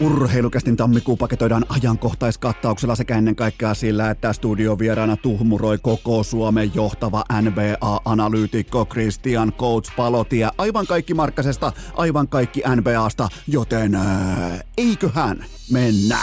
[0.00, 8.86] Urheilukästin tammikuu paketoidaan ajankohtaiskattauksella sekä ennen kaikkea sillä, että studiovieraana tuhmuroi koko Suomen johtava NBA-analyytikko
[8.86, 10.52] Christian Coach Palotia.
[10.58, 16.18] Aivan kaikki Markkasesta, aivan kaikki NBAsta, joten äh, eiköhän mennä.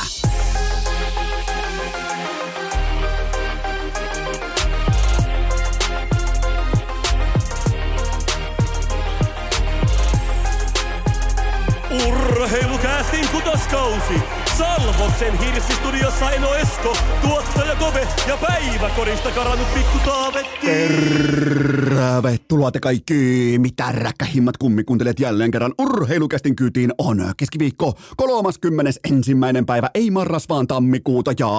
[13.55, 14.13] Kutoskausi.
[14.57, 20.67] Salvoksen hirsistudiossa Eno Esko, tuottaja Kove ja päiväkorista karannut pikku Taavetti.
[20.67, 28.91] Tervetuloa te kaikki, mitä räkkähimmat kummikuuntelijat jälleen kerran urheilukästin kyytiin on keskiviikko 30.
[29.09, 31.49] ensimmäinen päivä, ei marras vaan tammikuuta ja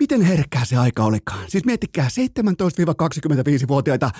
[0.00, 1.50] miten herkkää se aika olikaan.
[1.50, 4.10] Siis miettikää 17-25-vuotiaita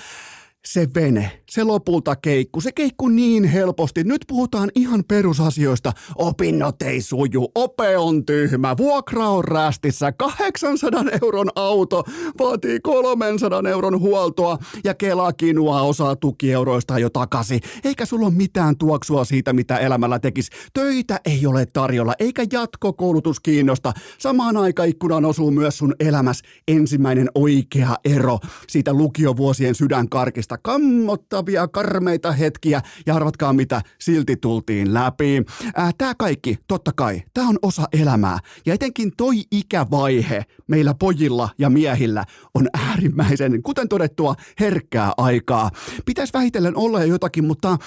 [0.65, 4.03] se vene, se lopulta keikku, se keikku niin helposti.
[4.03, 5.91] Nyt puhutaan ihan perusasioista.
[6.15, 12.03] Opinnot ei suju, ope on tyhmä, vuokra on rästissä, 800 euron auto
[12.39, 17.59] vaatii 300 euron huoltoa ja Kela kinua osaa tukieuroista jo takaisin.
[17.83, 20.51] Eikä sulla ole mitään tuoksua siitä, mitä elämällä tekisi.
[20.73, 23.93] Töitä ei ole tarjolla, eikä jatkokoulutus kiinnosta.
[24.17, 32.31] Samaan aikaikkunaan osuu myös sun elämäs ensimmäinen oikea ero siitä lukiovuosien sydänkarkista semmoista kammottavia, karmeita
[32.31, 35.43] hetkiä, ja arvatkaa mitä, silti tultiin läpi.
[35.79, 41.49] Äh, tää kaikki, totta kai, tää on osa elämää, ja etenkin toi ikävaihe meillä pojilla
[41.57, 45.71] ja miehillä on äärimmäisen, kuten todettua, herkkää aikaa.
[46.05, 47.77] Pitäisi vähitellen olla jo jotakin, mutta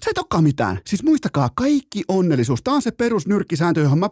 [0.00, 0.80] se ei olekaan mitään.
[0.86, 2.62] Siis muistakaa, kaikki onnellisuus.
[2.62, 4.10] Tämä on se perusnyrkkisääntö, johon mä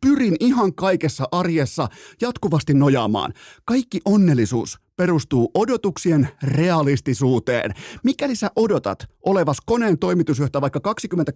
[0.00, 1.88] pyrin ihan kaikessa arjessa
[2.20, 3.32] jatkuvasti nojaamaan.
[3.64, 7.74] Kaikki onnellisuus perustuu odotuksien realistisuuteen.
[8.04, 10.80] Mikäli sä odotat olevas koneen toimitusjohtaja vaikka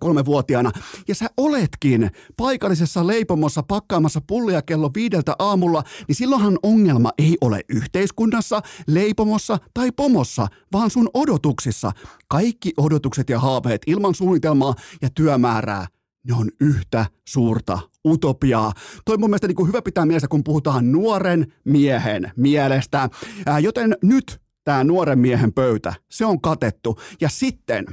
[0.04, 0.70] 23-vuotiaana
[1.08, 7.60] ja sä oletkin paikallisessa leipomossa pakkaamassa pullia kello viideltä aamulla, niin silloinhan ongelma ei ole
[7.68, 11.92] yhteiskunnassa, leipomossa tai pomossa, vaan sun odotuksissa.
[12.28, 15.86] Kaikki odotukset ja haaveet ilman suunnitelmaa ja työmäärää
[16.28, 18.72] ne on yhtä suurta utopiaa.
[19.04, 23.08] Toi mun mielestä niin kuin hyvä pitää mielessä, kun puhutaan nuoren miehen mielestä.
[23.46, 26.98] Ää, joten nyt tämä nuoren miehen pöytä, se on katettu.
[27.20, 27.86] Ja sitten,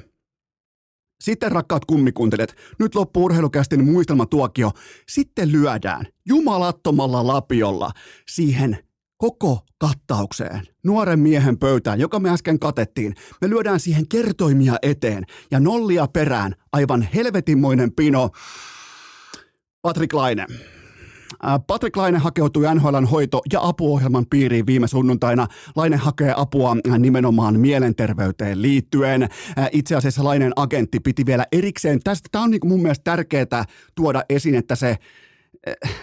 [1.23, 4.71] sitten rakkaat kummikuntelijat, nyt loppuu urheilukästin muistelmatuokio.
[5.09, 7.91] Sitten lyödään jumalattomalla lapiolla
[8.29, 8.77] siihen
[9.17, 13.15] koko kattaukseen, nuoren miehen pöytään, joka me äsken katettiin.
[13.41, 18.29] Me lyödään siihen kertoimia eteen ja nollia perään aivan helvetinmoinen pino.
[19.81, 20.45] Patrick Laine.
[21.67, 25.47] Patrick Laine hakeutui NHLn hoito- ja apuohjelman piiriin viime sunnuntaina.
[25.75, 29.29] Laine hakee apua nimenomaan mielenterveyteen liittyen.
[29.71, 31.99] Itse asiassa Lainen agentti piti vielä erikseen.
[32.03, 34.97] Tästä tämä on niin mun mielestä tärkeää tuoda esiin, että se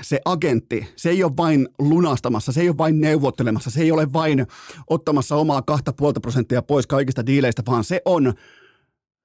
[0.02, 4.12] se agentti, se ei ole vain lunastamassa, se ei ole vain neuvottelemassa, se ei ole
[4.12, 4.46] vain
[4.90, 8.34] ottamassa omaa 2,5 prosenttia pois kaikista diileistä, vaan se on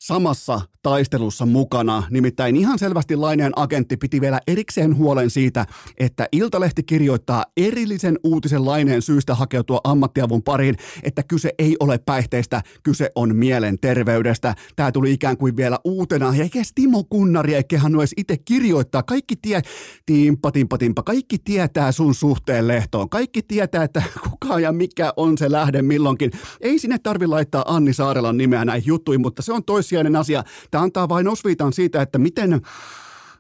[0.02, 2.04] samassa taistelussa mukana.
[2.10, 5.66] Nimittäin ihan selvästi Laineen agentti piti vielä erikseen huolen siitä,
[5.98, 12.62] että Iltalehti kirjoittaa erillisen uutisen Laineen syystä hakeutua ammattiavun pariin, että kyse ei ole päihteistä,
[12.84, 14.56] kyse on mielenterveydestä.
[14.76, 19.04] Tämä tuli ikään kuin vielä uutena, ja eikä Timo Kunnari eikä hän edes itse kirjoittaa.
[19.04, 19.62] Kaikki tie,
[20.06, 23.10] timpa, timpa, timpa, kaikki tietää sun suhteen lehtoon.
[23.10, 26.32] Kaikki tietää, että kuka ja mikä on se lähde milloinkin.
[26.62, 30.44] Ei sinne tarvi laittaa Anni Saarelan nimeä näihin juttuihin, mutta se on toissijainen asia.
[30.72, 32.62] Tämä antaa vain osviitan siitä, että miten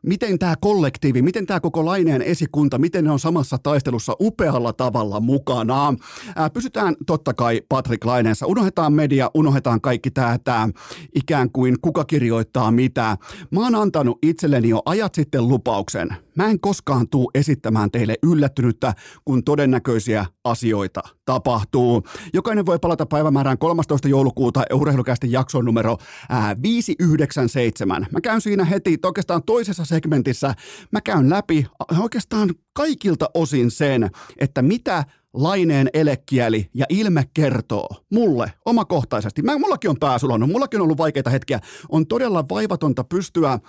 [0.03, 5.19] miten tämä kollektiivi, miten tämä koko Laineen esikunta, miten ne on samassa taistelussa upealla tavalla
[5.19, 5.93] mukana.
[6.35, 10.69] Ää, pysytään totta kai Patrick Laineensa, unohdetaan media, unohdetaan kaikki tämä, tämä
[11.15, 13.17] ikään kuin kuka kirjoittaa mitä.
[13.51, 16.15] Mä oon antanut itselleni jo ajat sitten lupauksen.
[16.35, 18.93] Mä en koskaan tuu esittämään teille yllättynyttä,
[19.25, 22.03] kun todennäköisiä asioita tapahtuu.
[22.33, 24.07] Jokainen voi palata päivämäärään 13.
[24.07, 25.97] joulukuuta urheilukästi jakson numero
[26.29, 28.07] ää, 597.
[28.11, 30.55] Mä käyn siinä heti oikeastaan toisessa segmentissä.
[30.91, 31.67] Mä käyn läpi
[31.99, 35.03] oikeastaan kaikilta osin sen, että mitä
[35.33, 39.41] laineen elekieli ja ilme kertoo mulle omakohtaisesti.
[39.41, 41.59] Mä, mullakin on pääsulannut, mullakin on ollut vaikeita hetkiä.
[41.89, 43.59] On todella vaivatonta pystyä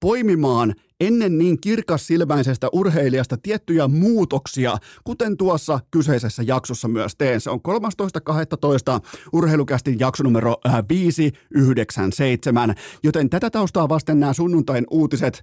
[0.00, 7.40] poimimaan ennen niin kirkas silmäisestä urheilijasta tiettyjä muutoksia, kuten tuossa kyseisessä jaksossa myös teen.
[7.40, 9.06] Se on 13.12.
[9.32, 10.56] urheilukästin jakso numero
[10.88, 15.42] 597, joten tätä taustaa vasten nämä sunnuntain uutiset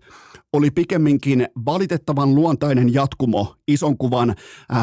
[0.53, 4.35] oli pikemminkin valitettavan luontainen jatkumo ison kuvan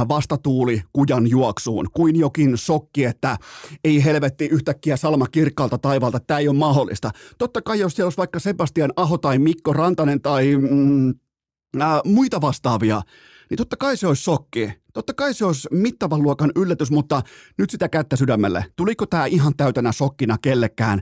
[0.08, 3.36] vastatuuli kujan juoksuun, kuin jokin sokki, että
[3.84, 7.10] ei helvetti yhtäkkiä salma kirkkaalta taivalta, tämä ei ole mahdollista.
[7.38, 11.08] Totta kai jos siellä olisi vaikka Sebastian Aho tai Mikko Rantanen tai mm,
[11.82, 13.02] äh, muita vastaavia,
[13.50, 14.72] niin totta kai se olisi shokki.
[14.94, 17.22] Totta kai se olisi mittavan luokan yllätys, mutta
[17.58, 18.64] nyt sitä kättä sydämelle.
[18.76, 21.00] Tuliko tämä ihan täytänä shokkina kellekään?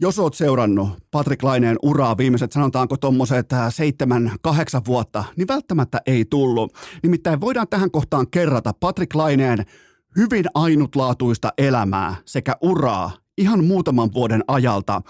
[0.00, 6.24] Jos oot seurannut Patrick Laineen uraa viimeiset, sanotaanko tuommoiset seitsemän, kahdeksan vuotta, niin välttämättä ei
[6.24, 6.72] tullut.
[7.02, 9.64] Nimittäin voidaan tähän kohtaan kerrata Patrick Laineen
[10.16, 15.02] hyvin ainutlaatuista elämää sekä uraa ihan muutaman vuoden ajalta.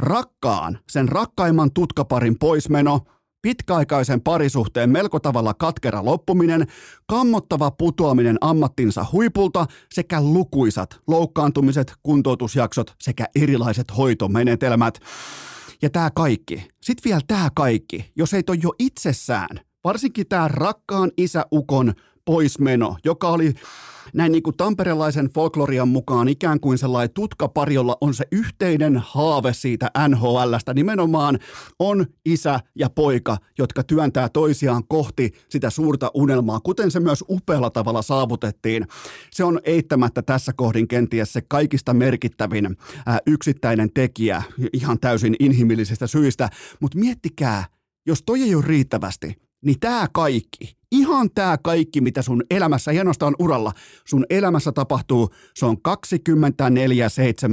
[0.00, 3.00] Rakkaan, sen rakkaimman tutkaparin poismeno,
[3.42, 6.66] pitkäaikaisen parisuhteen melko tavalla katkera loppuminen,
[7.06, 15.00] kammottava putoaminen ammattinsa huipulta sekä lukuisat loukkaantumiset, kuntoutusjaksot sekä erilaiset hoitomenetelmät.
[15.82, 21.10] Ja tämä kaikki, sitten vielä tämä kaikki, jos ei toi jo itsessään, varsinkin tämä rakkaan
[21.16, 21.94] isäukon
[22.30, 23.54] poismeno, joka oli
[24.14, 29.52] näin niin kuin tamperelaisen folklorian mukaan ikään kuin sellainen tutkapari, jolla on se yhteinen haave
[29.52, 30.74] siitä NHLstä.
[30.74, 31.38] Nimenomaan
[31.78, 37.70] on isä ja poika, jotka työntää toisiaan kohti sitä suurta unelmaa, kuten se myös upealla
[37.70, 38.86] tavalla saavutettiin.
[39.30, 44.42] Se on eittämättä tässä kohdin kenties se kaikista merkittävin ää, yksittäinen tekijä
[44.72, 46.48] ihan täysin inhimillisistä syistä.
[46.80, 47.64] Mutta miettikää,
[48.06, 53.36] jos toi ei ole riittävästi, niin tämä kaikki, ihan tämä kaikki, mitä sun elämässä, hienostaan
[53.38, 53.72] uralla,
[54.04, 55.80] sun elämässä tapahtuu, se on 24-7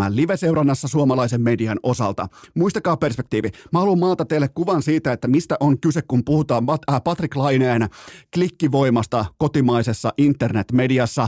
[0.09, 2.27] live-seurannassa suomalaisen median osalta.
[2.55, 3.49] Muistakaa perspektiivi.
[3.73, 7.89] Mä haluan maata teille kuvan siitä, että mistä on kyse, kun puhutaan äh, Patrick Laineen
[8.33, 11.27] klikkivoimasta kotimaisessa internetmediassa.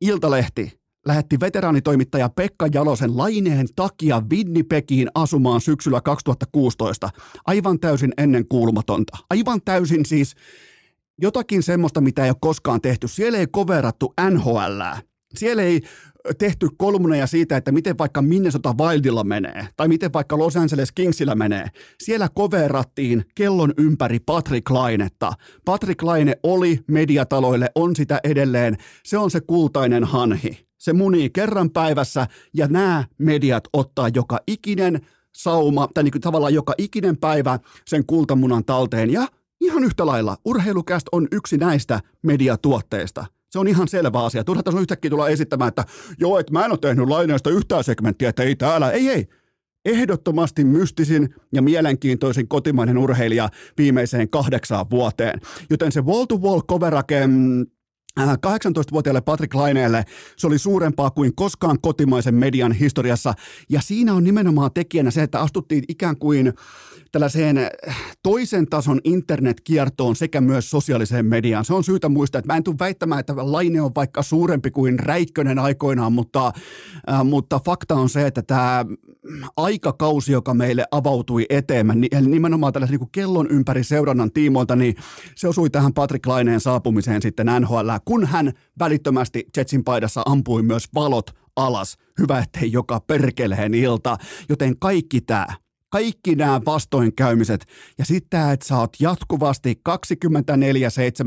[0.00, 7.10] Iltalehti lähetti veteraanitoimittaja Pekka Jalosen laineen takia Winnipegiin asumaan syksyllä 2016.
[7.46, 9.16] Aivan täysin ennen kuulumatonta.
[9.30, 10.34] Aivan täysin siis
[11.22, 13.08] jotakin semmoista, mitä ei ole koskaan tehty.
[13.08, 14.82] Siellä ei koverattu NHL.
[15.34, 15.80] Siellä ei
[16.38, 21.34] tehty kolumneja siitä, että miten vaikka Minnesota Wildilla menee, tai miten vaikka Los Angeles Kingsillä
[21.34, 21.68] menee.
[22.02, 25.32] Siellä koverattiin kellon ympäri Patrick Lainetta.
[25.64, 28.76] Patrick Laine oli mediataloille, on sitä edelleen.
[29.04, 30.67] Se on se kultainen hanhi.
[30.78, 35.00] Se munii kerran päivässä, ja nämä mediat ottaa joka ikinen
[35.32, 39.26] sauma, tai niin kuin tavallaan joka ikinen päivä sen kultamunan talteen, ja
[39.60, 43.26] Ihan yhtä lailla urheilukäst on yksi näistä mediatuotteista.
[43.50, 44.44] Se on ihan selvä asia.
[44.44, 45.84] Turha tässä on yhtäkkiä tulla esittämään, että
[46.18, 49.28] joo, että mä en ole tehnyt laineesta yhtään segmenttiä, että ei täällä, ei ei.
[49.84, 53.48] Ehdottomasti mystisin ja mielenkiintoisin kotimainen urheilija
[53.78, 55.40] viimeiseen kahdeksaan vuoteen.
[55.70, 57.28] Joten se wall-to-wall coverake
[58.26, 60.04] 18-vuotiaalle Patrick Laineelle
[60.36, 63.34] se oli suurempaa kuin koskaan kotimaisen median historiassa.
[63.68, 66.52] Ja siinä on nimenomaan tekijänä se, että astuttiin ikään kuin
[67.12, 67.70] tällaiseen eh,
[68.22, 71.64] toisen tason internetkiertoon sekä myös sosiaaliseen mediaan.
[71.64, 74.98] Se on syytä muistaa, että mä en tule väittämään, että Laine on vaikka suurempi kuin
[74.98, 76.52] Räikkönen aikoinaan, mutta,
[77.10, 78.84] äh, mutta fakta on se, että tämä
[79.56, 84.94] aikakausi, joka meille avautui eteen, eli nimenomaan tällaisen niin kellon ympäri seurannan tiimoilta, niin
[85.34, 90.84] se osui tähän Patrick Laineen saapumiseen sitten NHL, kun hän välittömästi Jetsin paidassa ampui myös
[90.94, 91.96] valot alas.
[92.18, 94.16] Hyvä, ettei joka perkeleen ilta.
[94.48, 95.46] Joten kaikki tämä
[95.90, 97.66] kaikki nämä vastoinkäymiset
[97.98, 99.92] ja tämä, että sä oot jatkuvasti 24-7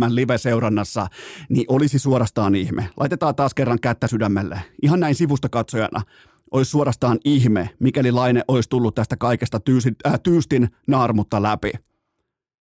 [0.10, 1.08] live-seurannassa,
[1.50, 2.90] niin olisi suorastaan ihme.
[2.98, 4.62] Laitetaan taas kerran kättä sydämelle.
[4.82, 6.02] Ihan näin sivusta katsojana
[6.52, 11.72] olisi suorastaan ihme, mikäli Laine olisi tullut tästä kaikesta tyysin, äh, tyystin naarmutta läpi.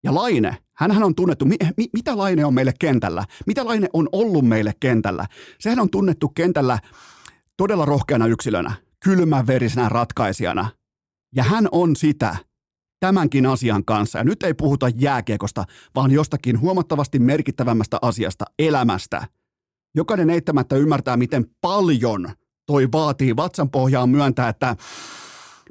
[0.03, 3.25] Ja Laine, hän on tunnettu, mi, mi, mitä Laine on meille kentällä?
[3.47, 5.27] Mitä Laine on ollut meille kentällä?
[5.61, 6.79] Sehän on tunnettu kentällä
[7.57, 8.73] todella rohkeana yksilönä,
[9.05, 10.71] kylmäverisenä ratkaisijana,
[11.35, 12.37] ja hän on sitä
[13.01, 14.19] tämänkin asian kanssa.
[14.19, 19.29] Ja nyt ei puhuta jääkiekosta, vaan jostakin huomattavasti merkittävämmästä asiasta, elämästä.
[19.95, 22.33] Jokainen eittämättä ymmärtää, miten paljon
[22.67, 24.77] toi vaatii vatsan pohjaan myöntää, että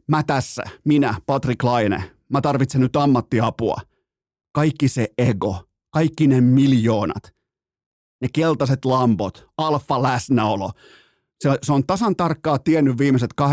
[0.08, 3.78] mä tässä, minä, Patrick Laine, mä tarvitsen nyt ammattiapua.
[4.52, 7.36] Kaikki se ego, kaikki ne miljoonat,
[8.22, 10.72] ne keltaiset lambot, alfa läsnäolo,
[11.40, 13.46] se, se on tasan tarkkaa tiennyt viimeiset 8-9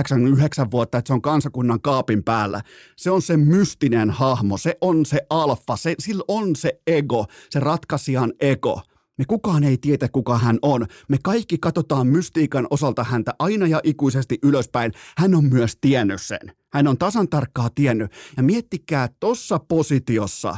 [0.71, 2.61] vuotta, että se on kansakunnan kaapin päällä.
[2.97, 7.61] Se on se mystinen hahmo, se on se alfa, se, sillä on se ego, se
[7.61, 8.83] ratkaisijan ego.
[9.19, 10.87] Me kukaan ei tiedä, kuka hän on.
[11.09, 14.93] Me kaikki katsotaan mystiikan osalta häntä aina ja ikuisesti ylöspäin.
[15.19, 16.41] Hän on myös tiennyt sen.
[16.73, 18.13] Hän on tasan tarkkaa tiennyt.
[18.37, 20.57] Ja miettikää, tuossa positiossa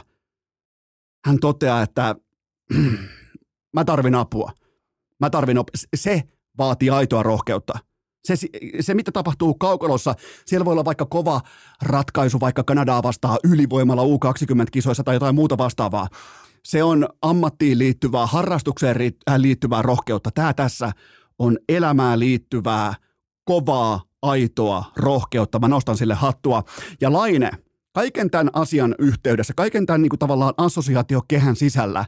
[1.26, 2.16] hän toteaa, että
[3.76, 4.52] mä tarvin apua.
[5.20, 6.22] Mä tarvin op- se
[6.58, 7.78] vaatii aitoa rohkeutta.
[8.26, 8.34] Se,
[8.80, 10.14] se, mitä tapahtuu kaukalossa,
[10.46, 11.40] siellä voi olla vaikka kova
[11.82, 16.08] ratkaisu vaikka Kanadaa vastaan ylivoimalla U20-kisoissa tai jotain muuta vastaavaa.
[16.64, 18.96] Se on ammattiin liittyvää, harrastukseen
[19.30, 20.30] äh, liittyvää rohkeutta.
[20.30, 20.92] Tämä tässä
[21.38, 22.94] on elämään liittyvää,
[23.44, 25.58] kovaa, aitoa rohkeutta.
[25.58, 26.62] Mä nostan sille hattua.
[27.00, 27.50] Ja Laine,
[27.92, 32.04] kaiken tämän asian yhteydessä, kaiken tämän niin kuin tavallaan assosiaatiokehän sisällä,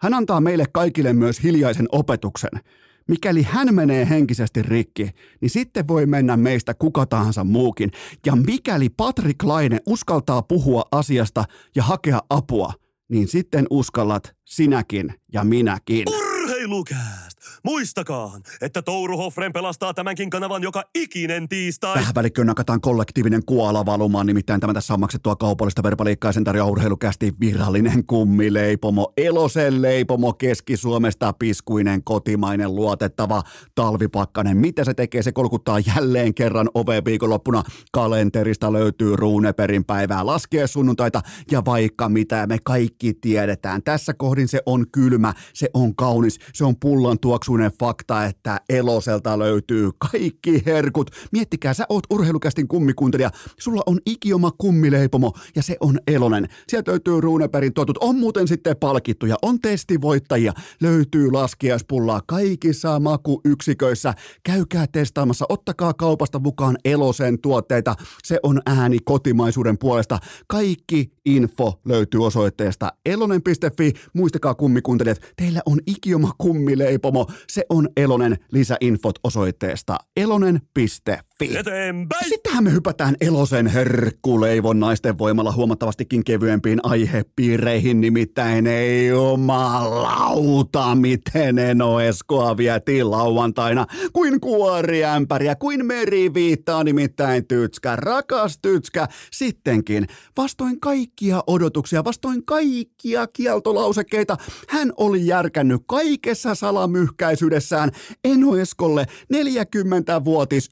[0.00, 2.50] hän antaa meille kaikille myös hiljaisen opetuksen–
[3.08, 7.90] Mikäli hän menee henkisesti rikki, niin sitten voi mennä meistä kuka tahansa muukin.
[8.26, 11.44] Ja mikäli Patrick Laine uskaltaa puhua asiasta
[11.76, 12.72] ja hakea apua,
[13.08, 16.04] niin sitten uskallat sinäkin ja minäkin.
[16.08, 17.33] Urheilukääst!
[17.64, 21.94] Muistakaa, että Touru Hoffren pelastaa tämänkin kanavan joka ikinen tiistai.
[21.94, 26.70] Tähän välikköön nakataan kollektiivinen kuola valumaan, nimittäin tämä tässä on maksettua kaupallista verbaliikkaa sen tarjoaa
[26.70, 29.12] urheilukästi virallinen kummileipomo.
[29.16, 33.42] Elosen leipomo Keski-Suomesta piskuinen, kotimainen, luotettava
[33.74, 34.56] talvipakkanen.
[34.56, 35.22] Mitä se tekee?
[35.22, 37.62] Se kolkuttaa jälleen kerran ove viikonloppuna.
[37.92, 41.20] Kalenterista löytyy Ruuneperin päivää, laskee sunnuntaita
[41.50, 43.82] ja vaikka mitä me kaikki tiedetään.
[43.82, 49.38] Tässä kohdin se on kylmä, se on kaunis, se on pullan tuoksuinen fakta, että Eloselta
[49.38, 51.10] löytyy kaikki herkut.
[51.32, 56.48] Miettikää, sä oot urheilukästin kummikuuntelija, sulla on ikioma kummileipomo ja se on Elonen.
[56.68, 64.14] Sieltä löytyy Ruuneperin totut, on muuten sitten palkittuja, on testivoittajia, löytyy laskiaispullaa kaikissa makuyksiköissä.
[64.42, 70.18] Käykää testaamassa, ottakaa kaupasta mukaan Elosen tuotteita, se on ääni kotimaisuuden puolesta.
[70.46, 73.92] Kaikki info löytyy osoitteesta elonen.fi.
[74.12, 77.23] Muistakaa kummikuuntelijat, teillä on ikioma kummileipomo.
[77.48, 81.12] Se on Elonen lisäinfot osoitteesta elonen.fi.
[81.40, 82.28] Eteenpäin!
[82.28, 92.00] Sittenhän me hypätään Elosen herkkuleivon naisten voimalla huomattavastikin kevyempiin aihepiireihin, nimittäin ei jumalauta, miten Eno
[92.00, 102.04] Eskoa vietiin lauantaina, kuin kuoriämpäriä, kuin meriviittaa, nimittäin tytskä, rakas tytskä, sittenkin vastoin kaikkia odotuksia,
[102.04, 104.36] vastoin kaikkia kieltolausekkeita,
[104.68, 107.90] hän oli järkännyt kaikessa salamyhkäisyydessään
[108.24, 110.70] Eno Eskolle 40-vuotis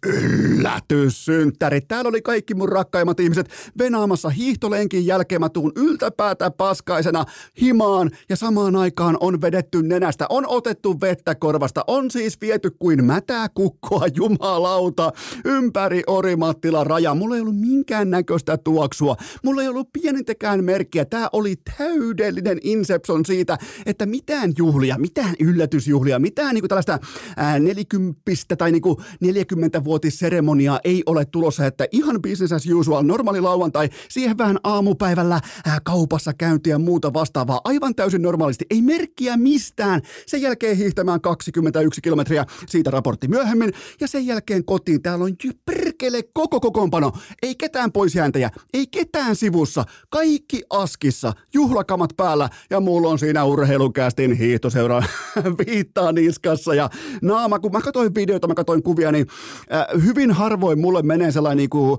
[0.53, 1.81] yllätyssynttäri.
[1.81, 5.41] Täällä oli kaikki mun rakkaimmat ihmiset venaamassa hiihtolenkin jälkeen.
[5.41, 7.25] Mä tuun yltäpäätä paskaisena
[7.61, 13.05] himaan ja samaan aikaan on vedetty nenästä, on otettu vettä korvasta, on siis viety kuin
[13.05, 15.13] mätää kukkoa jumalauta
[15.45, 17.15] ympäri Orimattilan raja.
[17.15, 21.05] Mulla ei ollut minkään näköistä tuoksua, mulla ei ollut pienintäkään merkkiä.
[21.05, 26.99] Tää oli täydellinen inception siitä, että mitään juhlia, mitään yllätysjuhlia, mitään niinku tällaista
[27.37, 30.42] ää, nelikymppistä tai niinku 40-vuotisseremoniaa
[30.85, 36.33] ei ole tulossa, että ihan business as usual, normaali lauantai, siihen vähän aamupäivällä ää, kaupassa
[36.35, 40.01] käyntiä ja muuta vastaavaa, aivan täysin normaalisti, ei merkkiä mistään.
[40.27, 45.03] Sen jälkeen hiihtämään 21 kilometriä, siitä raportti myöhemmin, ja sen jälkeen kotiin.
[45.03, 45.33] Täällä on
[45.65, 53.09] perkele koko kokoonpano, ei ketään poisjääntäjä, ei ketään sivussa, kaikki askissa, juhlakamat päällä, ja mulla
[53.09, 55.03] on siinä urheilukästin hiihtoseura.
[55.67, 56.91] Viittaa niskassa, ja
[57.23, 59.27] naama, kun mä katsoin videoita, mä katsoin kuvia, niin
[59.75, 61.99] äh, hyvin harvoin mulle menee sellainen niin kuin,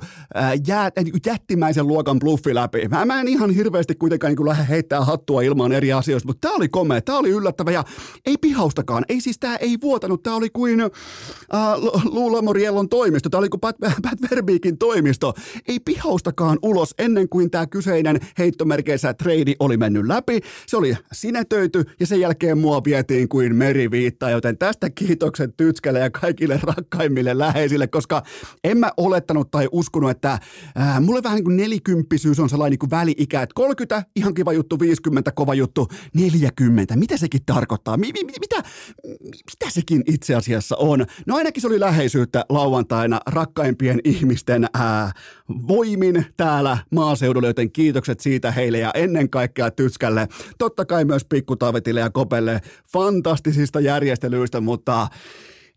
[0.67, 0.91] jää, äh,
[1.25, 2.87] jättimäisen luokan bluffi läpi.
[2.87, 6.55] Mä, mä en ihan hirveästi kuitenkaan niin lähde heittää hattua ilman eri asioista, mutta tää
[6.55, 7.83] oli komea, tää oli yllättävä ja
[8.25, 9.05] ei pihaustakaan.
[9.09, 10.89] Ei siis tää ei vuotanut, tää oli kuin äh,
[12.05, 15.33] Luulamoriellon toimisto, tää oli kuin Pat, Pat Verbeekin toimisto.
[15.67, 20.39] Ei pihaustakaan ulos ennen kuin tämä kyseinen heittomerkeissä trade oli mennyt läpi.
[20.67, 26.09] Se oli sinetöity ja sen jälkeen mua vietiin kuin meriviitta, joten tästä kiitokset Tytskälle ja
[26.09, 28.22] kaikille rakkaimmille läheisille, koska
[28.63, 30.39] En mä olettanut tai uskonut, että
[30.75, 34.53] ää, mulle vähän niin kuin nelikymppisyys on sellainen niin kuin väli-ikä, että 30, ihan kiva
[34.53, 37.97] juttu, 50, kova juttu, 40, mitä sekin tarkoittaa?
[37.97, 38.63] Mi- mi- mitä,
[39.29, 41.05] mitä sekin itse asiassa on?
[41.25, 45.11] No ainakin se oli läheisyyttä lauantaina rakkaimpien ihmisten ää,
[45.67, 50.27] voimin täällä maaseudulla, joten kiitokset siitä heille ja ennen kaikkea Tyskälle.
[50.57, 52.61] Totta kai myös Pikku Tavetille ja Kopelle
[52.91, 55.07] fantastisista järjestelyistä, mutta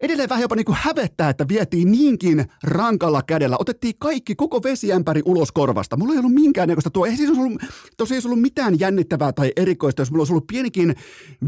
[0.00, 3.56] edelleen vähän jopa niin kuin hävettää, että vietiin niinkin rankalla kädellä.
[3.58, 5.96] Otettiin kaikki, koko vesiämpäri ulos korvasta.
[5.96, 7.06] Mulla ei ollut minkäännäköistä tuo.
[7.06, 7.62] Ei siis ollut,
[7.96, 10.94] tosi ei ollut mitään jännittävää tai erikoista, jos mulla olisi ollut pienikin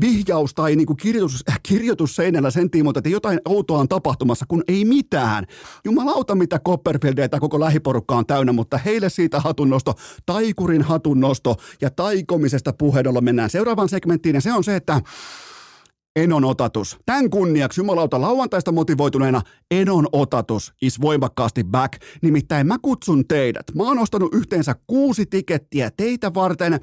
[0.01, 4.47] vihjaus tai niin kuin kirjoitus, äh, kirjoitus seinällä sen tiimoilta, että jotain outoa on tapahtumassa,
[4.49, 5.47] kun ei mitään.
[5.85, 9.95] Jumalauta, mitä Copperfield ja koko lähiporukka on täynnä, mutta heille siitä hatunnosto,
[10.27, 15.01] taikurin hatunnosto ja taikomisesta puheenjolla mennään seuraavaan segmenttiin ja se on se, että
[16.19, 16.99] Enon otatus.
[17.07, 21.93] Tämän kunniaksi jumalauta lauantaista motivoituneena Enon otatus is voimakkaasti back.
[22.23, 23.67] Nimittäin mä kutsun teidät.
[23.75, 26.81] Mä oon ostanut yhteensä kuusi tikettiä teitä varten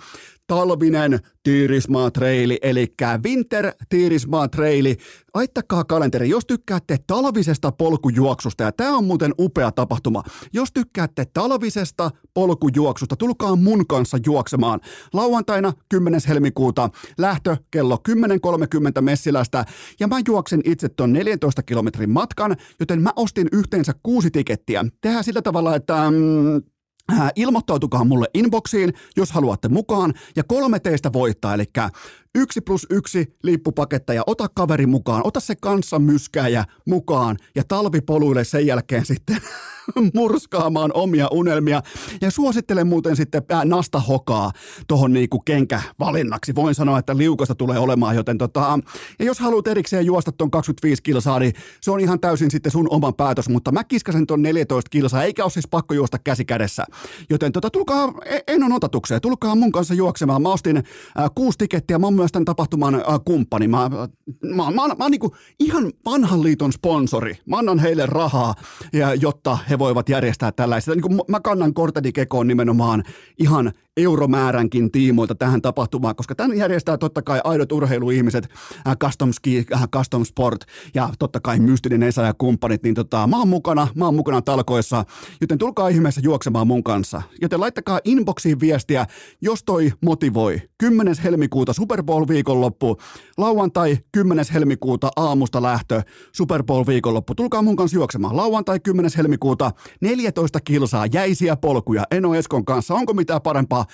[0.48, 2.94] talvinen Tiirismaa Traili, eli
[3.26, 4.98] Winter Tiirismaa Traili.
[5.34, 10.24] Laittakaa kalenteri, jos tykkäätte talvisesta polkujuoksusta, ja tämä on muuten upea tapahtuma.
[10.54, 14.80] Jos tykkäätte talvisesta polkujuoksusta, tulkaa mun kanssa juoksemaan.
[15.14, 16.22] Lauantaina 10.
[16.28, 18.00] helmikuuta, lähtö kello
[18.96, 19.66] 10.30 Messilästä,
[20.00, 24.86] ja mä juoksen itse ton 14 kilometrin matkan, joten mä ostin yhteensä kuusi tikettiä.
[25.02, 26.12] Tehdään sillä tavalla, että...
[26.12, 26.75] Mm,
[27.12, 31.64] Äh, ilmoittautukaa mulle inboxiin, jos haluatte mukaan, ja kolme teistä voittaa, eli
[32.36, 37.38] yksi plus yksi lippupaketta ja ota kaveri mukaan, ota se kanssa myskääjä mukaan.
[37.56, 39.38] Ja talvipoluille sen jälkeen sitten
[40.16, 41.82] murskaamaan omia unelmia.
[42.22, 44.52] Ja suosittelen muuten sitten äh, Nasta Hokaa
[44.88, 46.56] tuohon niinku kenkävalinnaksi.
[46.56, 48.80] Voin sanoa, että liukasta tulee olemaan, joten tota,
[49.20, 52.88] ja jos haluat erikseen juosta ton 25 kilsaa, niin se on ihan täysin sitten sun
[52.90, 56.86] oman päätös, mutta mä kiskasen ton 14 kilsaa, eikä ole siis pakko juosta käsi kädessä.
[57.30, 58.14] Joten tota, tulkaa
[58.48, 60.42] en on otatukseen, tulkaa mun kanssa juoksemaan.
[60.42, 60.84] Mä ostin äh,
[61.36, 63.68] kuusi tikettiä, mä oon myös tämän tapahtuman äh, kumppani.
[63.68, 64.08] Mä, mä,
[64.56, 67.38] mä, mä, mä, mä niinku ihan vanhan liiton sponsori.
[67.46, 68.56] Mä annan heille rahaa,
[68.94, 70.96] ja, jotta he he voivat järjestää tällaista.
[70.96, 73.04] Niin mä kannan korteni kekoon nimenomaan
[73.40, 78.50] ihan euromääränkin tiimoilta tähän tapahtumaan, koska tämän järjestää totta kai aidot urheiluihmiset,
[78.88, 80.62] äh, custom ski, äh, custom sport
[80.94, 84.42] ja totta kai mystinen Esa ja kumppanit, niin tota, mä oon mukana, mä oon mukana
[84.42, 85.06] talkoissa,
[85.42, 87.22] joten tulkaa ihmeessä juoksemaan mun kanssa.
[87.42, 89.06] Joten laittakaa inboxiin viestiä,
[89.42, 90.62] jos toi motivoi.
[90.78, 91.16] 10.
[91.24, 92.98] helmikuuta Super Bowl viikonloppu,
[93.38, 94.46] lauantai 10.
[94.54, 97.36] helmikuuta aamusta lähtö, Super Bowl viikonloppu.
[97.36, 98.38] Tulkaa mun kanssa juoksemaan.
[98.38, 99.12] Lauantai 10.
[99.18, 99.65] helmikuuta
[100.02, 102.94] 14 kilsaa jäisiä polkuja Eno Eskon kanssa.
[102.94, 103.86] Onko mitään parempaa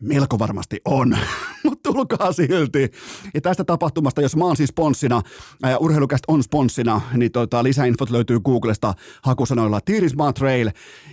[0.00, 1.16] Melko varmasti on,
[1.64, 2.90] mutta tulkaa silti.
[3.34, 5.22] Ja tästä tapahtumasta, jos mä oon siis sponssina,
[5.62, 10.70] ja urheilukästä on sponssina, niin tota, lisäinfot löytyy Googlesta hakusanoilla Tiirismaa Trail,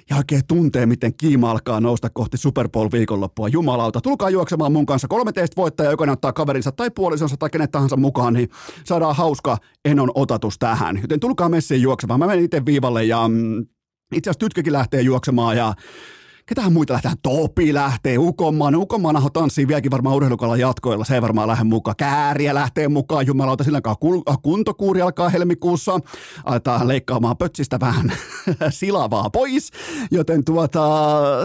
[0.10, 3.47] ja oikein tuntee, miten kiima alkaa nousta kohti Super Bowl viikonloppua.
[3.47, 5.08] Jumalauta, tulkaa juoksemaan mun kanssa.
[5.08, 8.49] Kolme teistä voittajaa, jokainen ottaa kaverinsa tai puolisonsa tai kenet tahansa mukaan, niin
[8.84, 10.99] saadaan hauska enon otatus tähän.
[11.01, 12.19] Joten tulkaa messiin juoksemaan.
[12.19, 13.65] Mä menen itse viivalle ja mm,
[14.13, 15.73] itse asiassa Tytkäkin lähtee juoksemaan ja
[16.45, 17.11] ketähän muita lähtee?
[17.23, 18.75] Topi lähtee, Ukonmaan.
[18.75, 21.95] Ukonmaan aho tanssii vieläkin varmaan urheilukalan jatkoilla, se ei varmaan lähde mukaan.
[21.95, 25.99] Kääriä lähtee mukaan, jumalauta, sillä alkaa kuntokuuri alkaa helmikuussa.
[26.45, 28.11] Aletaan leikkaamaan pötsistä vähän
[28.69, 29.71] silavaa pois,
[30.11, 30.89] joten tuota,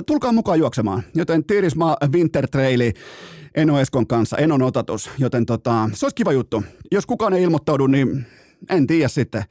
[0.07, 1.03] tulkaa mukaan juoksemaan.
[1.15, 2.93] Joten Tiirismaa Winter Traili,
[3.55, 6.63] Eno Eskon kanssa, Enon otatus, joten tota, se olisi kiva juttu.
[6.93, 8.27] Jos kukaan ei ilmoittaudu, niin
[8.71, 9.45] en tiedä sitten.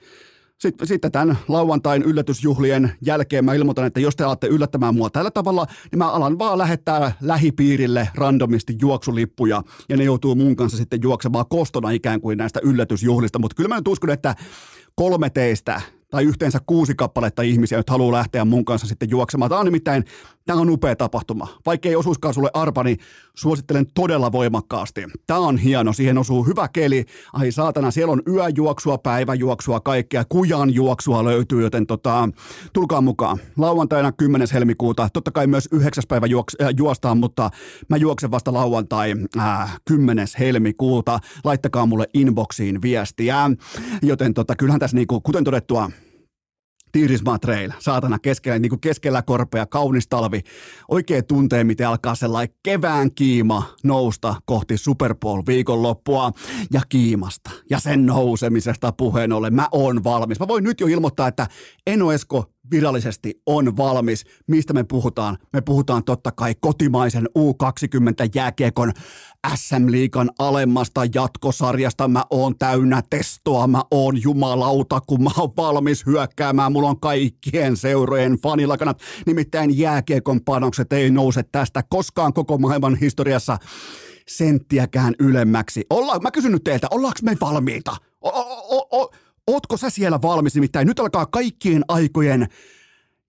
[0.59, 5.31] Sitten, sitten tämän lauantain yllätysjuhlien jälkeen mä ilmoitan, että jos te alatte yllättämään mua tällä
[5.31, 10.99] tavalla, niin mä alan vaan lähettää lähipiirille randomisti juoksulippuja, ja ne joutuu mun kanssa sitten
[11.03, 14.35] juoksemaan kostona ikään kuin näistä yllätysjuhlista, mutta kyllä mä nyt uskon, että
[14.95, 19.49] kolme teistä tai yhteensä kuusi kappaletta ihmisiä, jotka haluaa lähteä mun kanssa sitten juoksemaan.
[19.49, 20.03] Tämä on nimittäin,
[20.49, 21.47] tämä on upea tapahtuma.
[21.65, 22.97] Vaikka ei osuiskaan sulle arpa, niin
[23.35, 25.01] suosittelen todella voimakkaasti.
[25.27, 27.05] Tämä on hieno, siihen osuu hyvä keli.
[27.33, 30.25] Ai saatana, siellä on yöjuoksua, päiväjuoksua, kaikkea.
[30.29, 32.29] Kujan juoksua löytyy, joten tota,
[32.73, 33.37] tulkaa mukaan.
[33.57, 34.47] Lauantaina 10.
[34.53, 36.03] helmikuuta, totta kai myös 9.
[36.07, 37.49] päivä juoks, äh, juostaan, mutta
[37.89, 40.27] mä juoksen vasta lauantai äh, 10.
[40.39, 41.19] helmikuuta.
[41.43, 43.51] Laittakaa mulle inboxiin viestiä.
[44.01, 45.89] Joten tota, kyllähän tässä niinku, kuten todettua,
[46.91, 50.41] Tiirismaa Trail, saatana keskellä, niin kuin keskellä korpea, kaunis talvi.
[50.87, 56.31] Oikein tuntee, miten alkaa sellainen kevään kiima nousta kohti Super Bowl viikonloppua
[56.73, 59.55] ja kiimasta ja sen nousemisesta puheen ollen.
[59.55, 60.39] Mä oon valmis.
[60.39, 61.47] Mä voin nyt jo ilmoittaa, että
[61.87, 64.23] Eno Esko virallisesti on valmis.
[64.47, 65.37] Mistä me puhutaan?
[65.53, 68.91] Me puhutaan totta kai kotimaisen U20-jääkiekon
[69.55, 72.07] SM-liikan alemmasta jatkosarjasta.
[72.07, 76.71] Mä oon täynnä testoa, mä oon jumalauta, kun mä oon valmis hyökkäämään.
[76.71, 79.01] Mulla on kaikkien seurojen fanilakanat.
[79.25, 83.57] Nimittäin jääkiekon panokset ei nouse tästä koskaan koko maailman historiassa
[84.27, 85.85] senttiäkään ylemmäksi.
[85.89, 87.95] Olla, mä kysyn nyt teiltä, ollaanko me valmiita?
[88.21, 89.11] O, o, o,
[89.49, 90.55] ootko sä siellä valmis?
[90.55, 92.47] Nimittäin nyt alkaa kaikkien aikojen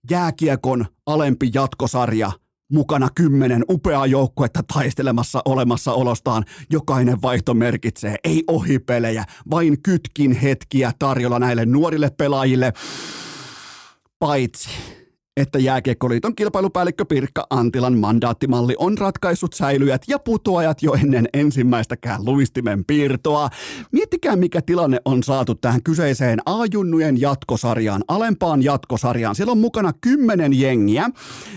[0.09, 2.31] jääkiekon alempi jatkosarja
[2.71, 6.45] mukana kymmenen upeaa joukkuetta taistelemassa olemassaolostaan.
[6.69, 12.73] Jokainen vaihto merkitsee, ei ohipelejä, vain kytkin hetkiä tarjolla näille nuorille pelaajille.
[14.19, 14.69] Paitsi
[15.37, 22.85] että Jääkiekkoliiton kilpailupäällikkö Pirkka Antilan mandaattimalli on ratkaissut säilyjät ja putoajat jo ennen ensimmäistäkään luistimen
[22.85, 23.49] piirtoa.
[23.91, 29.35] Miettikää, mikä tilanne on saatu tähän kyseiseen A-junnujen jatkosarjaan, alempaan jatkosarjaan.
[29.35, 31.09] Siellä on mukana kymmenen jengiä,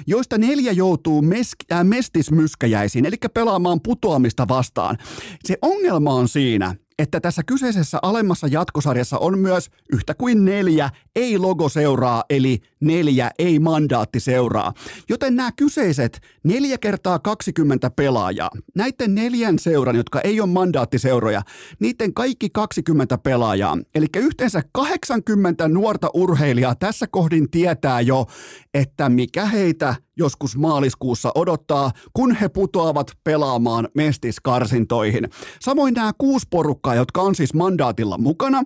[0.07, 4.97] joista neljä joutuu mes- äh, mestismyskäjäisiin, eli pelaamaan putoamista vastaan.
[5.45, 12.25] Se ongelma on siinä, että tässä kyseisessä alemmassa jatkosarjassa on myös yhtä kuin neljä ei-logoseuraa,
[12.31, 14.73] eli neljä ei-mandaattiseuraa.
[15.09, 21.43] Joten nämä kyseiset neljä kertaa 20 pelaajaa, näiden neljän seuran, jotka ei ole mandaattiseuroja,
[21.81, 28.27] niiden kaikki 20 pelaajaa, eli yhteensä 80 nuorta urheilijaa tässä kohdin tietää jo,
[28.75, 35.29] että mikä heitä joskus maaliskuussa odottaa, kun he putoavat pelaamaan mestiskarsintoihin.
[35.61, 38.59] Samoin nämä kuusi porukkaa, jotka on siis mandaatilla mukana.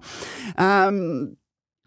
[0.61, 0.95] Ähm,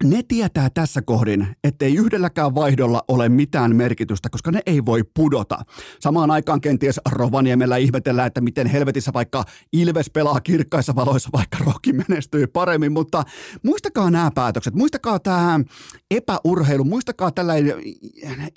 [0.04, 5.58] ne tietää tässä kohdin, ettei yhdelläkään vaihdolla ole mitään merkitystä, koska ne ei voi pudota.
[6.00, 11.92] Samaan aikaan kenties Rovaniemellä ihmetellään, että miten helvetissä vaikka Ilves pelaa kirkkaissa valoissa, vaikka Roki
[11.92, 13.24] menestyy paremmin, mutta
[13.62, 15.60] muistakaa nämä päätökset, muistakaa tämä
[16.10, 17.74] epäurheilu, muistakaa tällainen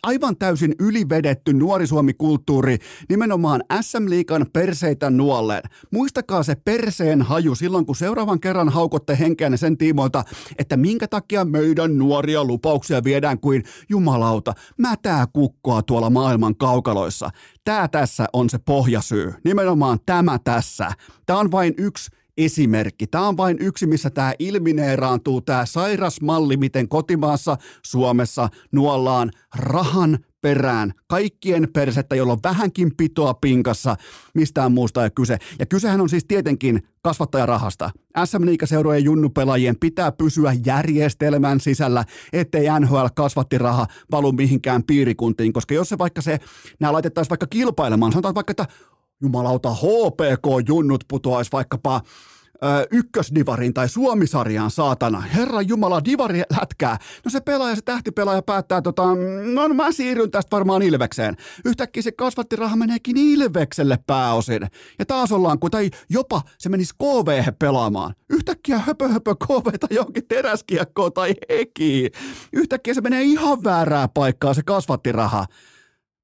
[0.03, 2.77] aivan täysin ylivedetty nuori Suomi-kulttuuri
[3.09, 5.63] nimenomaan SM-liikan perseitä nuolleen.
[5.91, 10.23] Muistakaa se perseen haju silloin, kun seuraavan kerran haukotte henkeänne sen tiimoilta,
[10.57, 17.29] että minkä takia takia meidän nuoria lupauksia viedään kuin jumalauta, mätää kukkoa tuolla maailman kaukaloissa.
[17.63, 19.33] Tämä tässä on se pohjasyy.
[19.45, 20.91] Nimenomaan tämä tässä.
[21.25, 23.07] Tämä on vain yksi esimerkki.
[23.07, 30.19] Tämä on vain yksi, missä tämä ilmineeraantuu, tämä sairas malli, miten kotimaassa, Suomessa nuollaan rahan
[30.45, 33.95] perään kaikkien persettä, jolla on vähänkin pitoa pinkassa,
[34.33, 35.37] mistään muusta ei kyse.
[35.59, 37.91] Ja kysehän on siis tietenkin kasvattajarahasta.
[38.25, 45.89] SM Liiga-seurojen junnupelaajien pitää pysyä järjestelmän sisällä, ettei NHL kasvattiraha valu mihinkään piirikuntiin, koska jos
[45.89, 46.39] se vaikka se,
[46.79, 48.65] nämä laitettaisiin vaikka kilpailemaan, sanotaan vaikka, että
[49.21, 52.01] jumalauta HPK-junnut putoaisi vaikkapa
[52.63, 55.21] ö, ykkösdivarin tai Suomisarjaan, saatana.
[55.21, 56.97] Herra Jumala, divari lätkää.
[57.25, 59.03] No se pelaaja, se tähtipelaaja päättää, tota,
[59.53, 61.35] no, no mä siirryn tästä varmaan Ilvekseen.
[61.65, 64.61] Yhtäkkiä se kasvattiraha meneekin Ilvekselle pääosin.
[64.99, 68.13] Ja taas ollaan, kun, tai jopa se menisi KV pelaamaan.
[68.29, 72.09] Yhtäkkiä höpö höpö KV tai johonkin teräskiekkoon tai heki.
[72.53, 75.45] Yhtäkkiä se menee ihan väärää paikkaa se kasvattiraha.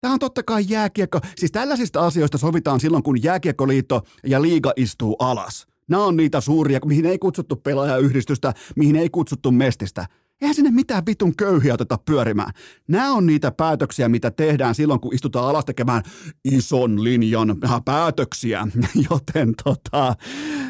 [0.02, 1.20] Tämä on totta kai jääkiekko.
[1.38, 5.71] Siis tällaisista asioista sovitaan silloin, kun jääkiekkoliitto ja liiga istuu alas.
[5.92, 10.06] Nämä on niitä suuria, mihin ei kutsuttu pelaajayhdistystä, mihin ei kutsuttu mestistä.
[10.42, 12.52] Eihän sinne mitään vitun köyhiä oteta pyörimään.
[12.88, 16.04] Nämä on niitä päätöksiä, mitä tehdään silloin, kun istutaan alas tekemään
[16.46, 18.68] ison linjan päätöksiä.
[19.10, 20.16] Joten tota,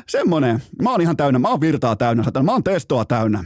[0.08, 0.64] semmonen.
[0.82, 3.44] Mä oon ihan täynnä, mä oon virtaa täynnä, mä oon testoa täynnä.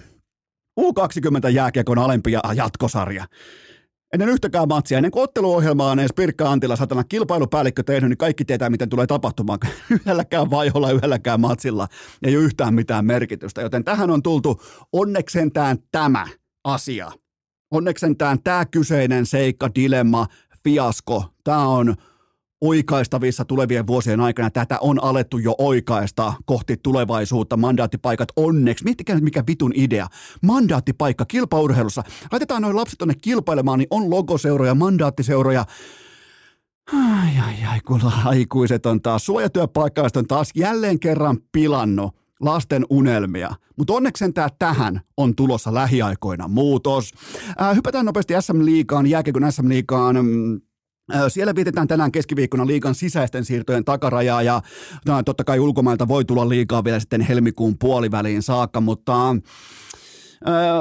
[0.80, 3.26] U20 jääkiekon alempi jatkosarja
[4.16, 8.46] ennen yhtäkään matsia, ennen kuin otteluohjelmaa on edes Pirkka Antila satana kilpailupäällikkö tehnyt, niin kaikki
[8.46, 9.60] tietää, miten tulee tapahtumaan.
[9.92, 11.88] Yhdelläkään vaiholla, yhdelläkään matsilla
[12.24, 13.62] ei ole yhtään mitään merkitystä.
[13.62, 16.28] Joten tähän on tultu onneksentään tämä
[16.64, 17.12] asia.
[17.72, 20.28] Onneksentään tämä kyseinen seikka, dilemma,
[20.64, 21.96] fiasko, tämä on
[22.62, 24.50] oikaistavissa tulevien vuosien aikana.
[24.50, 27.58] Tätä on alettu jo oikaista kohti tulevaisuutta.
[27.58, 28.84] Mandaattipaikat onneksi.
[28.84, 30.08] Miettikää nyt mikä vitun idea.
[30.42, 32.04] Mandaattipaikka kilpaurheilussa.
[32.32, 35.66] Laitetaan noin lapset tonne kilpailemaan, niin on logoseuroja, mandaattiseuroja.
[36.94, 43.52] Ai ai ai, kun aikuiset on taas, suojatyöpaikkaiset on taas jälleen kerran pilannut lasten unelmia.
[43.78, 47.12] Mutta onneksi tämä tähän on tulossa lähiaikoina muutos.
[47.62, 50.16] Äh, hypätään nopeasti SM Liikaan, jääkiekon SM Liikaan.
[50.16, 50.62] Mm,
[51.28, 54.62] siellä vietetään tänään keskiviikkona liikan sisäisten siirtojen takarajaa ja
[55.06, 59.36] no, totta kai ulkomailta voi tulla liikaa vielä sitten helmikuun puoliväliin saakka, mutta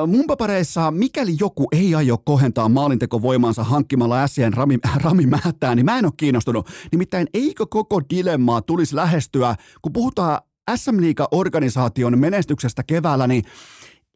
[0.07, 5.99] mun papareissa, mikäli joku ei aio kohentaa maalintekovoimansa hankkimalla Sien Rami, Rami Mähtää, niin mä
[5.99, 6.69] en ole kiinnostunut.
[6.93, 10.41] Nimittäin eikö koko dilemmaa tulisi lähestyä, kun puhutaan
[10.77, 13.45] SM Liiga-organisaation menestyksestä keväällä, niin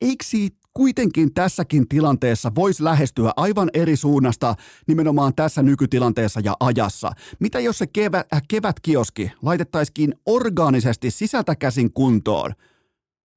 [0.02, 4.54] eikö siitä kuitenkin tässäkin tilanteessa voisi lähestyä aivan eri suunnasta
[4.86, 7.12] nimenomaan tässä nykytilanteessa ja ajassa.
[7.38, 12.52] Mitä jos se kevät, äh, kevätkioski laitettaisikin orgaanisesti sisältä käsin kuntoon?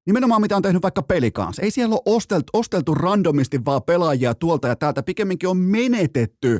[0.05, 1.61] Nimenomaan mitä on tehnyt vaikka kanssa.
[1.61, 6.59] Ei siellä ole osteltu, osteltu randomisti vaan pelaajia tuolta ja täältä, pikemminkin on menetetty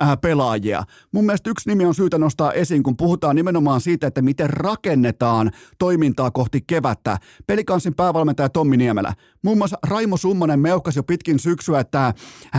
[0.00, 0.84] ää, pelaajia.
[1.12, 5.50] Mun mielestä yksi nimi on syytä nostaa esiin, kun puhutaan nimenomaan siitä, että miten rakennetaan
[5.78, 7.18] toimintaa kohti kevättä.
[7.46, 9.14] Pelikansin päävalmentaja Tommi Niemelä.
[9.44, 12.14] Muun muassa Raimo Summanen meuhkasi jo pitkin syksyä, että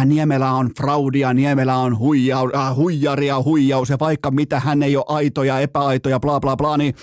[0.06, 5.06] Niemelä on fraudia, Niemelä on huijau, äh, huijaria, huijaus ja vaikka mitä, hän ei ole
[5.08, 6.96] aitoja, epäaitoja, bla bla bla, niin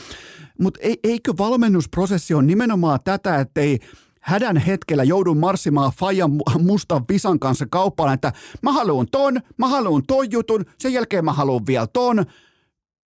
[0.60, 3.78] mutta eikö valmennusprosessi on nimenomaan tätä, että ei
[4.20, 10.02] hädän hetkellä joudun marssimaan Fajan mustan visan kanssa kauppaan, että mä haluun ton, mä haluun
[10.06, 12.24] ton jutun, sen jälkeen mä haluun vielä ton,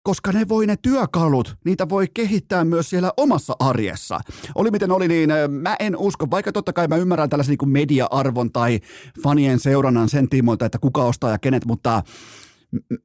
[0.02, 4.20] koska ne voi ne työkalut, niitä voi kehittää myös siellä omassa arjessa.
[4.54, 8.52] Oli miten oli, niin mä en usko, vaikka totta kai mä ymmärrän tällaisen niin media-arvon
[8.52, 8.80] tai
[9.22, 12.02] fanien seurannan sen tiimoilta, että kuka ostaa ja kenet, mutta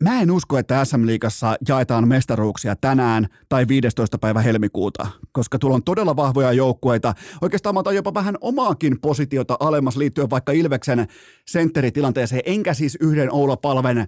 [0.04, 4.18] Mä en usko, että SM-liigassa jaetaan mestaruuksia tänään tai 15.
[4.18, 7.14] päivä helmikuuta, koska tuolla on todella vahvoja joukkueita.
[7.42, 11.08] Oikeastaan mä otan jopa vähän omaakin positiota alemmas liittyen vaikka Ilveksen
[11.48, 14.08] sentteritilanteeseen, enkä siis yhden Oula Palven äh,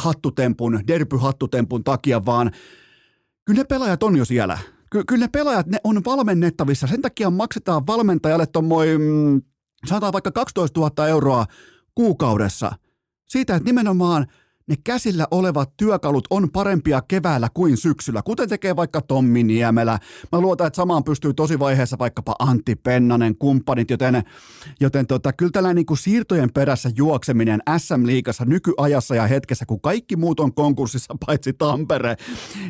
[0.00, 2.50] hattutempun, derby-hattutempun takia, vaan
[3.44, 4.58] kyllä ne pelaajat on jo siellä.
[4.90, 6.86] Ky- kyllä ne pelaajat, ne on valmennettavissa.
[6.86, 9.42] Sen takia maksetaan valmentajalle tuommoin, mm,
[9.86, 11.46] sanotaan vaikka 12 000 euroa
[11.94, 12.72] kuukaudessa.
[13.28, 14.26] Siitä, että nimenomaan–
[14.68, 19.98] ne käsillä olevat työkalut on parempia keväällä kuin syksyllä, kuten tekee vaikka Tommi Niemelä.
[20.32, 24.22] Mä luotan, että samaan pystyy tosi vaiheessa vaikkapa Antti Pennanen, kumppanit, joten,
[24.80, 30.16] joten tota, kyllä tällainen niin kuin siirtojen perässä juokseminen SM-liigassa nykyajassa ja hetkessä, kun kaikki
[30.16, 32.16] muut on konkurssissa paitsi Tampere,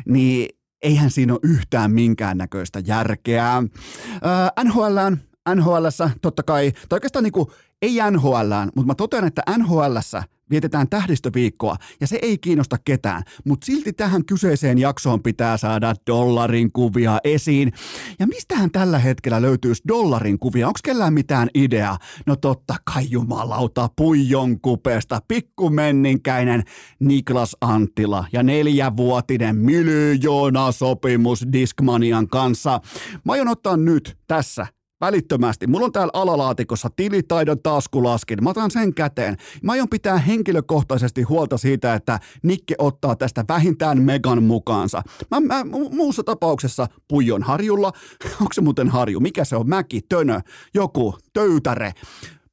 [0.05, 0.49] niin
[0.81, 3.55] eihän siinä ole yhtään minkäännäköistä järkeä.
[3.57, 7.47] Öö, NHLään NHLssä totta kai, tai oikeastaan niin kuin,
[7.81, 13.65] ei NHLään, mutta mä totean, että NHLssä vietetään tähdistöviikkoa ja se ei kiinnosta ketään, mutta
[13.65, 17.73] silti tähän kyseiseen jaksoon pitää saada dollarin kuvia esiin.
[18.19, 20.67] Ja mistähän tällä hetkellä löytyisi dollarin kuvia?
[20.67, 21.97] Onko kellään mitään ideaa?
[22.25, 26.63] No totta kai jumalauta puijon kupeesta, pikkumenninkäinen
[26.99, 32.81] Niklas Anttila ja neljävuotinen miljoona sopimus Diskmanian kanssa.
[33.25, 34.67] Mä aion ottaa nyt tässä
[35.01, 35.67] välittömästi.
[35.67, 38.43] Mulla on täällä alalaatikossa tilitaidon taskulaskin.
[38.43, 39.37] Mä otan sen käteen.
[39.63, 45.01] Mä aion pitää henkilökohtaisesti huolta siitä, että Nikke ottaa tästä vähintään megan mukaansa.
[45.31, 47.91] Mä, mä muussa tapauksessa Puijon harjulla.
[48.41, 49.19] Onko se muuten harju?
[49.19, 49.69] Mikä se on?
[49.69, 50.39] Mäki, tönö,
[50.73, 51.93] joku, töytäre.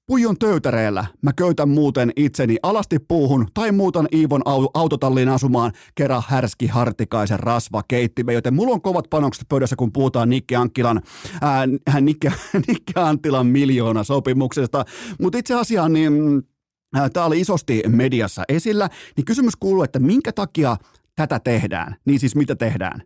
[0.06, 4.42] Puijon töytäreellä mä köytän muuten itseni alasti puuhun tai muutan Iivon
[4.74, 10.30] autotalliin asumaan kerran härski hartikaisen rasva keittimme, joten mulla on kovat panokset pöydässä, kun puhutaan
[10.30, 11.02] Nikke Ankkilan,
[11.42, 11.66] ää,
[12.00, 12.32] Nikke,
[12.68, 14.84] Nikke Anttilan miljoona sopimuksesta.
[15.20, 16.42] Mutta itse asiassa niin
[17.12, 20.76] tämä oli isosti mediassa esillä, niin kysymys kuuluu, että minkä takia
[21.16, 21.96] tätä tehdään?
[22.04, 23.02] Niin siis mitä tehdään?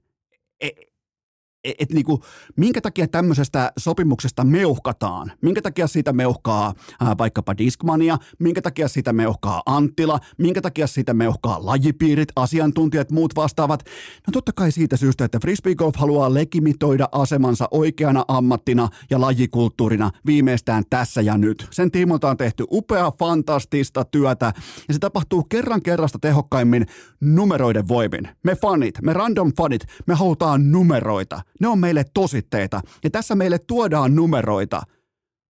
[1.65, 2.21] E- että et niinku,
[2.57, 5.33] minkä takia tämmöisestä sopimuksesta meuhkataan?
[5.43, 8.19] Minkä takia siitä meuhkaa ää, vaikkapa Diskmania?
[8.39, 10.19] Minkä takia siitä meuhkaa Anttila?
[10.39, 13.85] Minkä takia siitä meuhkaa lajipiirit, asiantuntijat, muut vastaavat?
[14.27, 20.11] No totta kai siitä syystä, että Frisbee Golf haluaa legimitoida asemansa oikeana ammattina ja lajikulttuurina
[20.27, 21.67] viimeistään tässä ja nyt.
[21.71, 24.53] Sen tiimolta on tehty upea, fantastista työtä
[24.89, 26.87] ja se tapahtuu kerran kerrasta tehokkaimmin
[27.21, 28.29] numeroiden voimin.
[28.43, 31.41] Me fanit, me random fanit, me halutaan numeroita.
[31.61, 32.81] Ne on meille tositteita.
[33.05, 34.83] Ja tässä meille tuodaan numeroita.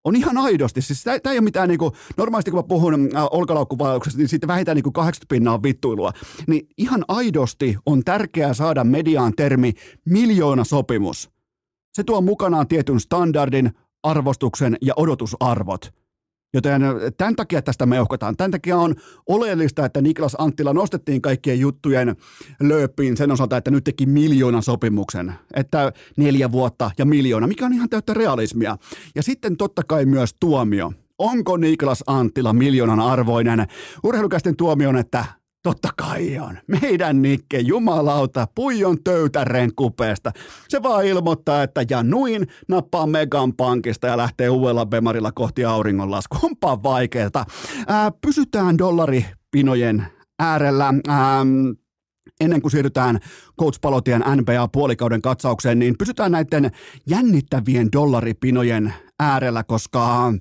[0.03, 0.81] On ihan aidosti.
[0.81, 4.91] Siis tämä ei ole mitään niinku, normaalisti kun mä puhun äh, niin siitä vähintään niinku
[4.91, 6.11] 80 pinnaa vittuilua.
[6.47, 9.73] Niin ihan aidosti on tärkeää saada mediaan termi
[10.05, 11.29] miljoona sopimus.
[11.93, 13.71] Se tuo mukanaan tietyn standardin,
[14.03, 16.00] arvostuksen ja odotusarvot.
[16.53, 16.81] Joten
[17.17, 18.37] tämän takia tästä meuhkataan.
[18.37, 18.95] Tämän takia on
[19.27, 22.15] oleellista, että Niklas Anttila nostettiin kaikkien juttujen
[22.59, 25.33] lööppiin sen osalta, että nyt teki miljoonan sopimuksen.
[25.53, 28.77] Että neljä vuotta ja miljoona, mikä on ihan täyttä realismia.
[29.15, 30.93] Ja sitten totta kai myös tuomio.
[31.17, 33.67] Onko Niklas Anttila miljoonan arvoinen?
[34.03, 35.25] Urheilukäisten tuomio on, että
[35.63, 36.57] Totta kai on.
[36.67, 40.31] Meidän Nikke, jumalauta, puijon töytäreen kupeesta.
[40.67, 46.37] Se vaan ilmoittaa, että ja nuin nappaa Megan pankista ja lähtee uudella bemarilla kohti auringonlasku.
[46.43, 47.45] Onpa vaikeeta.
[47.87, 50.05] Ää, pysytään dollaripinojen
[50.39, 50.93] äärellä.
[51.07, 51.45] Ää,
[52.41, 53.19] ennen kuin siirrytään
[53.59, 56.71] Coach Palotien NBA-puolikauden katsaukseen, niin pysytään näiden
[57.05, 60.33] jännittävien dollaripinojen äärellä, koska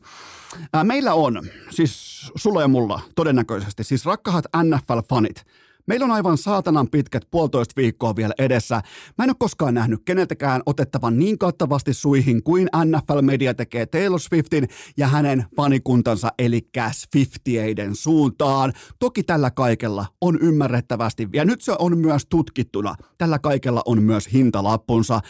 [0.72, 1.92] Ää, meillä on, siis
[2.34, 5.44] sulla ja mulla todennäköisesti, siis rakkahat NFL-fanit,
[5.90, 8.82] Meillä on aivan saatanan pitkät puolitoista viikkoa vielä edessä.
[9.18, 14.20] Mä en ole koskaan nähnyt keneltäkään otettavan niin kattavasti suihin kuin NFL Media tekee Taylor
[14.20, 18.72] Swiftin ja hänen fanikuntansa eli Swiftieiden suuntaan.
[18.98, 24.32] Toki tällä kaikella on ymmärrettävästi, ja nyt se on myös tutkittuna, tällä kaikella on myös
[24.32, 25.20] hintalappunsa.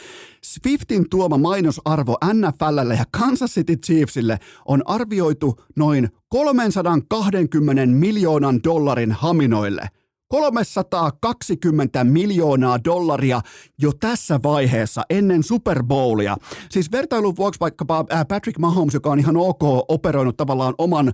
[0.44, 9.88] Swiftin tuoma mainosarvo NFLlle ja Kansas City Chiefsille on arvioitu noin 320 miljoonan dollarin haminoille–
[10.30, 13.40] 320 miljoonaa dollaria
[13.78, 16.36] jo tässä vaiheessa ennen Super Bowlia.
[16.70, 21.12] Siis vertailun vuoksi vaikkapa Patrick Mahomes, joka on ihan ok operoinut tavallaan oman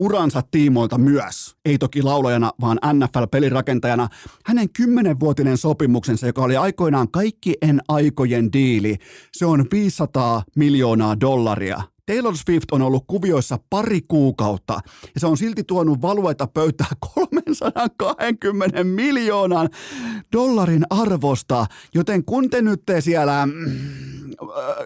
[0.00, 4.08] uransa tiimoilta myös, ei toki laulajana, vaan NFL-pelirakentajana,
[4.44, 8.96] hänen kymmenenvuotinen sopimuksensa, joka oli aikoinaan kaikkien aikojen diili,
[9.32, 11.93] se on 500 miljoonaa dollaria.
[12.06, 14.80] Taylor Swift on ollut kuvioissa pari kuukautta
[15.14, 19.68] ja se on silti tuonut valueta pöytää 320 miljoonan
[20.32, 23.52] dollarin arvosta, joten kun te nyt te siellä mm,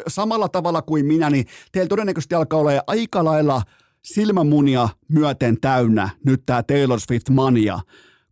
[0.07, 3.63] samalla tavalla kuin minä, niin teillä todennäköisesti alkaa olla aika lailla–
[4.03, 7.81] silmämunia myöten täynnä nyt tämä Taylor Swift-mania,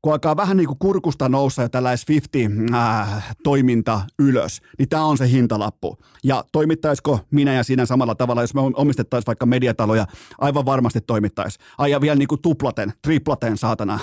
[0.07, 5.19] kun alkaa vähän niin kuin kurkusta noussa ja tällainen Swifti-toiminta äh, ylös, niin tämä on
[5.19, 5.99] se hintalappu.
[6.25, 10.07] Ja toimittaisiko minä ja sinä samalla tavalla, jos me omistettaisiin vaikka mediataloja,
[10.39, 11.59] aivan varmasti toimittaisi.
[11.79, 13.99] Ai ja vielä niin kuin tuplaten, triplaten, saatana.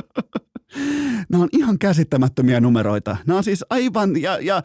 [1.30, 3.16] Nämä on ihan käsittämättömiä numeroita.
[3.26, 4.62] Nämä on siis aivan, ja, ja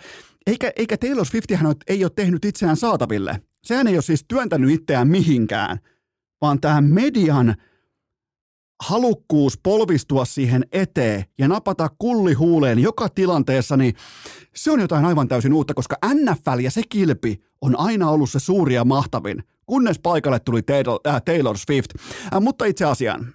[0.47, 3.41] eikä, eikä Taylor Swiftihän ei ole tehnyt itseään saataville.
[3.63, 5.80] Sehän ei ole siis työntänyt itseään mihinkään,
[6.41, 7.56] vaan tähän median
[8.80, 13.96] halukkuus polvistua siihen eteen ja napata kulli huuleen joka tilanteessa, niin
[14.56, 18.40] se on jotain aivan täysin uutta, koska NFL ja se kilpi on aina ollut se
[18.40, 21.92] suuri ja mahtavin, kunnes paikalle tuli Taylor, äh, Swift.
[22.34, 23.34] Äh, mutta itse asiaan,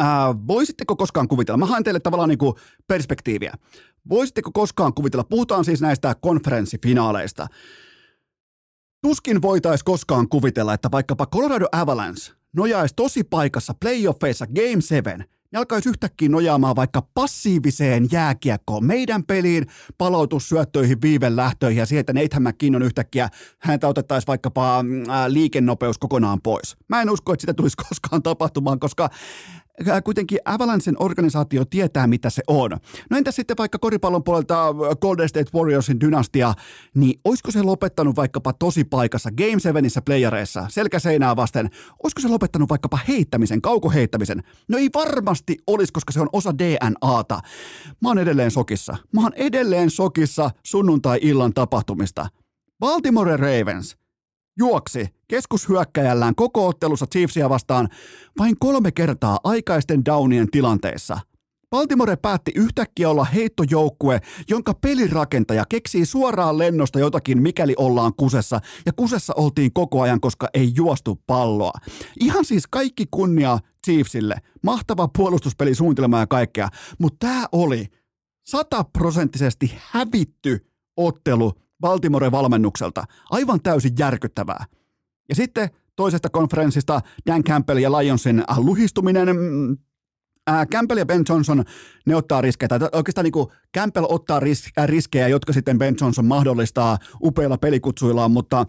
[0.00, 0.06] äh,
[0.46, 2.54] voisitteko koskaan kuvitella, mä haen teille tavallaan niin kuin
[2.86, 3.54] perspektiiviä,
[4.08, 7.46] voisitteko koskaan kuvitella, puhutaan siis näistä konferenssifinaaleista,
[9.02, 15.58] Tuskin voitaisiin koskaan kuvitella, että vaikkapa Colorado Avalanche nojaisi tosi paikassa playoffeissa Game 7, ne
[15.58, 19.66] alkaisi yhtäkkiä nojaamaan vaikka passiiviseen jääkiekkoon, meidän peliin,
[19.98, 26.76] palautussyöttöihin, viivelähtöihin ja siihen, että Nathan McKinnon yhtäkkiä häntä otettaisiin vaikkapa mm, liikennopeus kokonaan pois.
[26.88, 29.10] Mä en usko, että sitä tulisi koskaan tapahtumaan, koska
[29.69, 29.69] Äh,
[30.04, 32.70] kuitenkin Avalancen organisaatio tietää, mitä se on.
[33.10, 36.54] No entä sitten vaikka koripallon puolelta Golden State Warriorsin dynastia,
[36.94, 41.70] niin olisiko se lopettanut vaikkapa tosi paikassa Game 7issä playereissa selkäseinää vasten,
[42.02, 44.42] olisiko se lopettanut vaikkapa heittämisen, kaukoheittämisen?
[44.68, 47.40] No ei varmasti olisi, koska se on osa DNAta.
[48.02, 48.96] Mä oon edelleen sokissa.
[49.12, 52.26] Mä oon edelleen sokissa sunnuntai-illan tapahtumista.
[52.80, 53.96] Baltimore Ravens
[54.58, 57.88] juoksi keskushyökkäjällään koko ottelussa Chiefsia vastaan
[58.38, 61.20] vain kolme kertaa aikaisten downien tilanteessa.
[61.70, 68.92] Baltimore päätti yhtäkkiä olla heittojoukkue, jonka pelirakentaja keksii suoraan lennosta jotakin, mikäli ollaan kusessa, ja
[68.92, 71.72] kusessa oltiin koko ajan, koska ei juostu palloa.
[72.20, 77.86] Ihan siis kaikki kunnia Chiefsille, mahtava puolustuspelisuunnitelma ja kaikkea, mutta tämä oli
[78.46, 80.66] sataprosenttisesti hävitty
[80.96, 83.04] ottelu Baltimore-valmennukselta.
[83.30, 84.64] Aivan täysin järkyttävää.
[85.30, 89.36] Ja sitten toisesta konferenssista Dan Campbell ja Lionsin luhistuminen.
[89.36, 89.76] Mm,
[90.50, 91.64] Ää, Campbell ja Ben Johnson,
[92.06, 95.94] ne ottaa riskejä, tai oikeastaan niin kuin Campbell ottaa ris- äh, riskejä, jotka sitten Ben
[96.00, 98.66] Johnson mahdollistaa upeilla pelikutsuillaan, mutta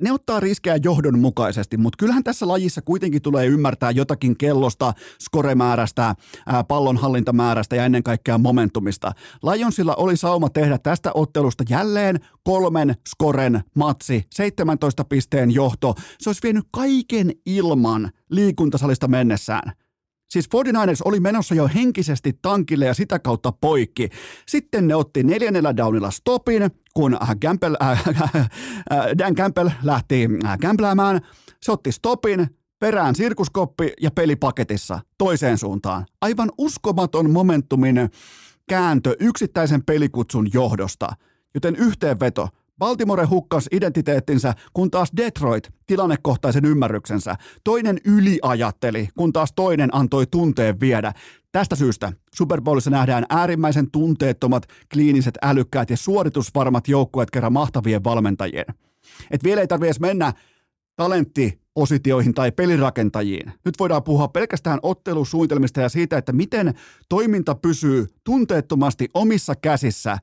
[0.00, 6.14] ne ottaa riskejä johdonmukaisesti, mutta kyllähän tässä lajissa kuitenkin tulee ymmärtää jotakin kellosta, skoremäärästä,
[6.46, 9.12] ää, pallonhallintamäärästä ja ennen kaikkea momentumista.
[9.42, 15.94] Lionsilla oli sauma tehdä tästä ottelusta jälleen kolmen skoren matsi, 17 pisteen johto.
[16.18, 19.85] Se olisi vienyt kaiken ilman liikuntasalista mennessään.
[20.30, 24.08] Siis 49ers oli menossa jo henkisesti tankille ja sitä kautta poikki.
[24.46, 28.48] Sitten ne otti neljännellä downilla stopin, kun Campbell, äh, äh,
[29.18, 31.20] Dan Campbell lähti äh, kämpläämään.
[31.62, 32.46] Se otti stopin,
[32.78, 36.06] perään sirkuskoppi ja peli paketissa toiseen suuntaan.
[36.20, 38.10] Aivan uskomaton momentumin
[38.68, 41.08] kääntö yksittäisen pelikutsun johdosta.
[41.54, 47.36] Joten yhteenveto, Baltimore hukkas identiteettinsä, kun taas Detroit tilannekohtaisen ymmärryksensä.
[47.64, 51.12] Toinen yliajatteli, kun taas toinen antoi tunteen viedä.
[51.52, 58.66] Tästä syystä Super Bowlissa nähdään äärimmäisen tunteettomat, kliiniset, älykkäät ja suoritusvarmat joukkueet kerran mahtavien valmentajien.
[59.30, 60.32] Et vielä ei tarvitse mennä
[60.96, 63.52] talenttipositioihin tai pelirakentajiin.
[63.64, 66.74] Nyt voidaan puhua pelkästään ottelusuunnitelmista ja siitä, että miten
[67.08, 70.18] toiminta pysyy tunteettomasti omissa käsissä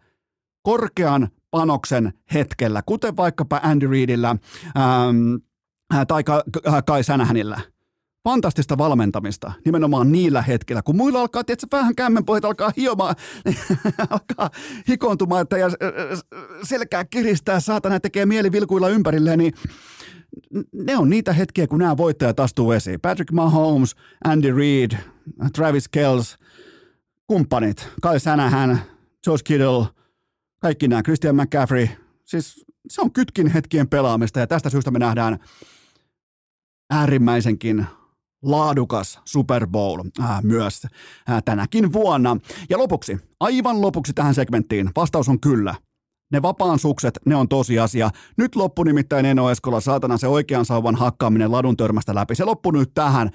[0.61, 5.35] korkean panoksen hetkellä, kuten vaikkapa Andy Reidillä ähm,
[5.93, 6.23] äh, tai
[6.85, 7.61] Kai Sänhänillä.
[8.23, 13.15] fantastista valmentamista nimenomaan niillä hetkillä, kun muilla alkaa, tietysti vähän kämmenpohjat alkaa hiomaan,
[14.09, 14.49] alkaa
[14.89, 15.67] hikoontumaan, että ja
[16.63, 19.53] selkää kiristää, saatana tekee mieli vilkuilla ympärilleen, niin
[20.73, 23.01] ne on niitä hetkiä, kun nämä voittajat astuu esiin.
[23.01, 23.95] Patrick Mahomes,
[24.25, 24.91] Andy Reid,
[25.55, 26.37] Travis Kells,
[27.27, 28.79] kumppanit, Kai Sanahan,
[29.27, 29.85] Josh Kittle,
[30.63, 31.87] kaikki nämä, Christian McCaffrey,
[32.25, 35.39] siis se on kytkin hetkien pelaamista ja tästä syystä me nähdään
[36.89, 37.85] äärimmäisenkin
[38.43, 42.37] laadukas Super Bowl äh, myös äh, tänäkin vuonna.
[42.69, 45.75] Ja lopuksi, aivan lopuksi tähän segmenttiin, vastaus on kyllä.
[46.31, 48.09] Ne vapaan sukset, ne on tosiasia.
[48.37, 52.35] Nyt loppu nimittäin Eno Eskola, saatana se oikean sauvan hakkaaminen ladun törmästä läpi.
[52.35, 53.29] Se loppu nyt tähän.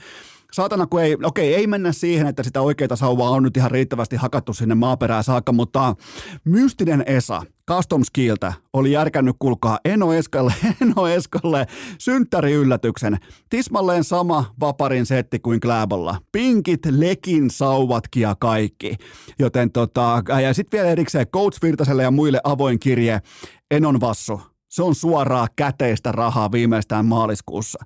[0.53, 4.16] Saatana, kun ei, okei, ei mennä siihen, että sitä oikeita sauvaa on nyt ihan riittävästi
[4.16, 5.94] hakattu sinne maaperään saakka, mutta
[6.44, 11.66] mystinen Esa, Custom Skiltä oli järkännyt kulkaa Eno Eskalle, Eno Eskalle
[11.99, 13.18] synttäriyllätyksen.
[13.51, 16.18] Tismalleen sama vaparin setti kuin Kläbolla.
[16.32, 18.96] Pinkit, lekin, sauvatkin ja kaikki.
[19.38, 23.20] Joten tota, ja sitten vielä erikseen Coach Virtaselle ja muille avoin kirje
[23.70, 24.40] Enon Vassu.
[24.68, 27.84] Se on suoraa käteistä rahaa viimeistään maaliskuussa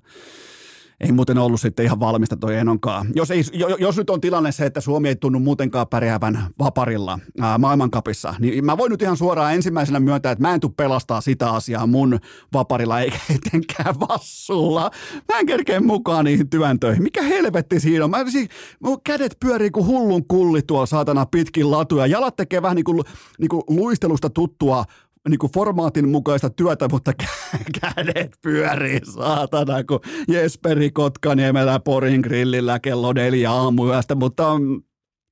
[1.03, 3.07] ei muuten ollut sitten ihan valmista toi Enonkaan.
[3.15, 3.43] Jos, ei,
[3.79, 8.65] jos nyt on tilanne se, että Suomi ei tunnu muutenkaan pärjäävän vaparilla ää, maailmankapissa, niin
[8.65, 12.19] mä voin nyt ihan suoraan ensimmäisenä myöntää, että mä en tule pelastaa sitä asiaa mun
[12.53, 14.91] vaparilla eikä etenkään vassulla.
[15.33, 17.03] Mä en kerkeä mukaan niihin työntöihin.
[17.03, 18.11] Mikä helvetti siinä on?
[18.11, 18.49] Mä, siis,
[18.79, 22.05] mun kädet pyörii kuin hullun kulli tuolla saatana pitkin latuja.
[22.05, 23.01] Jalat tekee vähän niin kuin,
[23.39, 24.85] niin kuin luistelusta tuttua
[25.29, 27.11] niin kuin formaatin mukaista työtä, mutta
[27.81, 34.81] kädet pyörii saatana, kun Jesperi Kotkaniemellä Porin grillillä kello neljä aamuyöstä, mutta mm,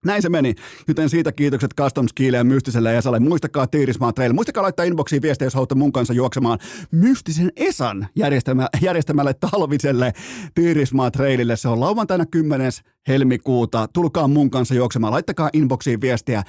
[0.06, 0.56] näin se meni,
[0.88, 3.20] joten siitä kiitokset Custom Skille ja Mystiselle Esalle.
[3.20, 4.34] Muistakaa Tiirismaa Trail.
[4.34, 6.60] Muistakaa laittaa inboxiin viestejä, jos haluatte mun kanssa juoksemaan
[6.92, 10.14] Mystisen Esan järjestämä, järjestämälle talviselle
[10.54, 11.56] Tiirismaa Trailille.
[11.56, 12.72] Se on lauantaina 10.
[13.08, 13.88] helmikuuta.
[13.94, 15.14] Tulkaa mun kanssa juoksemaan.
[15.14, 16.44] Laittakaa inboxiin viestiä.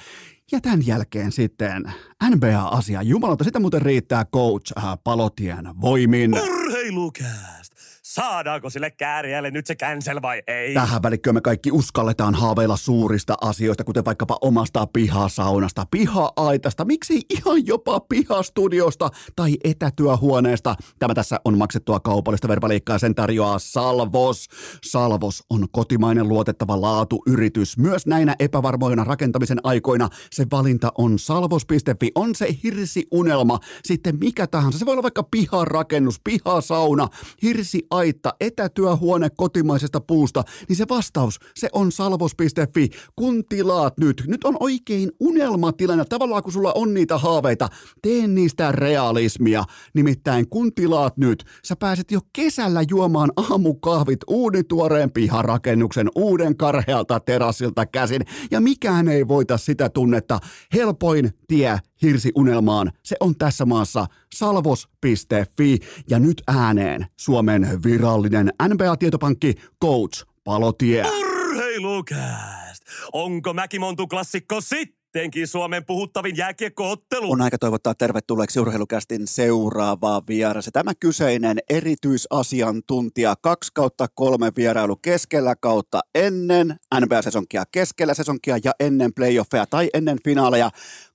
[0.53, 1.83] Ja tämän jälkeen sitten
[2.31, 3.03] NBA-asia.
[3.03, 6.35] Jumalauta, sitä muuten riittää coach äh, Palotien voimin.
[6.35, 7.72] Urheilukääst!
[8.13, 10.75] Saadaanko sille kääriälle nyt se cancel vai ei?
[10.75, 17.67] Tähän välikköön me kaikki uskalletaan haaveilla suurista asioista, kuten vaikkapa omasta pihasaunasta, piha-aitasta, miksi ihan
[17.67, 20.75] jopa pihastudiosta tai etätyöhuoneesta.
[20.99, 24.49] Tämä tässä on maksettua kaupallista verbaliikkaa, sen tarjoaa Salvos.
[24.85, 27.79] Salvos on kotimainen luotettava laatuyritys.
[27.79, 32.11] Myös näinä epävarmoina rakentamisen aikoina se valinta on salvos.fi.
[32.15, 34.79] On se hirsiunelma, sitten mikä tahansa.
[34.79, 37.09] Se voi olla vaikka piharakennus, pihasauna,
[37.43, 42.89] hirsi aitta, etätyöhuone kotimaisesta puusta, niin se vastaus, se on salvos.fi.
[43.17, 47.69] Kun tilaat nyt, nyt on oikein unelmatilanne, tavallaan kun sulla on niitä haaveita,
[48.03, 49.65] tee niistä realismia.
[49.95, 57.21] Nimittäin kun tilaat nyt, sä pääset jo kesällä juomaan aamukahvit uuden tuoreen piharakennuksen uuden karhealta
[57.21, 60.39] terassilta käsin, ja mikään ei voita sitä tunnetta.
[60.75, 65.79] Helpoin tie hirsiunelmaan, se on tässä maassa salvos.fi
[66.11, 71.05] ja nyt ääneen Suomen virallinen NBA-tietopankki Coach Palotie.
[71.21, 72.83] Urheilukääst!
[73.13, 77.33] Onko Mäkimontu klassikko sittenkin Suomen puhuttavin jääkiekkoottelu?
[77.33, 80.71] On aika toivottaa tervetulleeksi urheilukästin seuraavaa vieras.
[80.73, 89.15] Tämä kyseinen erityisasiantuntija, kaksi kautta kolme vierailu keskellä kautta ennen NBA-sesonkia, keskellä sesonkia ja ennen
[89.15, 90.71] playoffeja tai ennen finaaleja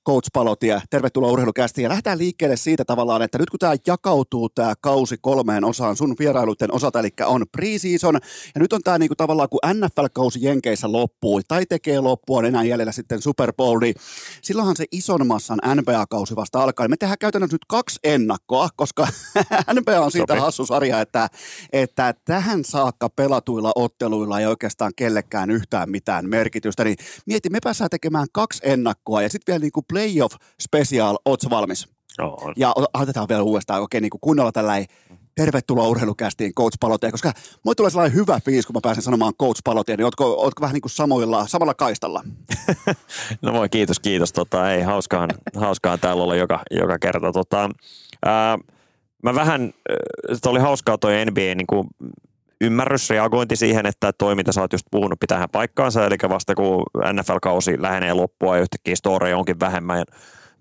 [0.07, 0.81] Coach Palotie.
[0.89, 5.63] Tervetuloa urheilukästiin ja lähdetään liikkeelle siitä tavallaan, että nyt kun tämä jakautuu tämä kausi kolmeen
[5.63, 8.15] osaan sun vierailuiden osalta, eli on preseason
[8.55, 12.63] ja nyt on tämä niinku tavallaan kun NFL-kausi Jenkeissä loppuu tai tekee loppua, on enää
[12.63, 13.95] jäljellä sitten Super Bowl, niin
[14.41, 16.83] silloinhan se ison massan NBA-kausi vasta alkaa.
[16.83, 19.07] Ja me tehdään käytännössä nyt kaksi ennakkoa, koska
[19.79, 20.41] NBA on siitä Sopi.
[20.41, 21.27] hassu sarja, että,
[21.73, 27.89] että tähän saakka pelatuilla otteluilla ei oikeastaan kellekään yhtään mitään merkitystä, niin mieti, me päästään
[27.89, 31.87] tekemään kaksi ennakkoa ja sitten vielä niinku playoff special, ootko valmis?
[32.17, 32.53] Joo.
[32.55, 34.73] Ja otetaan vielä uudestaan oikein niin kuin kunnolla tällä
[35.35, 37.31] tervetuloa urheilukästiin Coach Paloteen, koska
[37.63, 40.73] mulle tulee sellainen hyvä fiis, kun mä pääsen sanomaan Coach Paloteen, niin ootko, ootko vähän
[40.73, 42.23] niin kuin samoilla, samalla kaistalla?
[43.41, 44.33] no voi, kiitos, kiitos.
[44.33, 47.31] Tota, ei, hauskaan, hauskaan täällä olla joka, joka kerta.
[47.31, 47.69] Tota,
[48.25, 48.57] ää,
[49.23, 49.73] mä vähän,
[50.33, 51.87] se oli hauskaa toi NBA niin kuin
[52.61, 56.83] ymmärrys, reagointi siihen, että toi, mitä sä oot just puhunut, pitää paikkaansa, eli vasta kun
[57.13, 60.05] NFL-kausi lähenee loppua ja yhtäkkiä story onkin vähemmän,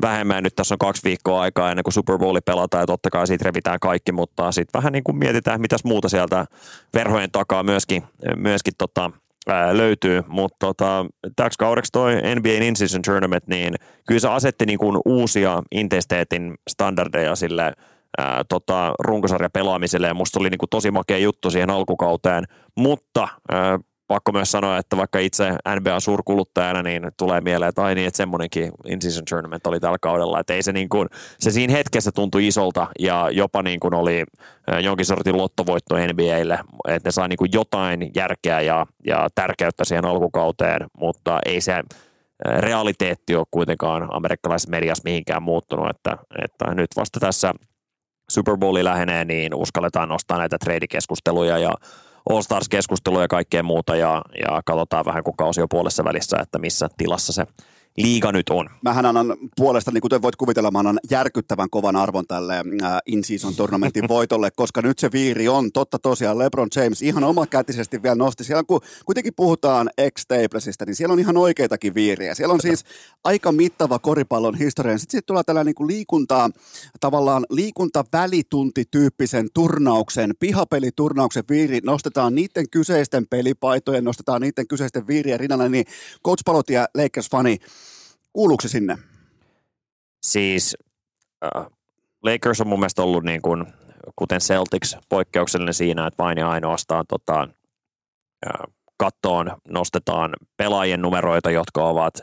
[0.03, 0.43] vähemmän.
[0.43, 3.45] Nyt tässä on kaksi viikkoa aikaa ennen kuin Super Bowl pelataan ja totta kai siitä
[3.45, 6.47] revitään kaikki, mutta sitten vähän niin kuin mietitään, mitäs muuta sieltä
[6.95, 8.03] verhojen takaa myöskin,
[8.37, 9.11] myöskin tota,
[9.47, 13.75] ää, löytyy, mutta tota, täksi kaudeksi toi NBA In-Season Tournament, niin
[14.07, 17.73] kyllä se asetti niin kuin uusia intesteetin standardeja sille
[18.19, 22.45] ää, tota, runkosarja pelaamiselle ja musta oli niin kuin tosi makea juttu siihen alkukauteen,
[22.77, 27.95] mutta ää, pakko myös sanoa, että vaikka itse NBA suurkuluttajana, niin tulee mieleen, että ai
[27.95, 31.09] niin, että semmoinenkin in-season tournament oli tällä kaudella, että ei se niin kuin,
[31.39, 34.25] se siinä hetkessä tuntui isolta ja jopa niin kuin oli
[34.83, 36.59] jonkin sortin lottovoitto NBAlle,
[36.89, 41.83] että ne saa niin kuin jotain järkeä ja, ja tärkeyttä siihen alkukauteen, mutta ei se
[42.45, 47.55] realiteetti ole kuitenkaan amerikkalaisessa mediassa mihinkään muuttunut, että, että nyt vasta tässä
[48.31, 51.75] Super Bowli lähenee, niin uskalletaan nostaa näitä treidikeskusteluja ja
[52.31, 56.59] All Stars-keskustelua ja kaikkea muuta ja, ja katsotaan vähän kun kausi on puolessa välissä, että
[56.59, 57.47] missä tilassa se
[57.97, 58.71] liiga nyt on.
[58.83, 63.55] Mähän annan puolesta, niin kuten voit kuvitella, mä annan järkyttävän kovan arvon tälle äh, in-season
[63.55, 66.39] tournamentin voitolle, koska nyt se viiri on totta tosiaan.
[66.39, 68.45] LeBron James ihan omakätisesti vielä nosti.
[68.45, 70.23] Siellä kun kuitenkin puhutaan ex
[70.87, 72.35] niin siellä on ihan oikeitakin viiriä.
[72.35, 72.85] Siellä on siis
[73.25, 74.99] aika mittava koripallon historia.
[74.99, 76.51] Sitten sit tulee tällainen niin liikuntaa,
[77.01, 81.81] tavallaan liikuntavälituntityyppisen turnauksen, pihapeliturnauksen viiri.
[81.85, 85.85] Nostetaan niiden kyseisten pelipaitojen, nostetaan niiden kyseisten viirien rinnalla, niin
[86.25, 87.59] Coach Palotia, Lakers-fani,
[88.37, 88.99] Kuuluuko se sinne?
[90.23, 90.77] Siis
[91.45, 91.67] äh,
[92.23, 93.67] Lakers on mun mielestä ollut niin kuin,
[94.17, 97.49] kuten Celtics, poikkeuksellinen siinä, että vain ja ainoastaan tota,
[98.47, 102.15] äh, kattoon nostetaan pelaajien numeroita, jotka ovat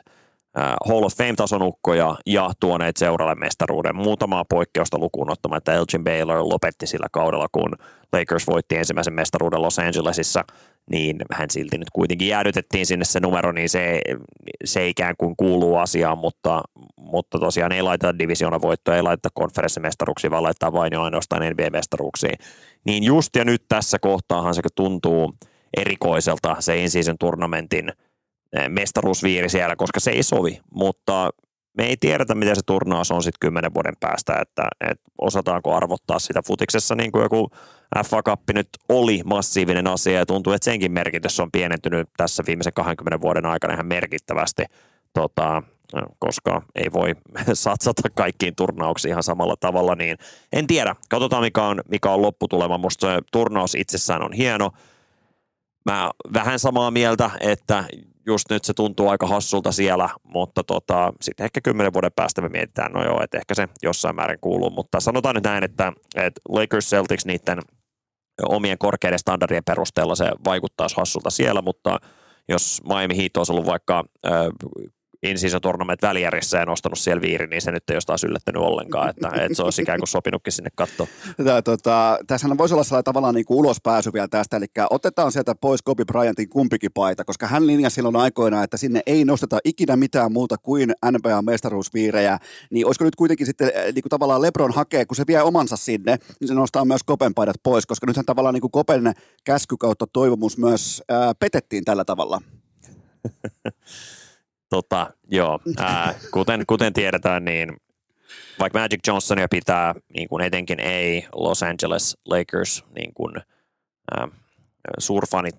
[0.58, 3.96] äh, Hall of Fame-tason ukkoja ja tuoneet seuralle mestaruuden.
[3.96, 7.76] Muutamaa poikkeusta lukuun ottamatta Elgin Baylor lopetti sillä kaudella, kun
[8.14, 10.44] Lakers voitti ensimmäisen mestaruuden Los Angelesissa–
[10.92, 14.02] niin hän silti nyt kuitenkin jäädytettiin sinne se numero, niin se,
[14.66, 16.62] se ikään kuin kuuluu asiaan, mutta,
[16.98, 22.36] mutta tosiaan ei laiteta voittoa, ei laiteta konferenssimestaruuksia, vaan laittaa vain ja ainoastaan NBA-mestaruuksia.
[22.86, 25.34] Niin just ja nyt tässä kohtaahan se tuntuu
[25.78, 27.90] erikoiselta se in-season turnamentin
[28.54, 31.30] eh, mestaruusviiri siellä, koska se ei sovi, mutta
[31.78, 36.20] me ei tiedetä, miten se turnaus on sitten kymmenen vuoden päästä, että, että osataanko arvottaa
[36.20, 37.50] sitä futiksessa niin kuin joku
[38.06, 42.74] FA Cup nyt oli massiivinen asia ja tuntuu, että senkin merkitys on pienentynyt tässä viimeisen
[42.74, 44.64] 20 vuoden aikana ihan merkittävästi,
[45.14, 45.64] tota,
[46.20, 47.16] koska ei voi
[47.54, 50.18] satsata kaikkiin turnauksiin ihan samalla tavalla, niin
[50.54, 50.96] en tiedä.
[51.10, 52.78] Katsotaan, mikä on, mikä on lopputulema.
[52.78, 54.72] Musta se turnaus itsessään on hieno.
[55.86, 57.84] Mä vähän samaa mieltä, että
[58.26, 62.50] just nyt se tuntuu aika hassulta siellä, mutta tota, sitten ehkä kymmenen vuoden päästä me
[62.50, 66.42] mietitään, no joo, että ehkä se jossain määrin kuuluu, mutta sanotaan nyt näin, että, että
[66.50, 67.60] Lakers Celtics niiden
[68.42, 72.00] omien korkeiden standardien perusteella se vaikuttaa hassulta siellä, mutta
[72.50, 74.04] jos Miami Heat olisi ollut vaikka
[75.24, 79.28] in-season tournament välijärissä ja nostanut siellä viiri, niin se nyt ei taas yllättänyt ollenkaan, että,
[79.28, 81.10] että se olisi ikään kuin sopinutkin sinne kattoon.
[81.64, 85.82] Tota, tässähän voisi olla sellainen tavallaan niin kuin ulospääsy vielä tästä, eli otetaan sieltä pois
[85.82, 90.32] Kobe Bryantin kumpikin paita, koska hän linjasi silloin aikoina, että sinne ei nosteta ikinä mitään
[90.32, 95.24] muuta kuin NBA-mestaruusviirejä, niin olisiko nyt kuitenkin sitten niin kuin tavallaan Lebron hakee, kun se
[95.28, 98.72] vie omansa sinne, niin se nostaa myös Kopen paidat pois, koska nythän tavallaan niin kuin
[98.72, 99.14] Kopen
[99.44, 102.42] käsky kautta toivomus myös ää, petettiin tällä tavalla.
[104.74, 107.78] Tota, joo, ää, kuten, kuten tiedetään, niin
[108.60, 113.36] vaikka Magic Johnsonia pitää niin kuin etenkin ei Los Angeles Lakers niin kuin,
[114.12, 114.28] ää,
[114.98, 115.56] suurfanit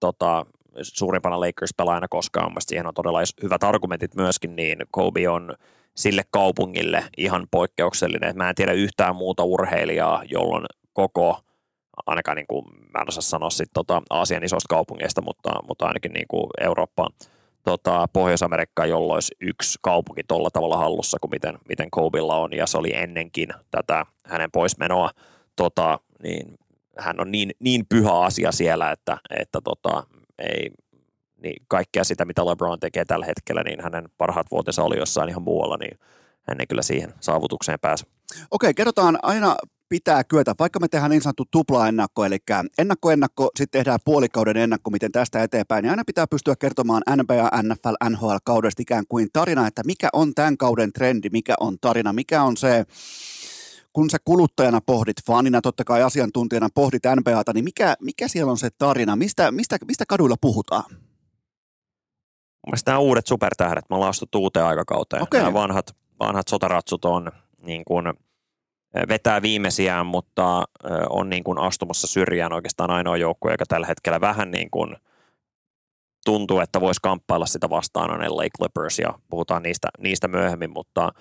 [0.00, 0.46] tota,
[0.82, 5.54] suurimpana Lakers-pelaajana koskaan, mielestäni siihen on todella hyvät argumentit myöskin, niin Kobe on
[5.96, 8.36] sille kaupungille ihan poikkeuksellinen.
[8.36, 11.40] Mä en tiedä yhtään muuta urheilijaa, jolloin koko,
[12.06, 16.12] ainakaan niin kuin, mä en osaa sanoa sit, tota, Aasian isosta kaupungeista, mutta, mutta ainakin
[16.12, 17.12] niin kuin Eurooppaan
[17.64, 22.66] tota, Pohjois-Amerikkaan, jolloin olisi yksi kaupunki tuolla tavalla hallussa kuin miten, miten Kobilla on, ja
[22.66, 25.10] se oli ennenkin tätä hänen poismenoa,
[25.56, 26.58] tota, niin
[26.98, 30.04] hän on niin, niin pyhä asia siellä, että, että tota,
[30.38, 30.70] ei,
[31.42, 35.42] niin kaikkea sitä, mitä LeBron tekee tällä hetkellä, niin hänen parhaat vuotensa oli jossain ihan
[35.42, 35.98] muualla, niin
[36.48, 38.06] hän ei kyllä siihen saavutukseen pääse.
[38.50, 39.56] Okei, kerrotaan aina
[39.90, 42.38] pitää kyetä, vaikka me tehdään niin sanottu tupla-ennakko, eli
[42.78, 48.08] ennakko-ennakko, sitten tehdään puolikauden ennakko, miten tästä eteenpäin, niin aina pitää pystyä kertomaan NBA, NFL,
[48.10, 52.56] NHL-kaudesta ikään kuin tarina, että mikä on tämän kauden trendi, mikä on tarina, mikä on
[52.56, 52.84] se,
[53.92, 58.58] kun sä kuluttajana pohdit, fanina totta kai asiantuntijana pohdit NBAta, niin mikä, mikä siellä on
[58.58, 60.84] se tarina, mistä, mistä, mistä kaduilla puhutaan?
[62.66, 65.22] Mielestäni nämä uudet supertähdet, me ollaan astuttu uuteen aikakauteen.
[65.22, 65.40] Okay.
[65.40, 67.32] Nämä vanhat, vanhat sotaratsut on
[67.62, 68.04] niin kuin–
[69.08, 70.64] vetää viimeisiään, mutta
[71.10, 74.96] on niin kuin astumassa syrjään oikeastaan ainoa joukkue, joka tällä hetkellä vähän niin kuin
[76.24, 81.12] tuntuu, että voisi kamppailla sitä vastaan on LA Clippers ja puhutaan niistä, niistä myöhemmin, mutta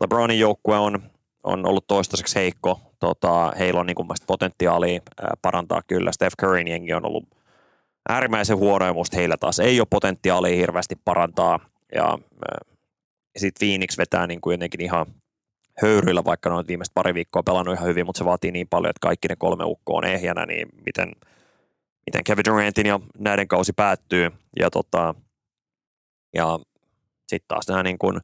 [0.00, 1.02] LeBronin joukkue on,
[1.44, 2.80] on ollut toistaiseksi heikko.
[2.98, 5.00] Tota, heillä on niin kuin potentiaalia
[5.42, 6.12] parantaa kyllä.
[6.12, 7.24] Steph Curryn jengi on ollut
[8.08, 11.60] äärimmäisen huono ja musta heillä taas ei ole potentiaalia hirveästi parantaa.
[11.94, 12.18] Ja,
[13.34, 15.06] ja sitten Phoenix vetää niin kuin jotenkin ihan
[15.82, 19.06] höyryillä, vaikka noin viimeiset pari viikkoa pelannut ihan hyvin, mutta se vaatii niin paljon, että
[19.06, 21.12] kaikki ne kolme ukkoa on ehjänä, niin miten,
[22.06, 24.30] miten Kevin Durantin ja näiden kausi päättyy.
[24.58, 25.14] Ja, tota,
[26.34, 26.58] ja
[27.28, 28.20] sitten taas nämä niin kuin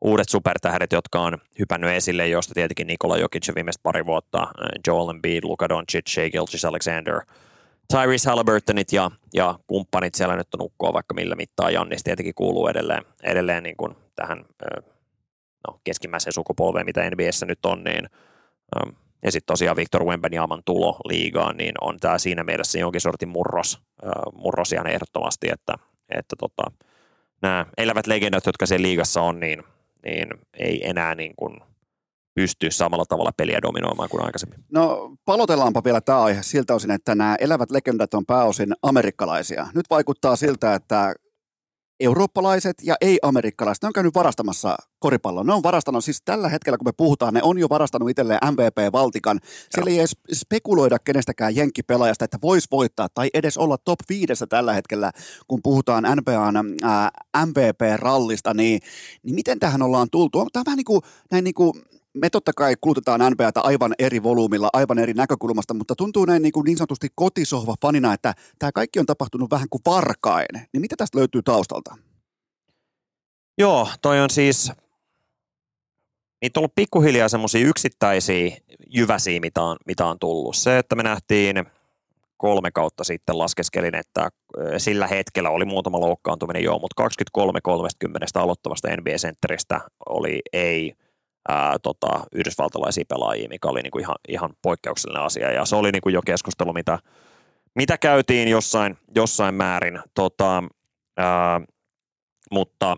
[0.00, 4.50] uudet supertähdet, jotka on hypännyt esille, josta tietenkin Nikola Jokic viimeiset pari vuotta, äh,
[4.86, 7.20] Joel Embiid, Luka Doncic, Shea Gilgis Alexander,
[7.92, 11.70] Tyrese Halliburtonit ja, ja kumppanit siellä nyt on ukkoa vaikka millä mittaa.
[11.70, 14.44] Jannis tietenkin kuuluu edelleen, edelleen niin kuin tähän
[15.68, 18.08] no, keskimmäiseen sukupolveen, mitä NBAssä nyt on, niin
[19.24, 23.80] ja sitten tosiaan Victor Wembanyaaman tulo liigaan, niin on tämä siinä mielessä jonkin sortin murros,
[24.32, 25.74] murros ihan ehdottomasti, että,
[26.08, 26.62] että tota,
[27.42, 29.62] nämä elävät legendat, jotka siellä liigassa on, niin,
[30.04, 30.28] niin
[30.58, 31.60] ei enää niin kuin
[32.34, 34.64] pysty samalla tavalla peliä dominoimaan kuin aikaisemmin.
[34.72, 39.66] No palotellaanpa vielä tämä aihe siltä osin, että nämä elävät legendat on pääosin amerikkalaisia.
[39.74, 41.14] Nyt vaikuttaa siltä, että
[42.00, 45.44] eurooppalaiset ja ei-amerikkalaiset, ne on käynyt varastamassa koripalloa.
[45.44, 49.40] Ne on varastanut, siis tällä hetkellä kun me puhutaan, ne on jo varastanut itselleen MVP-valtikan.
[49.70, 54.72] Siellä ei edes spekuloida kenestäkään jenkkipelaajasta, että voisi voittaa tai edes olla top 5 tällä
[54.72, 55.12] hetkellä,
[55.48, 56.54] kun puhutaan NBAn
[57.46, 58.80] MVP-rallista, niin,
[59.22, 60.46] niin miten tähän ollaan tultu?
[60.52, 61.72] Tämä on vähän niin kuin, näin niin kuin
[62.20, 66.52] me totta kai kulutetaan NBAtä aivan eri volyymilla, aivan eri näkökulmasta, mutta tuntuu näin niin,
[66.52, 70.68] kuin niin sanotusti kotisohva fanina, että tämä kaikki on tapahtunut vähän kuin varkain.
[70.72, 71.96] Niin mitä tästä löytyy taustalta?
[73.58, 74.72] Joo, toi on siis,
[76.42, 78.56] niitä on ollut pikkuhiljaa semmoisia yksittäisiä
[78.86, 80.56] jyväsiä, mitä on, mitä on tullut.
[80.56, 81.64] Se, että me nähtiin
[82.36, 84.28] kolme kautta sitten laskeskelin, että
[84.78, 87.02] sillä hetkellä oli muutama loukkaantuminen joo, mutta
[87.38, 90.92] 23-30 aloittavasta NBA-sentteristä oli ei–
[91.48, 95.52] ää, tota, yhdysvaltalaisia pelaajia, mikä oli niinku ihan, ihan poikkeuksellinen asia.
[95.52, 96.98] Ja se oli niinku jo keskustelu, mitä,
[97.74, 100.00] mitä käytiin jossain, jossain määrin.
[100.14, 100.62] Tota,
[101.16, 101.60] ää,
[102.50, 102.96] mutta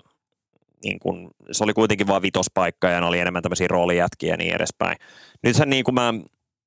[0.84, 4.54] niin kun, se oli kuitenkin vain vitospaikka ja ne oli enemmän tämmöisiä roolijätkiä ja niin
[4.54, 4.96] edespäin.
[5.42, 6.14] Nythän niin kuin mä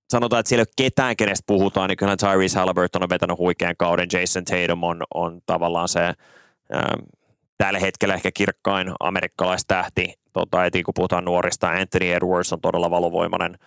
[0.10, 3.76] sanotaan, että siellä ei ole ketään, kenestä puhutaan, niin kyllähän Tyrese Halliburton on vetänyt huikean
[3.78, 6.98] kauden, Jason Tatum on, on tavallaan se ää,
[7.58, 13.58] tällä hetkellä ehkä kirkkain amerikkalaistähti Tota, eti kun puhutaan nuorista, Anthony Edwards on todella valovoimainen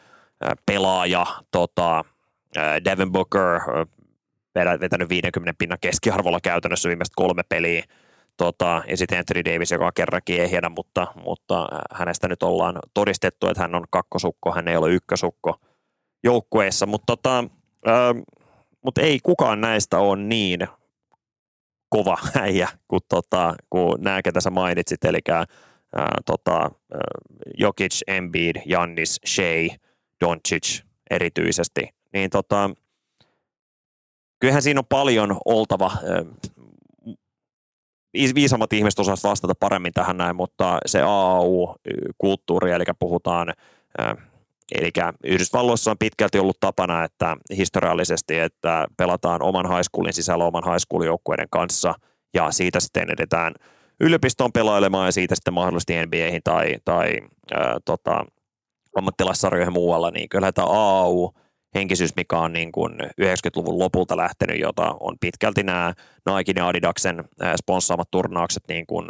[0.66, 1.26] pelaaja.
[1.50, 2.04] Tota,
[2.84, 3.60] Devin Booker
[4.80, 7.84] vetänyt 50 pinnan keskiarvolla käytännössä viimeiset kolme peliä.
[8.36, 13.48] Tota, ja sitten Anthony Davis, joka on kerrankin ehjänä, mutta, mutta hänestä nyt ollaan todistettu,
[13.48, 15.60] että hän on kakkosukko, hän ei ole ykkösukko
[16.24, 17.44] joukkueessa, mutta tota,
[18.84, 20.68] mutta ei kukaan näistä ole niin
[21.88, 25.44] kova äijä kuin, tota, kuin nämä, ketä sä mainitsit, eli ää,
[26.26, 26.70] tota,
[27.58, 29.68] Jokic, Embiid, Jannis, Shea,
[30.24, 30.80] Doncic
[31.10, 32.70] erityisesti, niin tota,
[34.40, 35.92] kyllähän siinä on paljon oltava,
[38.34, 43.52] viisammat ihmiset osaavat vastata paremmin tähän näin, mutta se AAU-kulttuuri, eli puhutaan,
[44.74, 44.90] eli
[45.24, 51.48] Yhdysvalloissa on pitkälti ollut tapana, että historiallisesti, että pelataan oman highschoolin sisällä oman high joukkueiden
[51.50, 51.94] kanssa,
[52.34, 53.54] ja siitä sitten edetään–
[54.00, 57.20] yliopistoon pelailemaan ja siitä sitten mahdollisesti NBAihin tai, tai
[57.54, 58.24] ää, tota,
[58.96, 61.30] ammattilaissarjoihin muualla, niin kyllä tämä AAU
[61.74, 65.94] henkisyys, mikä on niin kuin 90-luvun lopulta lähtenyt, jota on pitkälti nämä
[66.26, 67.24] Nike ja Adidaksen
[67.56, 69.06] sponssaamat turnaukset niin kuin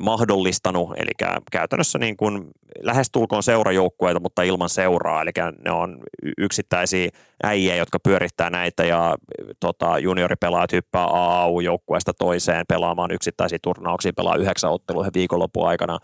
[0.00, 1.10] mahdollistanut, eli
[1.52, 2.50] käytännössä niin kuin
[2.82, 5.30] lähestulkoon seurajoukkueita, mutta ilman seuraa, eli
[5.64, 5.98] ne on
[6.38, 7.08] yksittäisiä
[7.42, 9.16] äijä, jotka pyörittää näitä ja
[9.60, 15.98] tota, junioripelaajat hyppää AAU-joukkueesta toiseen pelaamaan yksittäisiä turnauksia, pelaa yhdeksän ottelua viikonlopun aikana.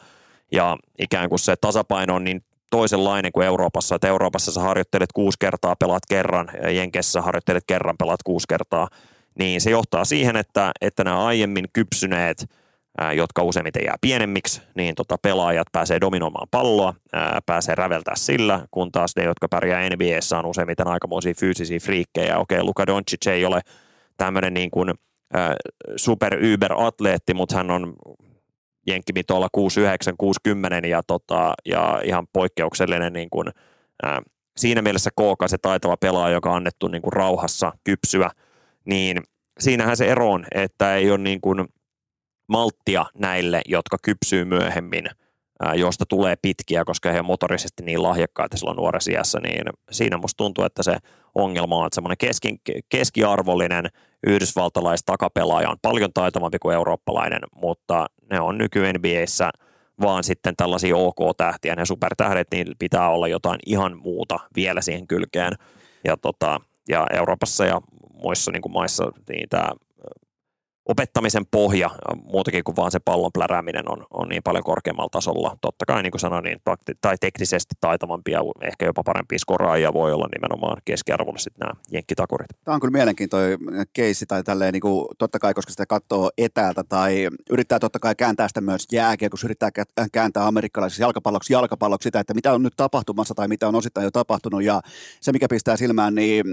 [0.52, 5.38] Ja ikään kuin se tasapaino on niin toisenlainen kuin Euroopassa, että Euroopassa sä harjoittelet kuusi
[5.38, 8.88] kertaa, pelaat kerran, Jenkessä harjoittelet kerran, pelaat kuusi kertaa,
[9.38, 12.44] niin se johtaa siihen, että, että nämä aiemmin kypsyneet–
[13.14, 18.92] jotka useimmiten jää pienemmiksi, niin tota pelaajat pääsee dominoimaan palloa, ää, pääsee räveltää sillä, kun
[18.92, 22.38] taas ne, jotka pärjää NBAssä on useimmiten aikamoisia fyysisiä friikkejä.
[22.38, 23.60] Okei, Luka Doncic ei ole
[24.16, 24.94] tämmöinen niin kuin,
[25.96, 27.94] super uber atleetti, mutta hän on
[28.86, 33.48] jenkkimitolla 69, 60 ja, tota, ja ihan poikkeuksellinen niin kuin,
[34.02, 34.22] ää,
[34.56, 38.30] siinä mielessä kookas se taitava pelaaja, joka on annettu niin kuin rauhassa kypsyä,
[38.84, 39.18] niin
[39.58, 41.68] siinähän se ero on, että ei ole niin kuin,
[42.52, 45.04] malttia näille, jotka kypsyy myöhemmin,
[45.74, 50.36] josta tulee pitkiä, koska he on motorisesti niin lahjakkaita silloin nuoressa iässä, niin siinä musta
[50.36, 50.96] tuntuu, että se
[51.34, 53.86] ongelma on, että semmoinen keski, keskiarvollinen
[54.26, 59.50] yhdysvaltalais takapelaaja on paljon taitavampi kuin eurooppalainen, mutta ne on nyky NBAissä
[60.00, 65.52] vaan sitten tällaisia OK-tähtiä, ne supertähdet, niin pitää olla jotain ihan muuta vielä siihen kylkeen.
[66.04, 67.80] Ja, tota, ja Euroopassa ja
[68.22, 69.70] muissa niin kuin maissa niin tämä
[70.88, 71.90] opettamisen pohja,
[72.24, 75.56] muutakin kuin vaan se pallon plärääminen on, on niin paljon korkeammalla tasolla.
[75.60, 76.58] Totta kai, niin kuin sanoin, niin,
[77.00, 82.48] tai teknisesti taitavampia, ehkä jopa parempia skoraajia voi olla nimenomaan keskiarvolla sitten nämä jenkkitakurit.
[82.64, 83.58] Tämä on kyllä mielenkiintoinen
[83.92, 88.14] keissi, tai tälleen niin kuin, totta kai, koska sitä katsoo etäältä, tai yrittää totta kai
[88.14, 89.70] kääntää sitä myös jääkiekossa, yrittää
[90.12, 94.10] kääntää amerikkalaisiksi jalkapalloksi jalkapalloksi sitä, että mitä on nyt tapahtumassa tai mitä on osittain jo
[94.10, 94.80] tapahtunut, ja
[95.20, 96.44] se mikä pistää silmään, niin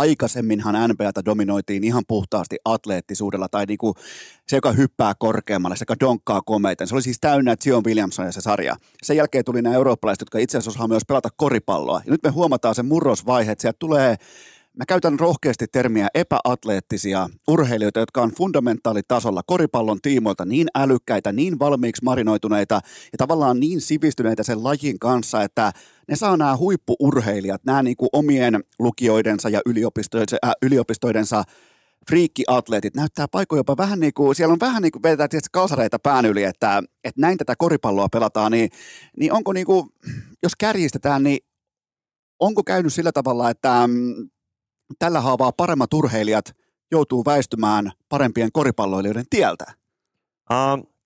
[0.00, 3.94] aikaisemminhan NBAta dominoitiin ihan puhtaasti atleettisuudella tai niinku
[4.48, 6.86] se, joka hyppää korkeammalle, se, joka donkkaa komeiten.
[6.86, 8.76] Se oli siis täynnä Zion Williamson ja se sarja.
[9.02, 12.00] Sen jälkeen tuli nämä eurooppalaiset, jotka itse asiassa osaa myös pelata koripalloa.
[12.06, 14.16] Ja nyt me huomataan se murrosvaihe, että sieltä tulee
[14.76, 22.04] Mä käytän rohkeasti termiä epäatleettisia urheilijoita, jotka on fundamentaalitasolla koripallon tiimoilta niin älykkäitä, niin valmiiksi
[22.04, 22.74] marinoituneita
[23.12, 25.72] ja tavallaan niin sivistyneitä sen lajin kanssa, että
[26.08, 31.42] ne saa nämä huippuurheilijat, nämä niin kuin omien lukioidensa ja yliopistoidensa, äh, yliopistoidensa
[32.08, 35.98] friikkiatleetit näyttää paikoja jopa vähän niin kuin, siellä on vähän niin kuin vedetään tietysti kalsareita
[35.98, 38.70] pään yli, että, että näin tätä koripalloa pelataan, niin,
[39.18, 39.88] niin onko niin kuin,
[40.42, 41.38] jos kärjistetään, niin
[42.40, 44.28] onko käynyt sillä tavalla, että mm,
[44.98, 46.56] tällä haavaa paremmat urheilijat
[46.90, 49.64] joutuu väistymään parempien koripalloilijoiden tieltä?
[50.50, 50.96] Uh,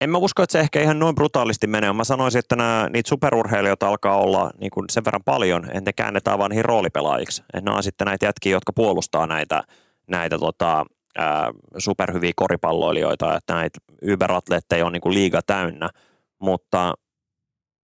[0.00, 1.92] en mä usko, että se ehkä ihan noin brutaalisti menee.
[1.92, 5.92] Mä sanoisin, että nämä, niitä superurheilijoita alkaa olla niin kuin sen verran paljon, että ne
[5.92, 7.42] käännetään vaan niihin roolipelaajiksi.
[7.54, 9.62] Että ne on sitten näitä jätkiä, jotka puolustaa näitä,
[10.06, 10.86] näitä tota,
[11.18, 15.90] ää, superhyviä koripalloilijoita, että näitä yberatleetteja on niin kuin liiga täynnä,
[16.38, 16.94] mutta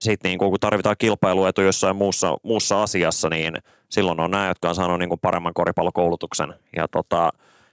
[0.00, 3.54] sitten niin kun tarvitaan kilpailuetu jossain muussa, muussa asiassa, niin
[3.88, 6.54] silloin on nämä, jotka on saanut niin paremman koripallokoulutuksen.
[6.76, 7.30] Ja, tota,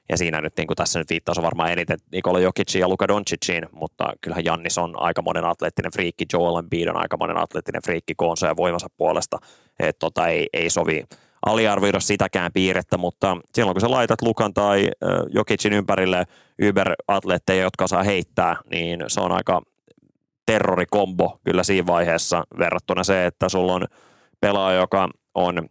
[0.09, 3.65] ja siinä nyt niin tässä nyt viittaus on varmaan eniten Nikola Jokicin ja Luka Doncicin,
[3.71, 8.15] mutta kyllähän Jannis on aika monen atleettinen friikki, Joel Embiid on aika monen atleettinen friikki
[8.15, 9.37] koonsa ja voimansa puolesta.
[9.79, 11.03] että tota, ei, ei sovi
[11.45, 14.89] aliarvioida sitäkään piirrettä, mutta silloin kun sä laitat Lukan tai
[15.29, 16.23] Jokicin ympärille
[16.69, 19.61] Uber-atleetteja, jotka saa heittää, niin se on aika
[20.45, 23.85] terrorikombo kyllä siinä vaiheessa verrattuna se, että sulla on
[24.41, 25.69] pelaaja, joka on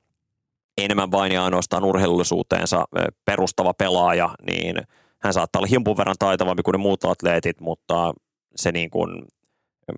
[0.79, 2.85] enemmän vain ja ainoastaan urheilullisuuteensa
[3.25, 4.77] perustava pelaaja, niin
[5.23, 8.13] hän saattaa olla himpun verran taitavampi kuin ne muut atleetit, mutta
[8.57, 9.23] se, niin kuin,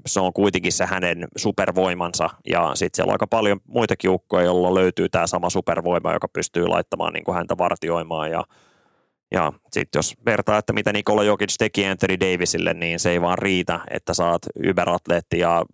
[0.07, 2.31] se on kuitenkin se hänen supervoimansa.
[2.49, 6.67] Ja sitten siellä on aika paljon muitakin ukkoja, joilla löytyy tämä sama supervoima, joka pystyy
[6.67, 8.45] laittamaan niin kuin häntä vartioimaan ja
[9.31, 13.39] ja sitten jos vertaa, että mitä Nikola Jokic teki Anthony Davisille, niin se ei vaan
[13.39, 15.65] riitä, että saat yberatleetti ja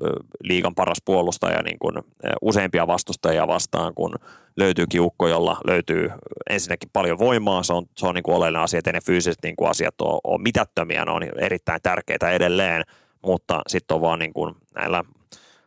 [0.43, 1.95] liigan paras puolustaja niin kuin
[2.43, 4.15] useampia vastustajia vastaan, kun
[4.57, 6.11] löytyy kiukko, jolla löytyy
[6.51, 7.63] ensinnäkin paljon voimaa.
[7.63, 10.21] Se on, se on niin kuin oleellinen asia, että ne fyysiset niin kuin asiat on,
[10.25, 12.83] on mitättömiä, ne on erittäin tärkeitä edelleen,
[13.27, 15.05] mutta sitten on vaan niin kuin näillä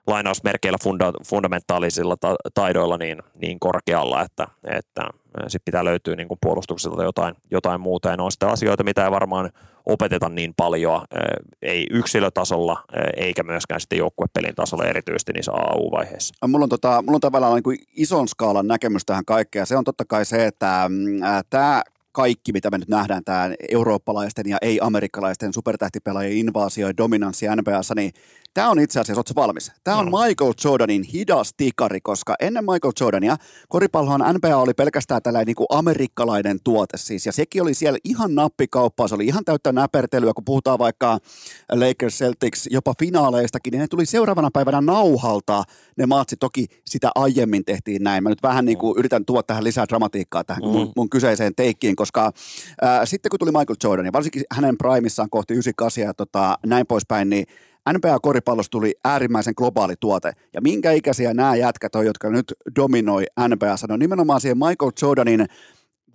[0.08, 5.02] lainausmerkeillä funda, fundamentaalisilla ta- taidoilla niin, niin korkealla, että, että
[5.48, 8.10] sitten pitää löytyä niin kuin puolustukselta jotain, jotain muuta.
[8.10, 9.50] Ja ne on sitten asioita, mitä ei varmaan
[9.86, 11.02] opeteta niin paljon,
[11.62, 12.84] ei yksilötasolla,
[13.18, 16.48] eikä myöskään sitten joukkuepelin tasolla erityisesti niissä AU-vaiheissa.
[16.48, 19.68] Mulla on, tota, mulla on tavallaan niin kuin ison skaalan näkemys tähän kaikkeen.
[19.68, 21.84] Se on totta kai se, että mm, tämä
[22.16, 28.12] kaikki, mitä me nyt nähdään, tämä eurooppalaisten ja ei-amerikkalaisten supertähtipelaajien invaasio ja dominanssi NBAssa, niin
[28.56, 29.72] Tämä on itse asiassa, ootko valmis?
[29.84, 33.38] Tämä on Michael Jordanin hidas tikari, koska ennen Michael Jordania
[33.70, 38.36] koripallohan NBA oli pelkästään tällainen niin kuin amerikkalainen tuote siis, ja sekin oli siellä ihan
[38.36, 41.18] nappikauppaa, se oli ihan täyttä näpertelyä, kun puhutaan vaikka
[41.72, 45.64] Lakers Celtics jopa finaaleistakin, niin ne tuli seuraavana päivänä nauhalta
[45.98, 48.24] ne maatsi, toki sitä aiemmin tehtiin näin.
[48.24, 50.92] Mä nyt vähän niin kuin yritän tuoda tähän lisää dramatiikkaa tähän mun, mm.
[50.96, 52.05] mun kyseiseen teikkiin, koska
[52.82, 56.88] ää, sitten kun tuli Michael Jordan, ja varsinkin hänen primissaan kohti 98 ja tota, näin
[56.88, 57.46] poispäin, niin
[57.94, 60.32] NBA-koripallossa tuli äärimmäisen globaali tuote.
[60.54, 65.46] Ja minkä ikäisiä nämä jätkät on, jotka nyt dominoi NBA, on nimenomaan siihen Michael Jordanin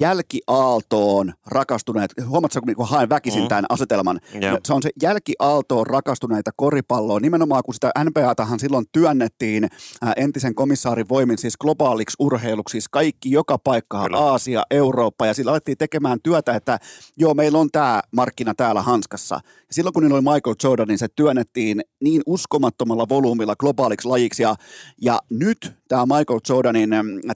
[0.00, 3.48] jälkiaaltoon rakastuneet, huomaatko, kun haen väkisin mm.
[3.48, 4.58] tämän asetelman, yeah.
[4.64, 9.68] se on se jälkiaaltoon rakastuneita koripalloa, nimenomaan kun sitä NBAtahan silloin työnnettiin
[10.16, 14.18] entisen komissaarin voimin siis globaaliksi urheiluksi, siis kaikki joka paikka, Kyllä.
[14.18, 16.78] Aasia, Eurooppa, ja sillä alettiin tekemään työtä, että
[17.16, 19.34] joo, meillä on tämä markkina täällä hanskassa.
[19.44, 24.42] Ja silloin kun niillä oli Michael Jordan, niin se työnnettiin niin uskomattomalla volyymilla globaaliksi lajiksi,
[24.42, 24.54] ja,
[25.02, 26.90] ja nyt tämä Michael Jordanin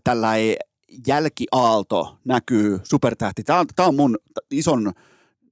[0.04, 0.56] tällä ei
[1.06, 3.42] jälkiaalto näkyy supertähti.
[3.42, 4.18] Tämä on, tämä on mun
[4.50, 4.92] ison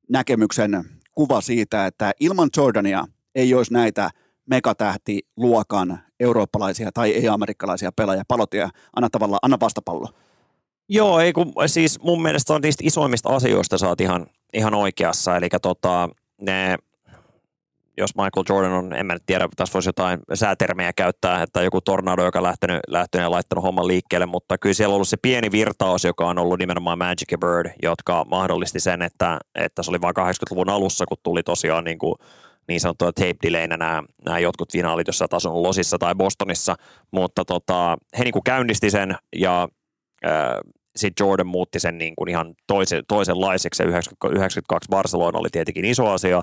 [0.08, 4.10] näkemyksen kuva siitä, että ilman Jordania ei olisi näitä
[4.46, 8.22] megatähtiluokan eurooppalaisia tai ei-amerikkalaisia pelaajia.
[8.28, 10.08] Palotia, anna tavallaan, anna vastapallo.
[10.88, 15.48] Joo, ei kun, siis mun mielestä on niistä isoimmista asioista saat ihan, ihan oikeassa, eli
[15.62, 16.08] tota,
[16.40, 16.76] ne
[17.98, 21.80] jos Michael Jordan on, en mä nyt tiedä, tässä voisi jotain säätermejä käyttää, että joku
[21.80, 25.16] tornado, joka on lähtenyt, lähtenyt ja laittanut homman liikkeelle, mutta kyllä siellä on ollut se
[25.16, 30.00] pieni virtaus, joka on ollut nimenomaan Magic Bird, jotka mahdollisti sen, että, että se oli
[30.00, 32.14] vain 80-luvun alussa, kun tuli tosiaan niin kuin
[32.68, 36.76] niin sanottuja tape delaynä nämä, nämä jotkut finaalit, jossa taas on Losissa tai Bostonissa,
[37.10, 39.68] mutta tota, he niin kuin käynnisti sen ja
[40.26, 40.32] äh,
[40.96, 43.82] sitten Jordan muutti sen niin kuin ihan toisen, toisenlaiseksi.
[43.82, 46.42] 92 Barcelona oli tietenkin iso asia,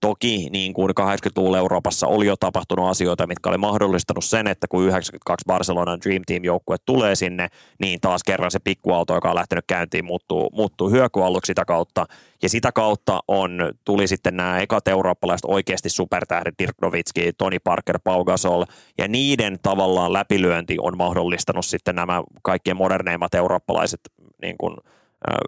[0.00, 4.84] Toki niin kuin 80-luvulla Euroopassa oli jo tapahtunut asioita, mitkä oli mahdollistanut sen, että kun
[4.84, 7.48] 92 Barcelonan Dream Team-joukkue tulee sinne,
[7.78, 12.06] niin taas kerran se pikkuauto, joka on lähtenyt käyntiin, muuttuu, muuttuu hyökyalluksi sitä kautta.
[12.42, 17.98] Ja sitä kautta on, tuli sitten nämä ekat eurooppalaiset oikeasti supertähdet, Dirk Nowitzki, Tony Parker,
[18.04, 18.64] Pau Gasol,
[18.98, 24.00] ja niiden tavallaan läpilyönti on mahdollistanut sitten nämä kaikkien moderneimmat eurooppalaiset
[24.42, 24.76] niin kuin,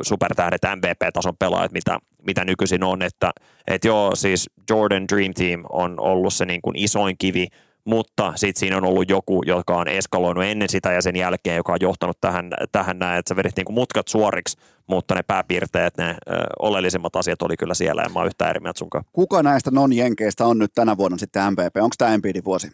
[0.02, 3.30] supertähdet, MVP-tason pelaajat, mitä, mitä nykyisin on, että
[3.66, 7.46] et joo, siis Jordan Dream Team on ollut se niin kuin isoin kivi,
[7.84, 11.72] mutta sitten siinä on ollut joku, joka on eskaloinut ennen sitä ja sen jälkeen, joka
[11.72, 15.96] on johtanut tähän, tähän näin, että sä vedit niin kuin mutkat suoriksi, mutta ne pääpiirteet,
[15.98, 16.16] ne ö,
[16.58, 19.04] oleellisimmat asiat oli kyllä siellä, ja mä yhtään eri mieltä sunkaan.
[19.12, 21.76] Kuka näistä non-jenkeistä on nyt tänä vuonna sitten MVP?
[21.76, 22.72] Onko tämä Embiidin vuosi?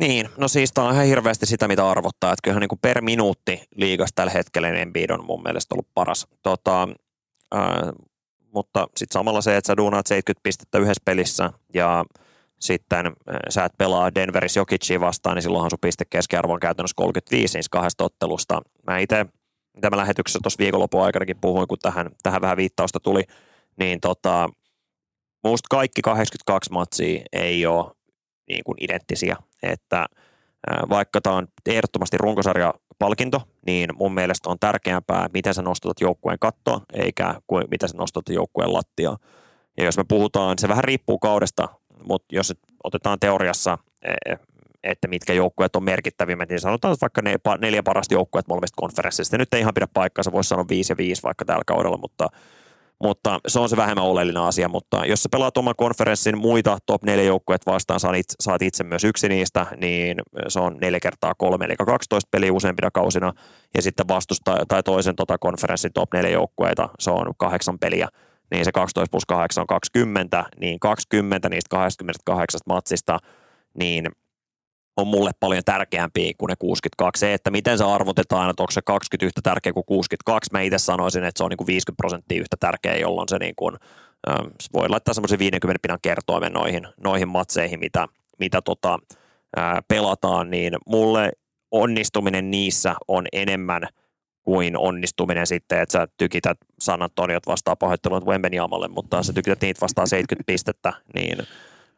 [0.00, 2.32] Niin, no siis tämä on ihan hirveästi sitä, mitä arvottaa.
[2.32, 5.88] Että kyllähän niin kuin per minuutti liigassa tällä hetkellä niin Embiid on mun mielestä ollut
[5.94, 6.26] paras.
[6.42, 6.88] Tota,
[7.54, 7.92] ää,
[8.54, 12.04] mutta sitten samalla se, että sä duunaat 70 pistettä yhdessä pelissä ja
[12.60, 13.12] sitten
[13.48, 17.70] sä et pelaa Denveris Jokicia vastaan, niin silloinhan sun piste keskiarvo on käytännössä 35 niistä
[17.72, 18.62] kahdesta ottelusta.
[18.86, 19.26] Mä itse,
[19.74, 23.22] mitä mä lähetyksessä tuossa viikonlopun aikanakin puhuin, kun tähän, tähän vähän viittausta tuli,
[23.76, 24.48] niin tota,
[25.44, 27.92] musta kaikki 82 matsia ei ole
[28.48, 30.06] niin kuin identtisiä, että
[30.88, 36.80] vaikka tämä on ehdottomasti runkosarjapalkinto, niin mun mielestä on tärkeämpää, miten sä nostatat joukkueen kattoa,
[36.92, 39.16] eikä kuin miten sä nostatat joukkueen lattia.
[39.76, 41.68] Ja jos me puhutaan, se vähän riippuu kaudesta,
[42.04, 44.34] mutta jos otetaan teoriassa, e,
[44.82, 49.38] että mitkä joukkueet on merkittävimmät, niin sanotaan vaikka ne neljä parasta joukkueet molemmista konferenssista.
[49.38, 52.28] Nyt ei ihan pidä paikkaa, voisi sanoa 5 ja 5 vaikka tällä kaudella, mutta
[53.02, 57.02] mutta se on se vähemmän oleellinen asia, mutta jos sä pelaat oman konferenssin muita top
[57.02, 60.16] 4 joukkueet vastaan, saat itse, saat itse myös yksi niistä, niin
[60.48, 63.32] se on 4 kertaa 3, eli 12 peliä useampina kausina,
[63.74, 68.08] ja sitten vastusta tai toisen tota konferenssin top 4 joukkueita, se on kahdeksan peliä,
[68.50, 73.18] niin se 12 plus 8 on 20, niin 20 niistä 28 matsista,
[73.74, 74.06] niin
[74.96, 77.20] on mulle paljon tärkeämpi kuin ne 62.
[77.20, 80.78] Se, että miten se arvotetaan, että onko se 20 yhtä tärkeä kuin 62, mä itse
[80.78, 83.76] sanoisin, että se on niin kuin 50 prosenttia yhtä tärkeä, jolloin se niin kuin,
[84.30, 88.98] ähm, voi laittaa semmoisen 50 pinan kertoimen noihin, noihin matseihin, mitä, mitä tota,
[89.56, 91.32] ää, pelataan, niin mulle
[91.70, 93.82] onnistuminen niissä on enemmän
[94.42, 99.80] kuin onnistuminen sitten, että sä tykität San Antoniot vastaan pahoittelut Wembeniamalle, mutta sä tykität niitä
[99.80, 101.38] vastaan 70 pistettä, niin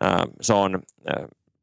[0.00, 0.82] ää, se on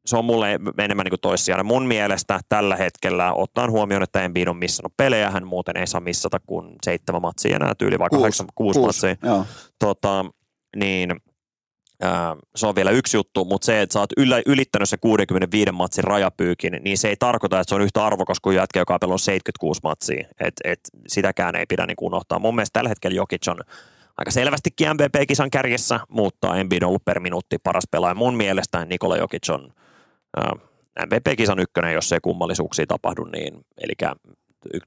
[0.06, 1.62] se on mulle enemmän niin toissijana.
[1.62, 6.00] Mun mielestä tällä hetkellä, ottaen huomioon, että Embiid on missannut pelejä, hän muuten ei saa
[6.00, 9.44] missata kuin seitsemän matsia enää tyyli, vai kahdeksan, kuusi, kuusi matsia.
[9.78, 10.24] Tota,
[10.76, 11.16] niin
[12.56, 14.12] se on vielä yksi juttu, mutta se, että sä oot
[14.46, 18.56] ylittänyt se 65 matsin rajapyykin, niin se ei tarkoita, että se on yhtä arvokas kuin
[18.56, 20.28] jätkä, joka on 76 matsia.
[20.40, 22.38] Et, et, sitäkään ei pidä niin unohtaa.
[22.38, 23.60] Mun mielestä tällä hetkellä Jokic on
[24.16, 28.14] aika selvästikin MVP-kisan kärjessä, mutta Embiid on ollut per minuutti paras pelaaja.
[28.14, 29.72] Mun mielestä Nikola Jokic on
[31.06, 33.92] MVP-kisan ykkönen, jos ei kummallisuuksia tapahdu, niin eli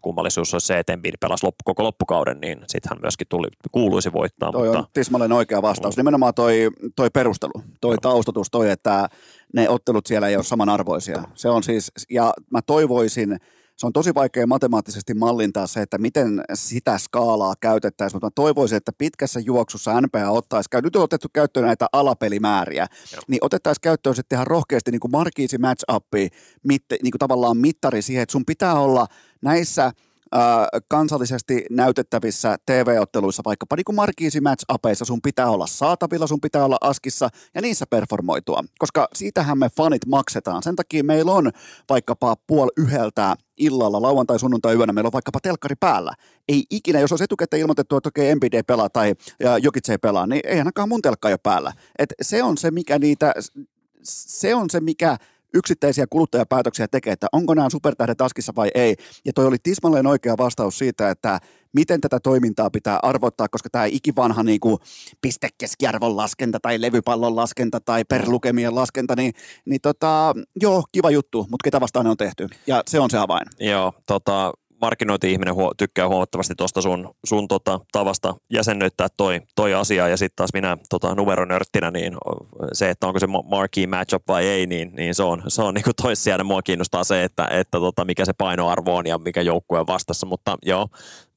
[0.02, 4.14] kummallisuus olisi se, että Embiid pelasi loppu, koko loppukauden, niin sitten hän myöskin tuli, kuuluisi
[4.14, 4.52] voittaa.
[4.52, 4.80] Toi mutta...
[4.80, 5.96] on tismalleen oikea vastaus.
[5.96, 6.00] Mm.
[6.00, 8.00] Nimenomaan toi, toi perustelu, toi no.
[8.02, 9.10] taustatus, toi, että
[9.54, 11.24] ne ottelut siellä ei ole samanarvoisia.
[11.34, 13.38] Se on siis, ja mä toivoisin,
[13.78, 18.78] se on tosi vaikea matemaattisesti mallintaa se, että miten sitä skaalaa käytettäisiin, mutta mä toivoisin,
[18.78, 23.22] että pitkässä juoksussa NPA ottaisi, nyt on otettu käyttöön näitä alapelimääriä, Joo.
[23.28, 26.30] niin otettaisiin käyttöön sitten ihan rohkeasti niin kuin markiisi match upi,
[26.68, 29.08] niin kuin tavallaan mittari siihen, että sun pitää olla
[29.42, 29.92] näissä–
[30.88, 36.66] kansallisesti näytettävissä TV-otteluissa, vaikkapa niin kuin markiisi match apeissa, sun pitää olla saatavilla, sun pitää
[36.66, 40.64] olla askissa ja niissä performoitua, koska siitähän me fanit maksetaan.
[40.64, 41.52] Sen takia meillä on
[41.90, 46.14] vaikkapa puoli yhdeltä illalla, lauantai, sunnuntai yönä, meillä on vaikkapa telkkari päällä.
[46.50, 49.14] Ei ikinä, jos olisi etukäteen ilmoitettu, että okei, MPD pelaa tai
[49.62, 51.74] Jokitse pelaa, niin ei ainakaan mun telkka jo päällä.
[52.00, 53.34] Et se on se, mikä niitä,
[54.04, 55.18] se on se, mikä
[55.56, 58.96] yksittäisiä kuluttajapäätöksiä tekee, että onko nämä supertähdet askissa vai ei.
[59.26, 61.40] Ja toi oli tismalleen oikea vastaus siitä, että
[61.74, 64.78] miten tätä toimintaa pitää arvottaa, koska tämä ikivanha niin kuin
[65.22, 69.34] pistekeskiarvon laskenta tai levypallon laskenta tai perlukemien laskenta, niin,
[69.66, 72.48] niin tota, joo, kiva juttu, mutta ketä vastaan ne on tehty.
[72.68, 73.48] Ja se on se avain.
[73.60, 80.08] Joo, tota, markkinointi-ihminen huo, tykkää huomattavasti tuosta sun, sun tota, tavasta jäsennöittää toi, toi asia,
[80.08, 82.18] ja sitten taas minä tota, numeronörttinä, niin
[82.74, 85.86] se, että onko se marquee matchup vai ei, niin, niin se on, se on niin
[86.02, 86.46] toissijainen.
[86.46, 90.26] Mua kiinnostaa se, että, että tota, mikä se painoarvo on ja mikä joukkue on vastassa,
[90.26, 90.88] mutta joo,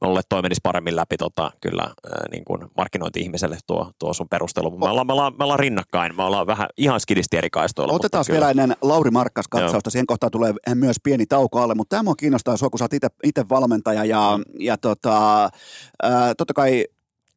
[0.04, 1.92] mulle toi menisi paremmin läpi tota, kyllä äh,
[2.30, 4.78] niin kuin markkinointi-ihmiselle tuo, tuo sun perustelu.
[4.78, 7.92] Me ollaan, me, ollaan, me ollaan rinnakkain, me ollaan vähän ihan skidisti eri kaistoilla.
[7.92, 12.12] Otetaan vielä ennen Lauri Markkas katsausta, siihen kohtaan tulee myös pieni tauko alle, mutta tämä
[12.18, 16.84] kiinnostaa sua, kun sä oot itse valmentaja ja, ja tota, äh, totta kai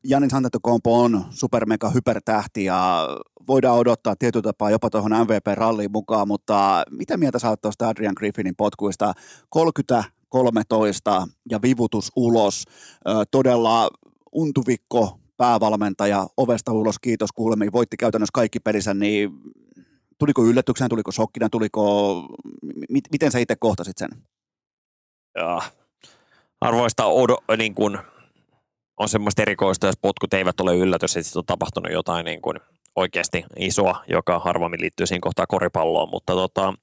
[0.03, 3.07] Janis Antetokounmpo on supermega hypertähti ja
[3.47, 8.13] voidaan odottaa tietyllä tapaa jopa tuohon MVP-ralliin mukaan, mutta mitä mieltä sä oot tuosta Adrian
[8.17, 9.13] Griffinin potkuista?
[9.49, 12.65] 30 13 ja vivutus ulos.
[13.31, 13.89] Todella
[14.31, 19.31] untuvikko päävalmentaja ovesta ulos, kiitos kuulemiin, voitti käytännössä kaikki pelissä, niin
[20.19, 22.13] tuliko yllätyksenä, tuliko shokkina, tuliko,
[22.89, 24.09] m- miten sä itse kohtasit sen?
[25.37, 25.61] Ja,
[26.61, 27.97] arvoista odo, niin kuin,
[28.99, 32.59] on semmoista erikoista, jos potkut eivät ole yllätys, että on tapahtunut jotain niin kuin
[32.95, 36.73] oikeasti isoa, joka harvemmin liittyy siinä kohtaa koripalloon, mutta tota,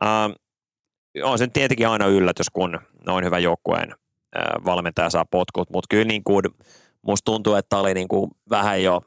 [0.00, 0.30] ää,
[1.22, 3.94] on se tietenkin aina yllätys, kun noin hyvä joukkueen
[4.64, 6.44] valmentaja saa potkut, mutta kyllä niin kuin,
[7.02, 9.02] musta tuntuu, että oli niin kuin vähän jo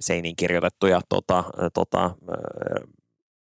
[0.00, 1.44] seiniin kirjoitettuja tota,
[1.74, 2.10] tota,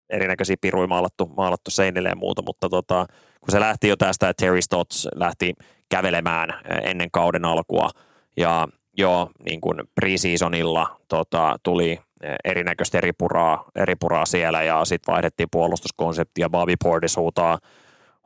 [0.10, 3.06] erinäköisiä piruja maalattu, maalattu seinille ja muuta, mutta tota,
[3.42, 5.54] kun se lähti jo tästä, että Terry Stotts lähti
[5.90, 6.50] kävelemään
[6.84, 7.90] ennen kauden alkua
[8.38, 8.68] ja
[8.98, 12.00] jo niin kuin preseasonilla tota, tuli
[12.44, 16.50] erinäköistä eri puraa, eri puraa siellä ja sitten vaihdettiin puolustuskonseptia.
[16.50, 17.60] Bobby Portis huutaa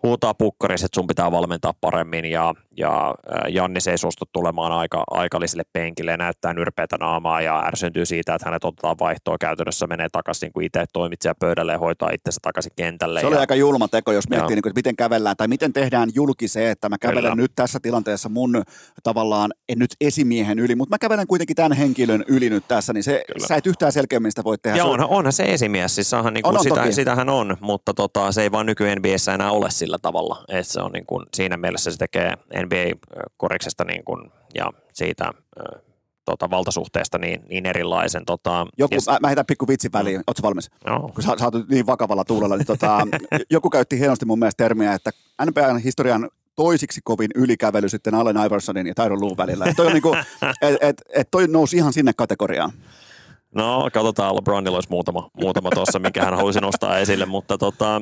[0.03, 3.15] huutaa pukkarissa, että sun pitää valmentaa paremmin ja, ja
[3.49, 8.49] Jannis ei suostu tulemaan aika, aikalliselle penkille ja näyttää nyrpeätä naamaa ja ärsyntyy siitä, että
[8.49, 12.71] hänet otetaan vaihtoa käytännössä, menee takaisin niin kuin itse toimitsija pöydälle ja hoitaa itsensä takaisin
[12.75, 13.19] kentälle.
[13.19, 15.73] Se oli ja, aika julma teko, jos miettii, niin kuin, että miten kävellään tai miten
[15.73, 17.35] tehdään julki se, että mä kävelen Kyllä.
[17.35, 18.63] nyt tässä tilanteessa mun
[19.03, 23.03] tavallaan, en nyt esimiehen yli, mutta mä kävelen kuitenkin tämän henkilön yli nyt tässä, niin
[23.03, 24.77] se, sä et yhtään selkeämmin sitä voi tehdä.
[24.77, 28.31] Ja onhan, onhan se esimies, siis niin kuin on, on sitä, sitähän on, mutta tota,
[28.31, 30.43] se ei vaan nyky NBAssä enää ole sillä tavalla.
[30.47, 32.33] Että se on niin kuin, siinä mielessä se tekee
[32.67, 35.31] NBA-koriksesta niin kuin, ja siitä
[36.25, 38.25] tota, valtasuhteesta niin, niin erilaisen.
[38.25, 39.01] Tota, joku, ja...
[39.11, 40.71] mä, mä heitän pikku vitsi väliin, ootko valmis?
[40.85, 41.09] No.
[41.13, 43.07] Kun sä, sä niin vakavalla tuulella, niin tota,
[43.55, 45.11] joku käytti hienosti mun mielestä termiä, että
[45.45, 49.65] NBAn historian toisiksi kovin ylikävely sitten Allen Iversonin ja Tyron Lue välillä.
[49.65, 50.15] Et toi, on niinku,
[50.61, 52.71] et, et, et toi nousi ihan sinne kategoriaan.
[53.55, 58.01] No, katsotaan, LeBronilla olisi muutama, muutama tuossa, mikä hän halusi nostaa esille, mutta tota,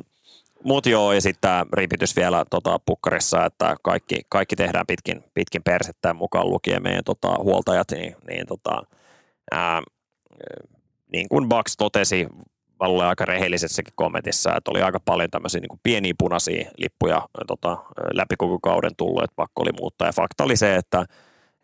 [0.65, 5.63] Mut joo, ja sitten tämä ripitys vielä tota, pukkarissa, että kaikki, kaikki tehdään pitkin, pitkin
[5.63, 8.83] persettä mukaan lukien meidän tota, huoltajat, niin, niin, tota,
[9.51, 9.81] ää,
[11.13, 12.27] niin kuin Bucks totesi
[12.79, 17.77] Valulle aika rehellisessäkin kommentissa, että oli aika paljon tämmöisiä niin pieniä punaisia lippuja tota,
[18.13, 20.07] läpi koko kauden tullut, että pakko oli muuttaa.
[20.07, 21.05] Ja fakta oli se, että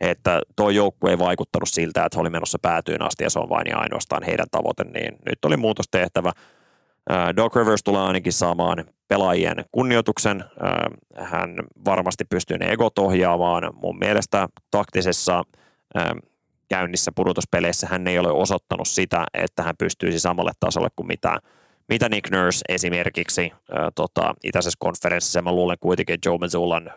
[0.02, 3.50] että tuo joukkue ei vaikuttanut siltä, että he oli menossa päätyyn asti ja se on
[3.50, 6.32] vain ja ainoastaan heidän tavoite, niin nyt oli muutos tehtävä.
[7.36, 10.44] Doc Rivers tulee ainakin saamaan pelaajien kunnioituksen.
[11.18, 11.56] Hän
[11.86, 13.74] varmasti pystyy ne egot ohjaamaan.
[13.74, 15.44] Mun mielestä taktisessa
[16.70, 21.40] käynnissä pudotuspeleissä hän ei ole osoittanut sitä, että hän pystyisi samalle tasolle kuin mitä,
[21.90, 23.52] mitä Nick Nurse esimerkiksi
[23.96, 25.42] tota, itäisessä konferenssissa.
[25.42, 26.92] Mä luulen kuitenkin, että Joe Mazzulan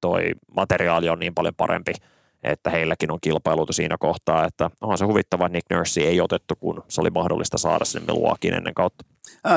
[0.00, 1.92] toi materiaali on niin paljon parempi–
[2.42, 6.54] että heilläkin on kilpailutu siinä kohtaa, että onhan se huvittava, että Nick Nurse ei otettu,
[6.56, 9.04] kun se oli mahdollista saada sinne Milwaukeein ennen kautta.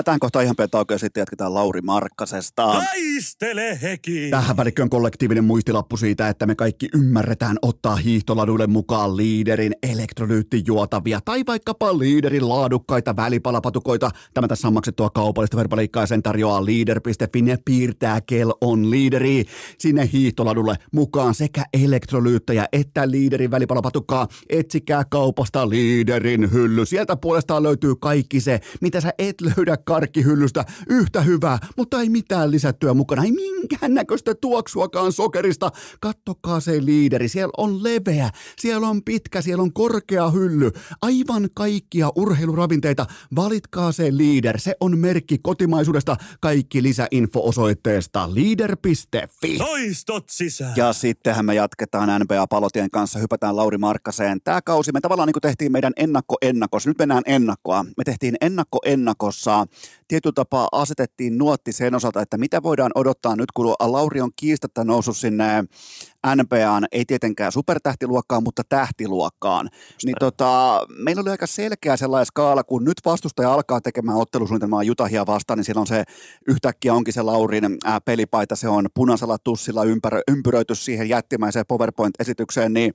[0.06, 2.68] Tähän kohtaan ihan pieni tauko ja sitten jatketaan Lauri Markkasesta.
[2.68, 4.28] Taistele heki!
[4.32, 11.44] Tähän välikköön kollektiivinen muistilappu siitä, että me kaikki ymmärretään ottaa hiihtoladuille mukaan liiderin elektrolyyttijuotavia tai
[11.48, 14.10] vaikkapa liiderin laadukkaita välipalapatukoita.
[14.34, 17.42] Tämä tässä on maksettua kaupallista verbaliikkaa ja sen tarjoaa leader.fi.
[17.42, 19.46] Ne piirtää kel on liideri
[19.78, 24.28] sinne hiihtoladulle mukaan sekä elektrolyyttejä että liiderin välipalapatukkaa.
[24.50, 26.86] Etsikää kaupasta liiderin hylly.
[26.86, 32.52] Sieltä puolestaan löytyy kaikki se, mitä sä et löydä karkkihyllystä yhtä hyvää, mutta ei mitään
[32.52, 35.72] lisättyä mukana, ei minkään näköistä tuoksuakaan sokerista.
[36.02, 42.10] Kattokaa se liideri, siellä on leveä, siellä on pitkä, siellä on korkea hylly, aivan kaikkia
[42.16, 43.06] urheiluravinteita.
[43.36, 46.18] Valitkaa se liider, se on merkki kotimaisuudesta.
[46.42, 49.58] Kaikki lisäinfo osoitteesta leader.fi.
[49.58, 50.74] Toistot sisään!
[50.76, 54.40] Ja sittenhän me jatketaan NBA-palotien kanssa, hypätään Lauri Markkaseen.
[54.44, 57.84] Tämä kausi me tavallaan niin kuin tehtiin meidän ennakko-ennakos, nyt mennään ennakkoa.
[57.84, 63.52] Me tehtiin ennakko-ennakossa tota, tietyllä tapaa asetettiin nuotti sen osalta, että mitä voidaan odottaa nyt,
[63.52, 65.64] kun Lauri on kiistatta noussut sinne
[66.36, 69.70] NBAan, ei tietenkään supertähtiluokkaan, mutta tähtiluokkaan.
[70.06, 75.26] Niin tota, meillä oli aika selkeä sellainen skaala, kun nyt vastustaja alkaa tekemään ottelusuunnitelmaa Jutahia
[75.26, 76.04] vastaan, niin silloin se
[76.48, 82.74] yhtäkkiä onkin se Laurin ää, pelipaita, se on punaisella tussilla ympärö, ympyröity siihen jättimäiseen PowerPoint-esitykseen,
[82.74, 82.94] niin,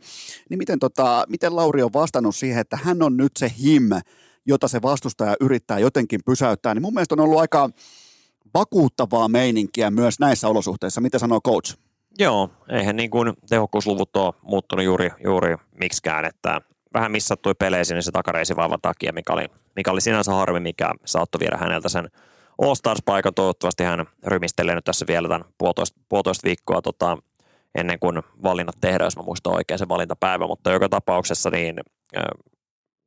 [0.51, 3.91] niin miten, tota, miten Lauri on vastannut siihen, että hän on nyt se him,
[4.47, 7.71] jota se vastustaja yrittää jotenkin pysäyttää, niin mun mielestä on ollut aika
[8.55, 11.01] vakuuttavaa meininkiä myös näissä olosuhteissa.
[11.01, 11.77] Mitä sanoo coach?
[12.19, 16.61] Joo, eihän niin kuin tehokkuusluvut ole muuttunut juuri, juuri miksikään, että
[16.95, 21.41] vähän missattui peleissä niin se takareisivaivan takia, mikä oli, mikä oli sinänsä harmi, mikä saattoi
[21.41, 22.09] viedä häneltä sen
[22.63, 23.35] All Stars-paikan.
[23.35, 27.19] Toivottavasti hän rymistelee nyt tässä vielä tämän puolitoista, puolitoista viikkoa tota,
[27.75, 31.81] ennen kuin valinnat tehdään, jos mä muistan oikein se valintapäivä, mutta joka tapauksessa niin,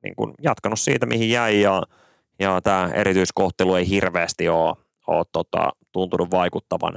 [0.03, 1.83] niin kuin jatkanut siitä, mihin jäi ja,
[2.39, 4.75] ja tämä erityiskohtelu ei hirveästi ole,
[5.07, 6.93] ole tota, tuntunut vaikuttavan.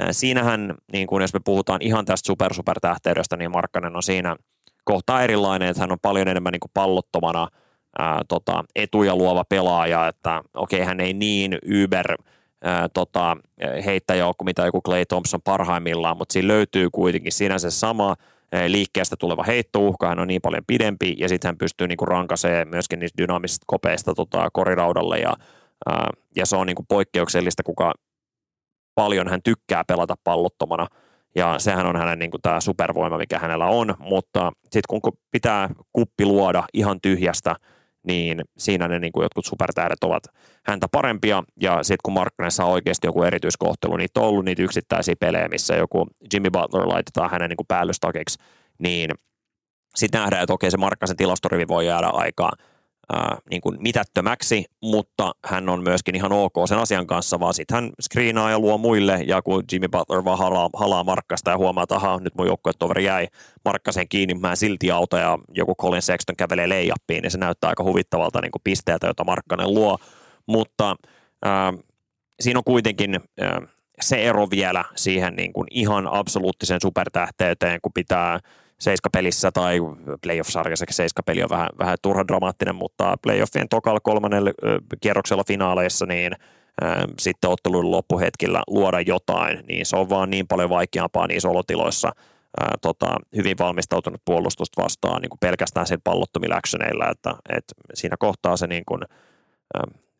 [0.00, 4.02] Äh, siinähän, niin kuin jos me puhutaan ihan tästä super super tähteydestä, niin Markkanen on
[4.02, 4.36] siinä
[4.84, 7.48] kohtaa erilainen, että hän on paljon enemmän niin kuin pallottomana
[7.98, 12.16] ää, tota, etuja luova pelaaja, että okei, okay, hän ei niin Uber
[12.62, 13.36] ää, tota,
[13.84, 18.14] heittäjä ole kuin mitä joku Clay Thompson parhaimmillaan, mutta siinä löytyy kuitenkin siinä se sama
[18.66, 22.98] liikkeestä tuleva heittouhka, hän on niin paljon pidempi ja sitten hän pystyy niinku rankaseen myöskin
[22.98, 25.36] niistä dynaamisista kopeista tota, koriraudalle ja,
[25.88, 27.92] ää, ja se on niinku poikkeuksellista, kuka
[28.94, 30.86] paljon hän tykkää pelata pallottomana.
[31.36, 36.24] Ja sehän on hänen niinku tämä supervoima, mikä hänellä on, mutta sitten kun pitää kuppi
[36.24, 37.56] luoda ihan tyhjästä,
[38.06, 40.22] niin siinä ne niin kuin jotkut supertähdet ovat
[40.66, 45.14] häntä parempia, ja sitten kun Markkanen saa oikeasti joku erityiskohtelu, niin on ollut niitä yksittäisiä
[45.20, 47.66] pelejä, missä joku Jimmy Butler laitetaan hänen niin kuin
[48.78, 49.10] niin
[49.94, 52.52] sitten nähdään, että okei, se Markkasen tilastorivi voi jäädä aikaa
[53.12, 57.74] ää, niin kuin mitättömäksi, mutta hän on myöskin ihan ok sen asian kanssa, vaan sitten
[57.74, 61.82] hän screenaa ja luo muille, ja kun Jimmy Butler vaan halaa, halaa Markkasta ja huomaa,
[61.82, 63.28] että aha, nyt mun joukkuetoveri jäi
[63.64, 67.68] Markkasen kiinni, mä en silti auta, ja joku Colin Sexton kävelee leijappiin, niin se näyttää
[67.68, 69.98] aika huvittavalta niin kuin pisteeltä, jota Markkanen luo,
[70.46, 70.96] mutta
[71.44, 71.72] ää,
[72.40, 73.60] siinä on kuitenkin ää,
[74.00, 78.40] se ero vielä siihen niin kuin ihan absoluuttiseen supertähteyteen, kun pitää
[78.80, 79.78] seiskapelissä tai
[80.22, 84.50] playoff-sarjassa seiskapeli on vähän, vähän turha dramaattinen, mutta playoffien tokalla kolmannella
[85.00, 86.32] kierroksella finaaleissa, niin
[87.18, 92.08] sitten ottelun loppuhetkillä luoda jotain, niin se on vaan niin paljon vaikeampaa niissä olotiloissa
[92.60, 96.60] ää, tota, hyvin valmistautunut puolustusta vastaan niin kuin pelkästään sen pallottomilla
[97.10, 99.00] että, että siinä kohtaa se niin kuin,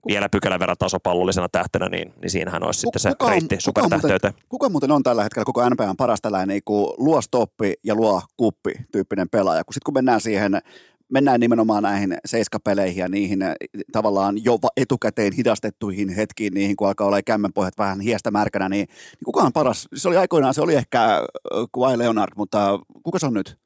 [0.07, 4.33] vielä pykälän verran tasopallollisena tähtenä, niin, niin siinähän olisi sitten se kuka reitti supertähteyteen.
[4.33, 7.95] Kuka, kuka muuten on tällä hetkellä koko NBAn paras tällainen niin kuin luo stoppi ja
[7.95, 10.61] luo kuppi tyyppinen pelaaja, kun sitten kun mennään siihen
[11.09, 13.55] mennään nimenomaan näihin seiskapeleihin ja niihin eh,
[13.93, 19.25] tavallaan jo etukäteen hidastettuihin hetkiin, niihin kun alkaa olla kämmenpohjat vähän hiestä märkänä, niin, niin
[19.25, 19.89] kuka on paras?
[19.95, 21.21] Se oli aikoinaan, se oli ehkä
[21.55, 23.59] eh, Kawhi Leonard, mutta kuka se on nyt?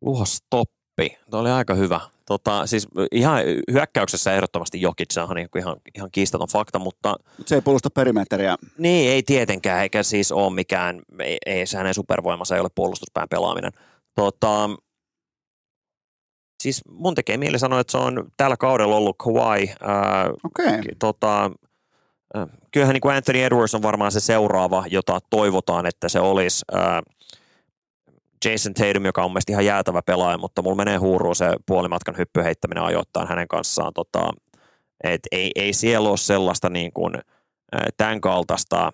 [0.00, 2.00] Luostoppi, Tuo oli aika hyvä.
[2.26, 7.16] Tota, siis ihan hyökkäyksessä ehdottomasti Jokic, se on ihan, ihan kiistaton fakta, mutta...
[7.46, 8.56] Se ei puolusta perimeteriä.
[8.78, 13.28] Niin, ei tietenkään, eikä siis ole mikään, ei, ei se hänen supervoimansa ei ole puolustuspään
[13.28, 13.72] pelaaminen.
[14.14, 14.70] Tota,
[16.62, 19.72] siis mun tekee mieli sanoa, että se on tällä kaudella ollut Kawhi.
[20.44, 20.66] Okei.
[20.66, 20.82] Okay.
[20.98, 21.50] Tota,
[22.72, 26.64] kyllähän niin kuin Anthony Edwards on varmaan se seuraava, jota toivotaan, että se olisi.
[26.72, 27.02] Ää,
[28.44, 32.84] Jason Tatum, joka on mielestäni ihan jäätävä pelaaja, mutta mulla menee huuruun se puolimatkan hyppyheittäminen
[32.84, 33.92] ajoittain hänen kanssaan.
[33.94, 34.30] Tota,
[35.04, 37.14] et ei, ei siellä ole sellaista niin kuin,
[37.96, 38.92] tämän kaltaista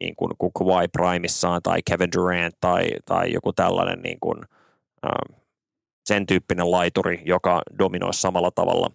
[0.00, 4.40] niin kuin, kuin Kawhi Primissaan tai Kevin Durant tai, tai joku tällainen niin kuin,
[6.06, 8.90] sen tyyppinen laituri, joka dominoisi samalla tavalla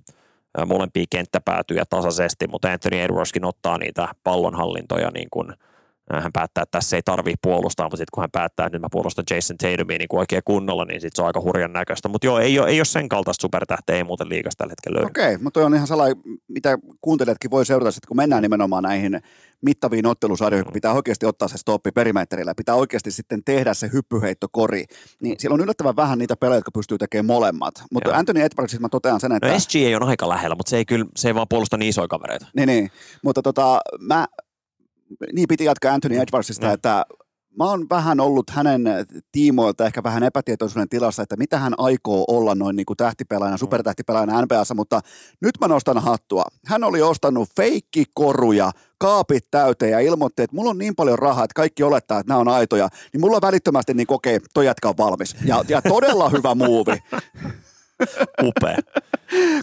[0.66, 5.54] molempia kenttäpäätyjä tasaisesti, mutta Anthony Edwardskin ottaa niitä pallonhallintoja niin kuin–
[6.12, 8.88] hän päättää, että tässä ei tarvitse puolustaa, mutta sitten kun hän päättää, että nyt mä
[8.92, 12.10] puolustan Jason Tatumia niin kuin oikein kunnolla, niin sitten se on aika hurjan näköistä.
[12.10, 15.08] Mutta joo, ei ole, ei ole sen kaltaista supertähteä, ei muuten liikasta tällä hetkellä löydy.
[15.08, 19.22] Okei, mutta toi on ihan sellainen, mitä kuuntelijatkin voi seurata, että kun mennään nimenomaan näihin
[19.62, 24.86] mittaviin ottelusarjoihin, kun pitää oikeasti ottaa se stoppi perimeterillä, pitää oikeasti sitten tehdä se hyppyheittokori,
[25.22, 27.74] niin siellä on yllättävän vähän niitä pelejä, jotka pystyy tekemään molemmat.
[27.92, 28.20] Mutta Joo.
[28.20, 29.48] Anthony Edwardsista mä totean sen, että...
[29.48, 32.08] No SG on aika lähellä, mutta se ei kyllä, se ei vaan puolusta niin isoja
[32.08, 32.46] kavereita.
[32.56, 32.92] Niin, niin.
[33.24, 34.28] mutta tota, mä
[35.34, 36.74] niin piti jatkaa Anthony Edwardsista, mm.
[36.74, 37.06] että
[37.58, 38.84] mä oon vähän ollut hänen
[39.32, 43.60] tiimoilta ehkä vähän epätietoisuuden tilassa, että mitä hän aikoo olla noin niin kuin tähtipelaajana, mm.
[43.60, 45.02] supertähtipelaajana NBAssa, mutta
[45.42, 46.44] nyt mä nostan hattua.
[46.66, 51.56] Hän oli ostanut feikkikoruja, kaapit täyteen ja ilmoitti, että mulla on niin paljon rahaa, että
[51.56, 54.98] kaikki olettaa, että nämä on aitoja, niin mulla on välittömästi niin kokee, toi jätkä on
[54.98, 55.36] valmis.
[55.46, 57.04] Ja, ja todella hyvä muuvi.
[58.44, 58.78] Upea.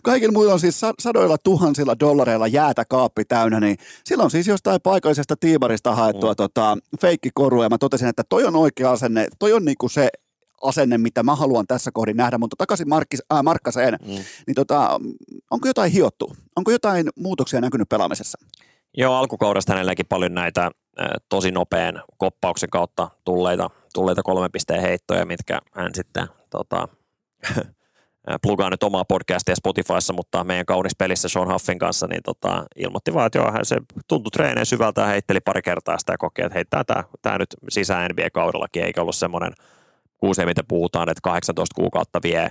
[0.03, 5.37] Kaikilla muilla on siis sadoilla tuhansilla dollareilla jäätä kaappi täynnä, niin silloin siis jostain paikallisesta
[5.41, 6.37] tiimarista haettua mm.
[6.37, 10.09] tota, feikkikorua, ja mä totesin, että toi on oikea asenne, toi on niinku se
[10.63, 14.09] asenne, mitä mä haluan tässä kohdin nähdä, mutta takaisin Markkis, äh, Markkaseen, mm.
[14.47, 15.01] niin tota,
[15.51, 16.37] onko jotain hiottu?
[16.57, 18.39] Onko jotain muutoksia näkynyt pelaamisessa?
[18.97, 25.27] Joo, alkukaudesta hänelläkin paljon näitä äh, tosi nopean koppauksen kautta tulleita, tulleita kolmen pisteen heittoja,
[25.27, 26.89] mitkä hän sitten tota,
[28.43, 33.15] plugaa nyt omaa podcastia Spotifyssa, mutta meidän kaunis pelissä Sean Huffin kanssa, niin tota, ilmoitti
[33.15, 33.77] vaan, että joo, hän se
[34.09, 37.57] tuntui treeneen syvältä ja heitteli pari kertaa sitä ja koki, että heittää tämä, tämä nyt
[37.69, 39.53] sisään NBA-kaudellakin, eikä ollut semmoinen
[40.17, 42.51] kuusi, miten puhutaan, että 18 kuukautta vie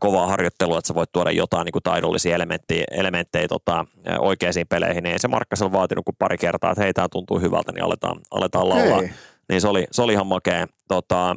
[0.00, 3.86] kovaa harjoittelua, että sä voit tuoda jotain niin kuin taidollisia elementtejä, elementtejä tota,
[4.18, 7.72] oikeisiin peleihin, niin ei se Markkasella vaatinut kuin pari kertaa, että hei, tämä tuntuu hyvältä,
[7.72, 9.00] niin aletaan, aletaan laulaa.
[9.00, 9.10] Hei.
[9.48, 11.36] Niin se oli, se oli ihan makea tota,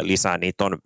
[0.00, 0.38] lisää.
[0.38, 0.78] Niitä on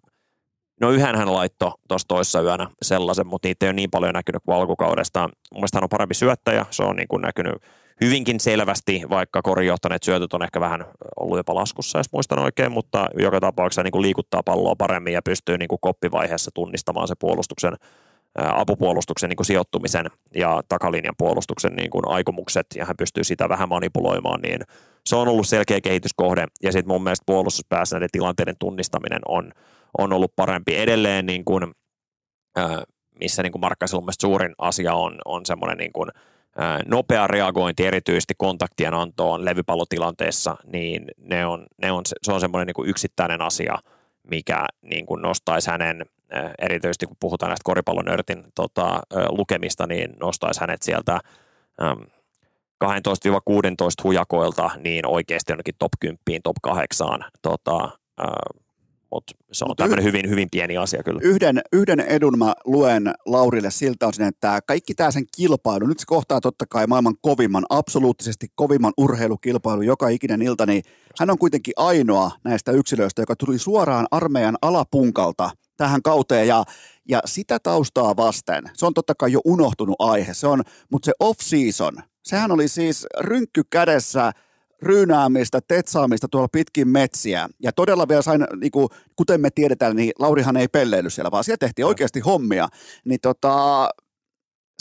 [0.80, 4.42] No yhden hän laittoi tuossa toissa yönä sellaisen, mutta niitä ei ole niin paljon näkynyt
[4.44, 5.28] kuin alkukaudesta.
[5.54, 7.54] Mun hän on parempi syöttäjä, se on niin kuin näkynyt
[8.00, 10.84] hyvinkin selvästi, vaikka korinjohtaneet syötöt on ehkä vähän
[11.20, 15.22] ollut jopa laskussa, jos muistan oikein, mutta joka tapauksessa niin kuin liikuttaa palloa paremmin ja
[15.22, 17.76] pystyy niin kuin koppivaiheessa tunnistamaan se puolustuksen
[18.38, 23.68] apupuolustuksen niin kuin sijoittumisen ja takalinjan puolustuksen niin kuin aikomukset, ja hän pystyy sitä vähän
[23.68, 24.60] manipuloimaan, niin
[25.06, 29.52] se on ollut selkeä kehityskohde, ja sitten mun mielestä puolustuspäässä näiden tilanteiden tunnistaminen on,
[29.98, 30.76] on ollut parempi.
[30.76, 31.74] Edelleen, niin kuin,
[33.20, 36.10] missä niin kuin Markkasilla suurin asia on, on semmoinen niin kuin,
[36.86, 42.74] nopea reagointi erityisesti kontaktien antoon levypallotilanteessa, niin ne on, ne on, se on semmoinen niin
[42.74, 43.78] kuin yksittäinen asia,
[44.30, 46.06] mikä niin kuin nostaisi hänen,
[46.58, 51.20] erityisesti kun puhutaan näistä koripallonörtin tota, lukemista, niin nostaisi hänet sieltä
[52.84, 52.86] 12-16
[54.04, 57.08] hujakoilta niin oikeasti jonnekin top 10, top 8
[57.42, 57.90] tota,
[59.12, 61.20] mutta se on Mut tämmöinen hyvin, hyvin pieni asia kyllä.
[61.22, 66.06] Yhden, yhden edun mä luen Laurille siltä osin, että kaikki tämä sen kilpailu, nyt se
[66.06, 70.82] kohtaa totta kai maailman kovimman, absoluuttisesti kovimman urheilukilpailu joka ikinen ilta, niin
[71.20, 76.64] hän on kuitenkin ainoa näistä yksilöistä, joka tuli suoraan armeijan alapunkalta tähän kauteen ja,
[77.08, 80.62] ja sitä taustaa vasten, se on totta kai jo unohtunut aihe, se on,
[80.92, 84.32] mutta se off-season, sehän oli siis rynkky kädessä–
[84.82, 87.48] ryynäämistä, tetsaamista tuolla pitkin metsiä.
[87.62, 91.44] Ja todella vielä sain, niin kuin, kuten me tiedetään, niin Laurihan ei pelleily siellä, vaan
[91.44, 92.68] siellä tehtiin oikeasti hommia.
[93.04, 93.88] Niin tota,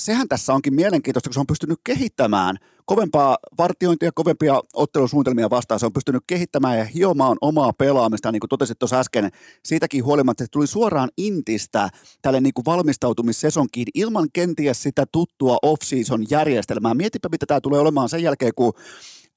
[0.01, 2.57] sehän tässä onkin mielenkiintoista, kun se on pystynyt kehittämään
[2.89, 5.79] kovempaa vartiointia, kovempia ottelusuunnitelmia vastaan.
[5.79, 9.29] Se on pystynyt kehittämään ja hiomaan omaa pelaamista, niin kuin totesit tuossa äsken.
[9.65, 11.89] Siitäkin huolimatta, että tuli suoraan Intistä
[12.21, 16.93] tälle niin kuin valmistautumissesonkiin ilman kenties sitä tuttua off-season järjestelmää.
[16.93, 18.73] Mietipä, mitä tämä tulee olemaan sen jälkeen, kun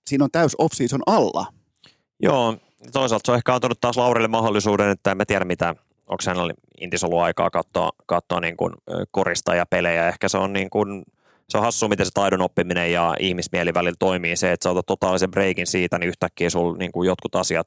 [0.06, 1.46] siinä on täys off-season alla.
[2.22, 2.56] Joo,
[2.92, 5.68] toisaalta se on ehkä antanut taas Laurille mahdollisuuden, että en mä tiedä mitä,
[6.06, 8.72] onko hänellä Intis ollut aikaa katsoa, katsoa niin kuin
[9.10, 10.08] korista ja pelejä.
[10.08, 11.02] Ehkä se on niin kuin,
[11.48, 14.36] se on hassu, miten se taidon oppiminen ja ihmismieli välillä toimii.
[14.36, 17.66] Se, että sä otat totaalisen breikin siitä, niin yhtäkkiä sul niin kuin jotkut asiat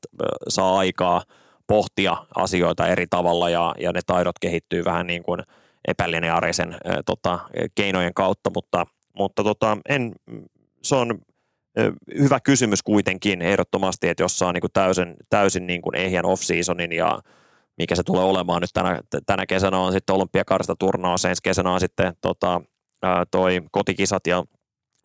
[0.50, 1.24] saa aikaa
[1.68, 5.42] pohtia asioita eri tavalla ja, ja ne taidot kehittyy vähän niin kuin
[5.88, 7.40] epälineaarisen tota,
[7.76, 10.16] keinojen kautta, mutta, mutta tota, en,
[10.82, 11.20] se on
[12.20, 16.92] hyvä kysymys kuitenkin ehdottomasti, että jos saa niin kuin täysin, täysin niin kuin ehjän off-seasonin
[16.92, 17.20] ja
[17.78, 18.62] mikä se tulee olemaan.
[18.62, 22.62] Nyt tänä, tänä kesänä on sitten olympiakarsta turnaus, ensi kesänä on sitten tota,
[23.32, 24.44] toi kotikisat ja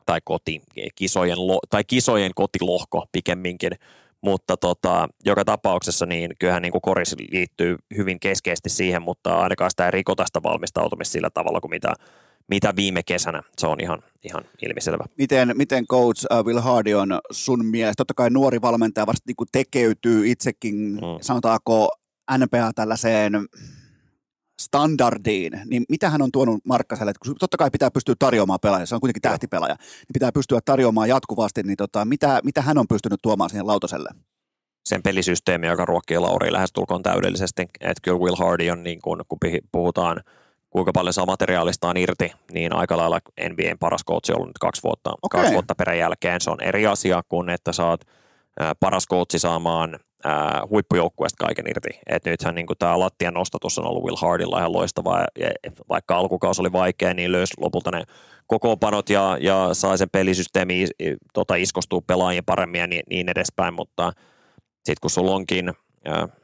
[0.07, 0.63] tai koti,
[0.95, 1.39] kisojen,
[1.71, 3.73] tai kisojen kotilohko pikemminkin,
[4.21, 9.71] mutta tota, joka tapauksessa niin kyllähän niin kuin koris liittyy hyvin keskeisesti siihen, mutta ainakaan
[9.71, 11.93] sitä ei rikota sitä valmistautumista sillä tavalla kuin mitä
[12.51, 13.43] mitä viime kesänä.
[13.59, 15.05] Se on ihan, ihan ilmiselvä.
[15.19, 17.95] Miten, miten coach uh, Will Hardy on sun mielestä?
[17.97, 21.01] Totta kai nuori valmentaja vasta niin tekeytyy itsekin, mm.
[21.21, 21.89] sanotaanko
[22.39, 23.33] NPA tällaiseen
[24.63, 28.95] standardiin, niin mitä hän on tuonut Markkaselle, kun totta kai pitää pystyä tarjoamaan pelaajia, se
[28.95, 33.23] on kuitenkin tähtipelaaja, niin pitää pystyä tarjoamaan jatkuvasti, niin tota, mitä, mitä hän on pystynyt
[33.23, 34.11] tuomaan siihen lautaselle?
[34.85, 39.39] sen pelisysteemi, joka ruokkii Lauri lähestulkoon täydellisesti, että kyllä Will Hardy on, niin kuin, kun
[39.73, 40.21] puhutaan
[40.71, 44.83] kuinka paljon saa materiaalistaan irti, niin aika lailla NBAn paras coach on ollut nyt kaksi
[44.83, 45.41] vuotta, okay.
[45.41, 46.41] kaksi vuotta peräjälkeen.
[46.41, 48.01] Se on eri asia kuin, että saat
[48.81, 49.99] paras coachi saamaan
[50.71, 51.89] huippujoukkueesta kaiken irti.
[52.07, 55.51] Et nythän niin tämä lattian nostatus on ollut Will Hardilla ihan loistavaa, ja
[55.89, 58.03] vaikka alkukausi oli vaikea, niin löysi lopulta ne
[58.47, 60.87] kokoonpanot ja, ja sai sen pelisysteemi
[61.35, 64.13] tota, iskostua pelaajien paremmin ja niin, niin edespäin, mutta
[64.77, 65.73] sitten kun sulla onkin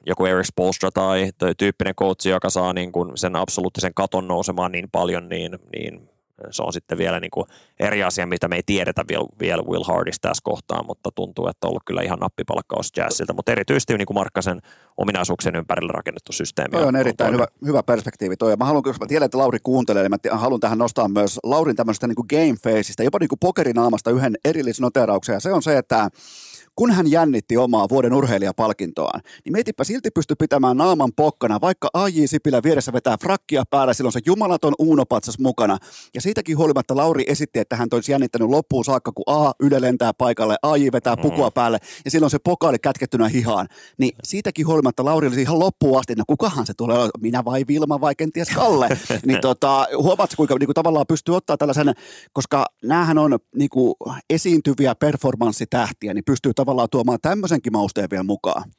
[0.06, 4.72] joku Eric Spolstra tai, tai tyyppinen coach, joka saa niin kuin sen absoluuttisen katon nousemaan
[4.72, 6.08] niin paljon, niin, niin
[6.50, 7.46] se on sitten vielä niin kuin
[7.80, 11.66] eri asia, mitä me ei tiedetä vielä, vielä Will Hardista tässä kohtaa, mutta tuntuu, että
[11.66, 14.60] on ollut kyllä ihan nappipalkkaus Jazzilta, mutta erityisesti niin kuin Markkasen
[14.96, 16.72] ominaisuuksien ympärille rakennettu systeemi.
[16.72, 18.56] Toi on erittäin hyvä, hyvä perspektiivi toi.
[18.56, 21.76] Mä haluan, koska mä tiedän, että Lauri kuuntelee, niin mä haluan tähän nostaa myös Laurin
[21.76, 25.78] tämmöisestä niin kuin game faceista, jopa niin kuin pokerinaamasta yhden erillisnoterauksen, ja se on se,
[25.78, 26.08] että
[26.76, 32.24] kun hän jännitti omaa vuoden urheilijapalkintoaan, niin meitipä silti pysty pitämään naaman pokkana, vaikka A.J.
[32.26, 35.78] Sipilä vieressä vetää frakkia päällä, silloin se jumalaton uunopatsas mukana.
[36.14, 39.52] Ja siitäkin huolimatta Lauri esitti, että hän olisi jännittänyt loppuun saakka, kun A.
[39.60, 40.86] Yle lentää paikalle, A.J.
[40.92, 43.68] vetää pukua päälle ja silloin se pokaali kätkettynä hihaan.
[43.98, 48.00] Niin siitäkin huolimatta Lauri oli ihan loppuun asti, no kukahan se tulee, minä vai Vilma
[48.00, 48.88] vai kenties Kalle.
[49.26, 51.94] niin tota, huomaatko, kuinka niin kuin tavallaan pystyy ottaa tällaisen,
[52.32, 53.94] koska näähän on niin kuin
[54.30, 58.70] esiintyviä performanssitähtiä, niin pystyy tavallaan tuomaan tämmöisenkin mausteen vielä mukaan.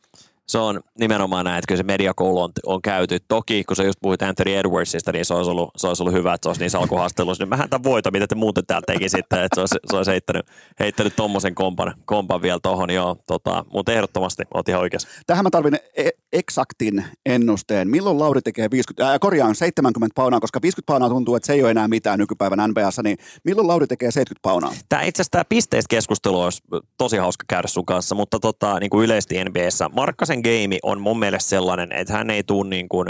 [0.47, 3.17] Se on nimenomaan näin, että kyllä se mediakoulu on, on käyty.
[3.27, 6.33] Toki, kun sä just puhuit Anthony Edwardsista, niin se olisi ollut, se olisi ollut hyvä,
[6.33, 7.43] että se olisi niissä alkuhaasteluissa.
[7.43, 10.45] Niin mähän tämän voitan, mitä te muuten täällä tekisitte, että se olisi, se olisi heittänyt,
[10.79, 13.15] heittänyt tommosen kompan, kompan vielä tohon, joo.
[13.27, 15.07] Tota, mutta ehdottomasti, oot ihan oikeassa.
[15.27, 17.89] Tähän mä tarvin e- eksaktin ennusteen.
[17.89, 21.63] Milloin Lauri tekee 50, äh, korjaan 70 paunaa, koska 50 paunaa tuntuu, että se ei
[21.63, 24.73] ole enää mitään nykypäivän NBAssa, niin milloin Lauri tekee 70 paunaa?
[24.89, 26.61] Tämä itse asiassa tämä pisteistä keskustelu olisi
[26.97, 31.19] tosi hauska käydä sun kanssa, mutta tota, niin kuin yleisesti NBAssä, Markkasen game on mun
[31.19, 33.07] mielestä sellainen, että hän ei tule niin kuin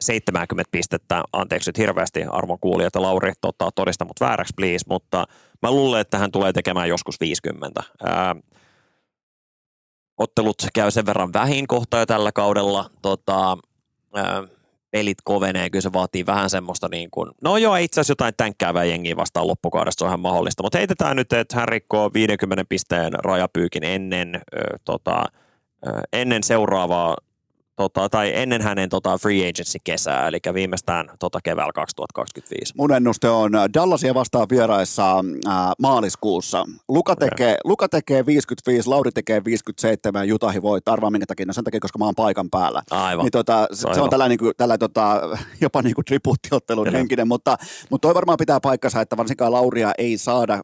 [0.00, 5.24] 70 pistettä, anteeksi nyt hirveästi arvon kuulijat ja Lauri tota, todista mut vääräksi please, mutta
[5.62, 7.82] mä luulen, että hän tulee tekemään joskus 50.
[8.02, 8.36] Ää,
[10.18, 12.90] ottelut käy sen verran vähin kohta jo tällä kaudella.
[13.02, 13.58] Tota,
[14.14, 14.42] ää,
[14.90, 18.84] pelit kovenee, kyllä se vaatii vähän semmoista niin kuin, no joo, itse asiassa jotain tänkkäävää
[18.84, 23.12] jengiä vastaan loppukaudesta, se on ihan mahdollista, mutta heitetään nyt, että hän rikkoo 50 pisteen
[23.12, 25.24] rajapyykin ennen, ö, tota,
[26.12, 27.16] ennen seuraavaa
[27.78, 32.74] tota, tai ennen hänen tota, free agency kesää, eli viimeistään tota, keväällä 2025.
[32.76, 36.64] Mun ennuste on äh, Dallasia vastaan vieraissa äh, maaliskuussa.
[36.88, 41.64] Luka tekee, Luka tekee 55, Lauri tekee 57, Jutahi voi arvaa minkä takia, no sen
[41.64, 42.82] takia, koska mä oon paikan päällä.
[42.90, 43.24] Aivan.
[43.24, 45.20] Niin, tota, se, se on tällä, niin tällä tota,
[45.60, 47.56] jopa niin kuin tribuuttiottelun henkinen, mutta,
[47.90, 50.60] mutta toi varmaan pitää paikkansa, että varsinkaan Lauria ei saada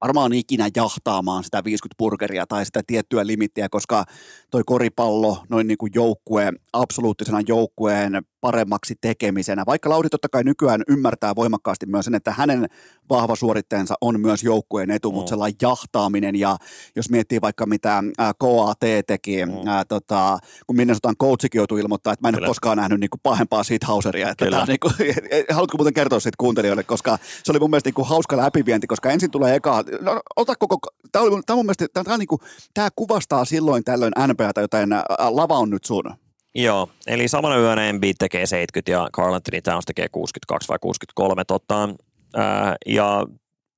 [0.00, 4.04] varmaan ikinä jahtaamaan sitä 50 burgeria tai sitä tiettyä limittiä, koska
[4.50, 9.64] toi koripallo, noin niin kuin joukkue, absoluuttisena joukkueen paremmaksi tekemisenä.
[9.66, 12.66] Vaikka Lauri totta kai nykyään ymmärtää voimakkaasti myös sen, että hänen
[13.10, 15.14] vahva suoritteensa on myös joukkueen etu, mm.
[15.14, 16.56] mutta sellainen jahtaaminen ja
[16.96, 18.02] jos miettii vaikka mitä
[18.38, 19.52] KAT teki, mm.
[19.66, 22.46] ää, tota, kun Minnesotan coachikin joutui ilmoittaa, että mä en Kyllä.
[22.46, 24.30] ole koskaan nähnyt niin kuin pahempaa siitä hauseria.
[24.30, 24.94] Että tää, niin kuin,
[25.54, 29.10] haluatko muuten kertoa siitä kuuntelijoille, koska se oli mun mielestä niin kuin hauska läpivienti, koska
[29.10, 30.78] ensin tulee eka, no, ota koko,
[31.12, 32.40] tämä, oli, tämä mun mielestä, tämä, niin kuin,
[32.74, 34.88] tämä kuvastaa silloin tällöin NBAtä, joten
[35.30, 36.04] lava on nyt sun.
[36.58, 41.44] Joo, eli samana yönä Embiid tekee 70 ja Carl Anthony Towns tekee 62 vai 63.
[41.44, 41.88] Tota,
[42.36, 43.26] ää, ja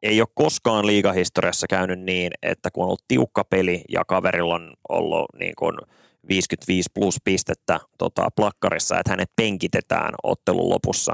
[0.02, 4.73] ei ole koskaan liigahistoriassa käynyt niin, että kun on ollut tiukka peli ja kaverilla on
[4.89, 5.77] ollut niin kuin
[6.28, 11.12] 55 plus pistettä tota, plakkarissa, että hänet penkitetään ottelun lopussa.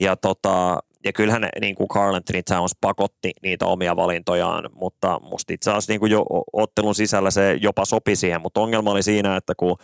[0.00, 5.52] Ja, tota, ja kyllähän niin kuin Carl Anthony Towns pakotti niitä omia valintojaan, mutta musta
[5.52, 9.36] itse asiassa niin kuin jo ottelun sisällä se jopa sopi siihen, mutta ongelma oli siinä,
[9.36, 9.76] että kun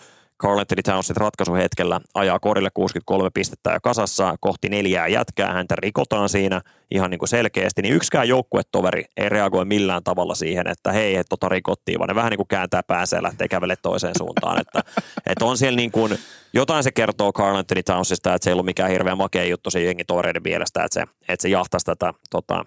[0.42, 6.28] Carl Anthony Towns ratkaisuhetkellä ajaa korille 63 pistettä ja kasassa kohti neljää jätkää, häntä rikotaan
[6.28, 11.16] siinä ihan niin kuin selkeästi, niin yksikään joukkuetoveri ei reagoi millään tavalla siihen, että hei,
[11.16, 14.60] että tota rikottiin, vaan ne vähän niin kuin kääntää päänsä ja lähtee kävelle toiseen suuntaan,
[14.60, 14.82] että,
[15.30, 16.18] että on siellä niin kuin,
[16.52, 19.80] jotain se kertoo Carl Anthony Townsista, että se ei ollut mikään hirveän makea juttu se
[19.80, 22.64] jengi tovereiden mielestä, että se, että se jahtaisi tätä tota,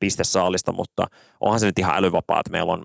[0.00, 1.06] pistesaalista, mutta
[1.40, 2.84] onhan se nyt ihan älyvapaa, että meillä on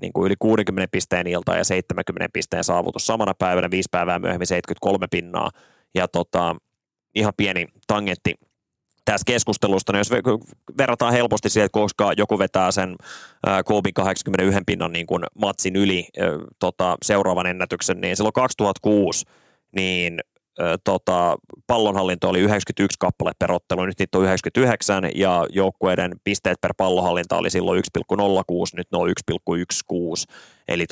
[0.00, 4.46] niin kuin yli 60 pisteen ilta ja 70 pisteen saavutus samana päivänä, viisi päivää myöhemmin
[4.46, 5.50] 73 pinnaa,
[5.94, 6.56] ja tota,
[7.14, 8.34] ihan pieni tangentti
[9.04, 10.10] tässä keskustelusta, niin jos
[10.78, 12.96] verrataan helposti siihen, että koska joku vetää sen
[13.64, 16.08] Kobe 81 pinnan niin kuin matsin yli
[16.58, 19.26] tota, seuraavan ennätyksen, niin silloin 2006
[19.76, 20.20] niin
[20.84, 26.74] tota, pallonhallinto oli 91 kappale per ottelu, nyt niitä on 99 ja joukkueiden pisteet per
[26.76, 30.34] pallonhallinta oli silloin 1,06, nyt ne on 1,16.
[30.68, 30.86] Eli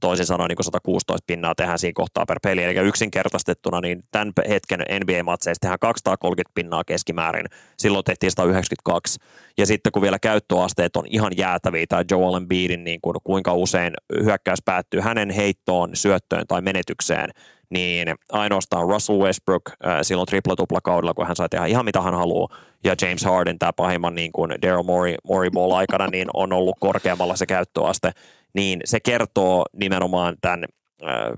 [0.00, 2.62] toisin sanoen niin 116 pinnaa tehdään siinä kohtaa per peli.
[2.64, 7.46] Eli yksinkertaistettuna niin tämän hetken NBA-matseista tehdään 230 pinnaa keskimäärin.
[7.78, 9.18] Silloin tehtiin 192.
[9.58, 13.94] Ja sitten kun vielä käyttöasteet on ihan jäätäviä, tai Joel Embiidin, niin kuin, kuinka usein
[14.22, 17.30] hyökkäys päättyy hänen heittoon, syöttöön tai menetykseen,
[17.72, 22.14] niin ainoastaan Russell Westbrook äh, silloin tripla kaudella, kun hän sai tehdä ihan mitä hän
[22.14, 26.52] haluaa, ja James Harden, tämä pahimman niin kuin Daryl Morey, Morey Ball aikana, niin on
[26.52, 28.12] ollut korkeammalla se käyttöaste,
[28.54, 30.64] niin se kertoo nimenomaan tämän
[31.02, 31.32] äh,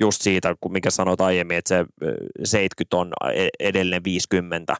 [0.00, 1.84] just siitä, mikä sanoit aiemmin, että se
[2.44, 4.76] 70 äh, on e-, edelleen 50,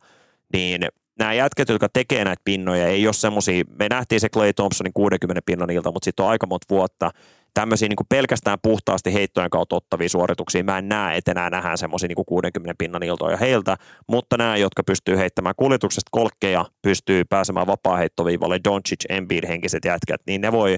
[0.53, 0.87] niin
[1.19, 5.43] nämä jätkät, jotka tekee näitä pinnoja, ei ole semmoisia, me nähtiin se Clay Thompsonin 60
[5.47, 7.11] pinnan ilta, mutta sitten on aika monta vuotta,
[7.57, 10.65] tämmöisiä niin pelkästään puhtaasti heittojen kautta ottavia suorituksia.
[10.65, 13.77] Mä en näe, että enää nähdään semmoisia niin 60 pinnan iltoja heiltä,
[14.09, 20.41] mutta nämä, jotka pystyy heittämään kuljetuksesta kolkkeja, pystyy pääsemään vapaa-heittoviivalle, Doncic, Embiid henkiset jätkät, niin
[20.41, 20.77] ne voi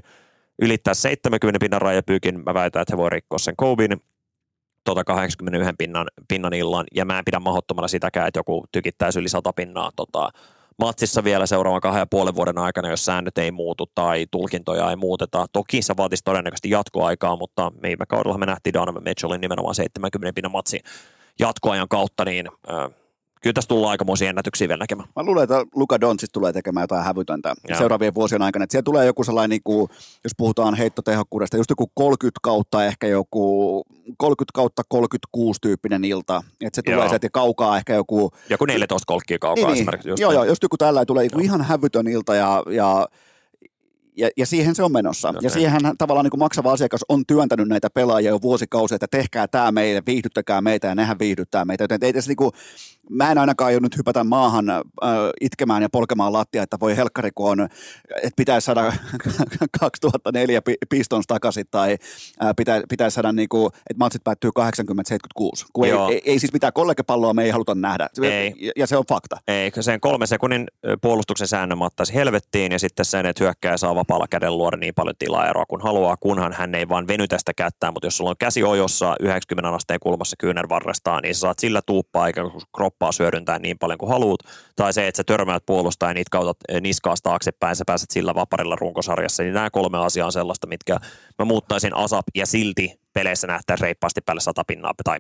[0.63, 2.41] ylittää 70 pinnan rajapyykin.
[2.47, 3.97] Mä väitän, että he voi rikkoa sen Kobin
[4.85, 9.29] tuota 81 pinnan, pinnan illan, ja mä en pidä mahdottomana sitäkään, että joku tykittäisi yli
[9.29, 10.31] 100 pinnaa tota,
[10.79, 14.97] matsissa vielä seuraavan kahden ja puolen vuoden aikana, jos säännöt ei muutu tai tulkintoja ei
[14.97, 15.47] muuteta.
[15.53, 20.53] Toki se vaatisi todennäköisesti jatkoaikaa, mutta viime kaudella me nähtiin Donovan Mitchellin nimenomaan 70 pinnan
[20.53, 20.81] matsi
[21.39, 22.49] jatkoajan kautta, niin
[23.43, 25.09] kyllä tässä tullaan aikamoisia ennätyksiä vielä näkemään.
[25.17, 27.79] Mä luulen, että Luka Doncic tulee tekemään jotain hävytöntä Joo.
[27.79, 28.63] seuraavien vuosien aikana.
[28.63, 29.89] Että siellä tulee joku sellainen, niin kuin,
[30.25, 33.83] jos puhutaan heittotehokkuudesta, just joku 30 kautta, ehkä joku
[34.17, 36.43] 30 kautta 36 tyyppinen ilta.
[36.61, 38.31] Että se tulee sieltä kaukaa ehkä joku...
[38.51, 39.83] Joku 14 kolkkia kaukaa niin, niin.
[39.83, 40.09] esimerkiksi.
[40.09, 43.09] Just joo, joo, just joku tällä tulee joku ihan hävytön ilta ja, ja
[44.19, 45.29] ja, ja siihen se on menossa.
[45.29, 45.41] Okay.
[45.43, 49.49] Ja siihen tavallaan niin kuin maksava asiakas on työntänyt näitä pelaajia jo vuosikausia, että tehkää
[49.49, 51.85] tämä meille, viihdyttäkää meitä ja nehän viihdyttää meitä.
[51.85, 52.51] Joten ei tässä niin kuin,
[53.11, 54.81] mä en ainakaan jo nyt hypätä maahan äh,
[55.41, 57.69] itkemään ja polkemaan lattia, että voi helkkari, kun on,
[58.17, 58.93] että pitäisi saada
[59.81, 61.97] 2004 Pistons takaisin tai
[62.43, 65.67] äh, pitä, pitäisi saada, niin kuin, että matsit päättyy 80-76.
[65.73, 68.09] Kun ei, ei, ei, siis mitään kollegepalloa me ei haluta nähdä.
[68.23, 68.55] Ei.
[68.59, 69.37] Ja, ja se on fakta.
[69.49, 70.67] Ei, sen kolme sekunnin
[71.01, 75.15] puolustuksen säännön ottaisi helvettiin ja sitten sen, että hyökkää saa vapaalla käden luoda niin paljon
[75.19, 78.63] tilaeroa kuin haluaa, kunhan hän ei vaan venytä sitä kättää, mutta jos sulla on käsi
[78.63, 82.43] ojossa 90 asteen kulmassa kyynärvarrestaan, niin sä saat sillä tuuppaa eikä
[82.99, 84.41] kroppaa syödyntää niin paljon kuin haluat,
[84.77, 88.77] tai se, että sä törmäät puolustajan niitä kautat eh, niskaasta taaksepäin, sä pääset sillä vaparilla
[88.77, 90.99] runkosarjassa, niin nämä kolme asiaa on sellaista, mitkä
[91.39, 95.19] mä muuttaisin ASAP ja silti peleissä nähtää reippaasti päälle 100 pinnaa tai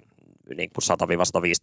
[0.56, 0.98] niin kuin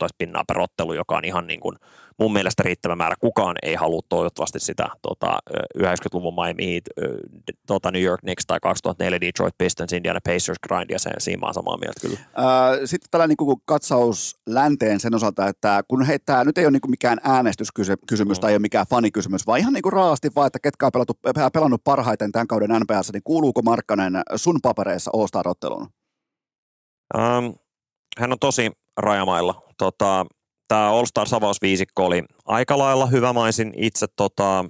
[0.06, 1.76] 100-115 pinnaa per ottelu, joka on ihan niin kuin
[2.20, 3.16] mun mielestä riittävä määrä.
[3.20, 5.40] Kukaan ei halua toivottavasti sitä tota,
[5.78, 6.84] 90-luvun Miami Heat,
[7.68, 12.02] tota New York Knicks tai 2004 Detroit Pistons, Indiana Pacers grindia, sen siinä samaa mieltä
[12.02, 12.20] kyllä.
[12.86, 16.92] sitten tällainen niin katsaus länteen sen osalta, että kun heittää, nyt ei ole niin kuin
[16.92, 18.42] mikään äänestyskysymys mm.
[18.42, 21.14] tai ei ole mikään fanikysymys, vaan ihan niin kuin raasti vaan, että ketkä on pelattu,
[21.54, 25.88] pelannut parhaiten tämän kauden NPS, niin kuuluuko Markkanen sun papereissa All-Star-otteluun?
[27.14, 27.54] Um,
[28.20, 29.62] hän on tosi rajamailla.
[29.78, 30.26] Tota,
[30.68, 33.34] Tämä All Star avausviisikko oli aika lailla hyvä.
[33.34, 33.42] Mä
[33.76, 34.66] itse tota,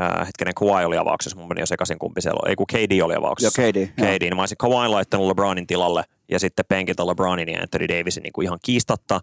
[0.00, 2.48] äh, hetkinen, Kawhi oli avauksessa, mun meni jo sekaisin kumpi siellä.
[2.50, 3.62] Ei kun KD oli avauksessa.
[3.62, 3.86] Joo, KD.
[3.86, 8.22] KD, niin mä olisin Kawhi laittanut LeBronin tilalle ja sitten penkiltä LeBronin ja Anthony Davisin
[8.22, 9.20] niin kuin ihan kiistatta.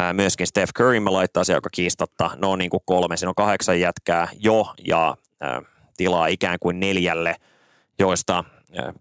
[0.00, 2.30] Äh, myöskin Steph Curry mä laittaisin joka kiistatta.
[2.36, 5.62] No niin kuin kolme, siinä on kahdeksan jätkää jo ja äh,
[5.96, 7.36] tilaa ikään kuin neljälle,
[7.98, 8.44] joista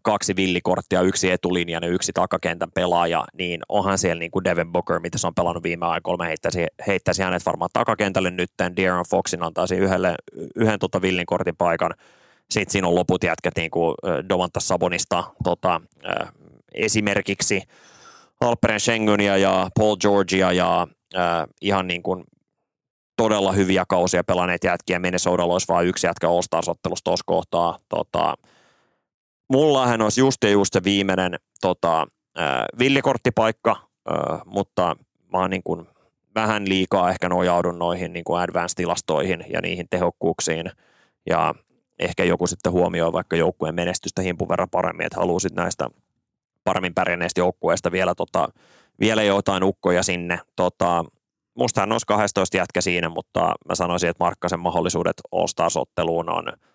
[0.01, 4.99] kaksi villikorttia, yksi etulinjan ja yksi takakentän pelaaja, niin onhan siellä niin kuin Devin Booker,
[4.99, 9.43] mitä se on pelannut viime aikoina, mä heittäisi, heittäisi hänet varmaan takakentälle nyt, De'Aaron Foxin
[9.43, 10.15] antaisi yhdelle,
[10.55, 11.93] yhden tota villin kortin paikan,
[12.49, 13.95] sitten siinä on loput jätkät niin kuin
[14.29, 15.81] Domantas Sabonista tota,
[16.73, 17.61] esimerkiksi
[18.41, 22.23] Alperen Schengenia ja Paul Georgia ja äh, ihan niin kuin
[23.17, 24.99] todella hyviä kausia pelanneet jätkiä.
[24.99, 27.77] Minnesotalla olisi vain yksi jätkä All-Stars-ottelussa tuossa kohtaa.
[27.89, 28.35] Tota,
[29.49, 32.07] mullahan olisi just ja just se viimeinen tota,
[32.39, 33.71] äh, villikorttipaikka,
[34.11, 34.95] äh, mutta
[35.33, 35.87] mä oon niin kuin
[36.35, 40.71] vähän liikaa ehkä nojaudun noihin niin kuin advanced-tilastoihin ja niihin tehokkuuksiin
[41.29, 41.55] ja
[41.99, 45.89] ehkä joku sitten huomioi vaikka joukkueen menestystä himpun verran paremmin, että haluaa sitten näistä
[46.63, 48.47] paremmin pärjänneistä joukkueista vielä, tota,
[48.99, 50.39] vielä jotain ukkoja sinne.
[50.55, 51.05] Tota,
[51.55, 56.45] mustahan olisi 12 jätkä siinä, mutta mä sanoisin, että Markkasen mahdollisuudet All-Stars-otteluun on–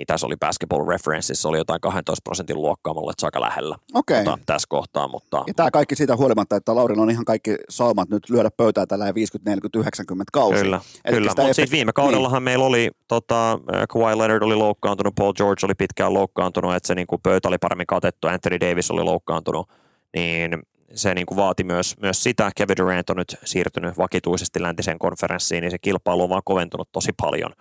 [0.00, 4.24] niin tässä oli Basketball References, oli jotain 12 prosentin luokkaa, mulle aika lähellä okay.
[4.24, 5.08] tota, tässä kohtaa.
[5.08, 5.44] Mutta...
[5.46, 9.14] Ja tämä kaikki siitä huolimatta, että Laurilla on ihan kaikki saumat nyt lyödä pöytää tällä
[9.14, 10.62] 50, 40, 90 kausi.
[10.62, 11.30] Kyllä, Eli kyllä.
[11.30, 12.44] mutta sitten viime kaudellahan niin.
[12.44, 13.58] meillä oli, tota,
[13.88, 17.58] Kawhi Leonard oli loukkaantunut, Paul George oli pitkään loukkaantunut, että se niin kuin pöytä oli
[17.58, 19.68] paremmin katettu, Anthony Davis oli loukkaantunut,
[20.14, 20.58] niin
[20.94, 22.50] se niin kuin vaati myös, myös sitä.
[22.56, 27.12] Kevin Durant on nyt siirtynyt vakituisesti läntiseen konferenssiin, niin se kilpailu on vaan koventunut tosi
[27.22, 27.52] paljon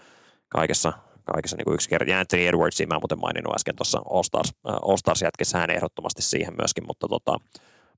[0.49, 0.93] kaikessa
[1.33, 2.11] kaikessa niin yksinkertaisesti.
[2.11, 6.53] Ja Anthony Edwardsia mä muuten maininnut äsken tuossa All-Stars, äh, All-Stars jätkessä hän ehdottomasti siihen
[6.57, 7.37] myöskin, mutta tota,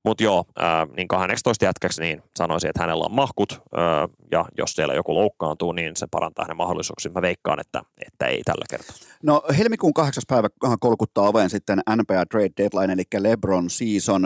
[0.05, 4.73] mutta joo, äh, niin 18 jätkäksi niin sanoisin, että hänellä on mahkut, äh, ja jos
[4.73, 7.11] siellä joku loukkaantuu, niin se parantaa hänen mahdollisuuksia.
[7.11, 8.95] Mä veikkaan, että, että ei tällä kertaa.
[9.23, 10.49] No helmikuun kahdeksas päivä
[10.79, 14.21] kolkuttaa oveen sitten NBA Trade Deadline, eli LeBron Season.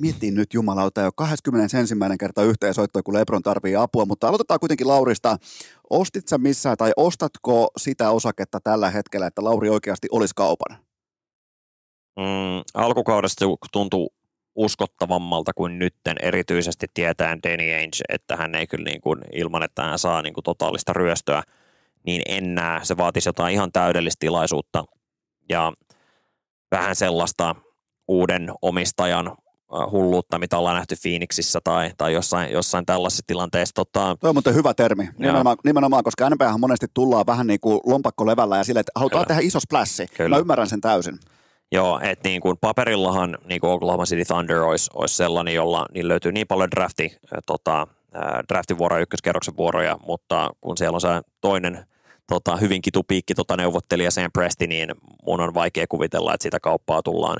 [0.00, 1.94] Miettii nyt jumalauta jo 21.
[2.20, 5.36] kerta yhteen soittoa, kun LeBron tarvii apua, mutta aloitetaan kuitenkin Laurista.
[5.90, 10.78] Ostit sä missään tai ostatko sitä osaketta tällä hetkellä, että Lauri oikeasti olisi kaupan?
[12.16, 14.12] Mm, alkukaudesta tuntuu
[14.60, 19.82] uskottavammalta kuin nytten, erityisesti tietäen Danny Ainge, että hän ei kyllä niin kuin, ilman, että
[19.82, 21.42] hän saa niin kuin totaalista ryöstöä,
[22.06, 22.80] niin en näe.
[22.82, 24.84] Se vaatisi jotain ihan täydellistä tilaisuutta
[25.48, 25.72] ja
[26.70, 27.54] vähän sellaista
[28.08, 29.36] uuden omistajan
[29.90, 33.74] hulluutta, mitä ollaan nähty Phoenixissä tai, tai jossain, jossain tällaisessa tilanteessa.
[33.74, 37.80] Tota, Tuo on muuten hyvä termi, nimenomaan, nimenomaan koska NBAhan monesti tullaan vähän niin kuin
[37.86, 39.36] lompakko levällä ja sille, että halutaan Kyllä.
[39.36, 40.06] tehdä iso splassi.
[40.06, 40.36] Kyllä.
[40.36, 41.18] Mä ymmärrän sen täysin.
[41.72, 46.08] Joo, että niin kuin paperillahan niin kuin Oklahoma City Thunder olisi, olisi sellainen, jolla niin
[46.08, 47.16] löytyy niin paljon drafti,
[47.46, 47.86] tota,
[48.48, 51.08] draftin vuoroja, ykköskerroksen vuoroja, mutta kun siellä on se
[51.40, 51.86] toinen
[52.28, 54.90] tota, hyvinkin tupiikki tota neuvottelija Sam Presti, niin
[55.26, 57.36] mun on vaikea kuvitella, että sitä kauppaa tullaan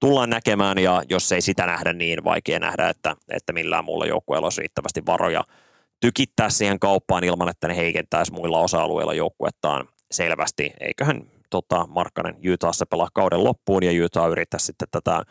[0.00, 4.46] tullaan näkemään ja jos ei sitä nähdä, niin vaikea nähdä, että, että millään muulla joukkueella
[4.46, 5.44] olisi riittävästi varoja
[6.00, 10.72] tykittää siihen kauppaan ilman, että ne heikentäisi muilla osa-alueilla joukkuettaan selvästi.
[10.80, 15.22] Eiköhän tota, Markkanen Utahssa pelaa kauden loppuun ja Utah yrittää sitten tätä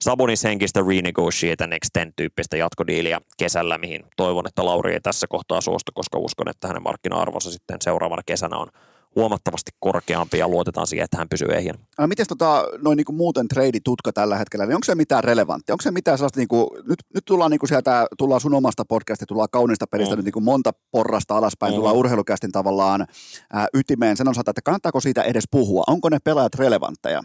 [0.00, 5.60] Sabonis henkistä renegotiate and extend tyyppistä jatkodiiliä kesällä, mihin toivon, että Lauri ei tässä kohtaa
[5.60, 8.68] suostu, koska uskon, että hänen markkina-arvonsa sitten seuraavana kesänä on
[9.16, 11.78] huomattavasti korkeampi ja luotetaan siihen, että hän pysyy ehjänä.
[11.98, 15.74] No, miten tota, noin niin muuten trade-tutka tällä hetkellä, niin onko se mitään relevanttia?
[15.74, 18.84] Onko se mitään sellaista, niin kuin, nyt, nyt tullaan niin kuin sieltä, tullaan sun omasta
[18.84, 20.18] podcastista, tullaan kaunista pelistä mm.
[20.18, 21.76] nyt niin kuin monta porrasta alaspäin, mm.
[21.76, 23.06] tullaan urheilukästin tavallaan
[23.52, 25.84] ää, ytimeen sen osalta, että kannattaako siitä edes puhua?
[25.86, 27.22] Onko ne pelaajat relevantteja?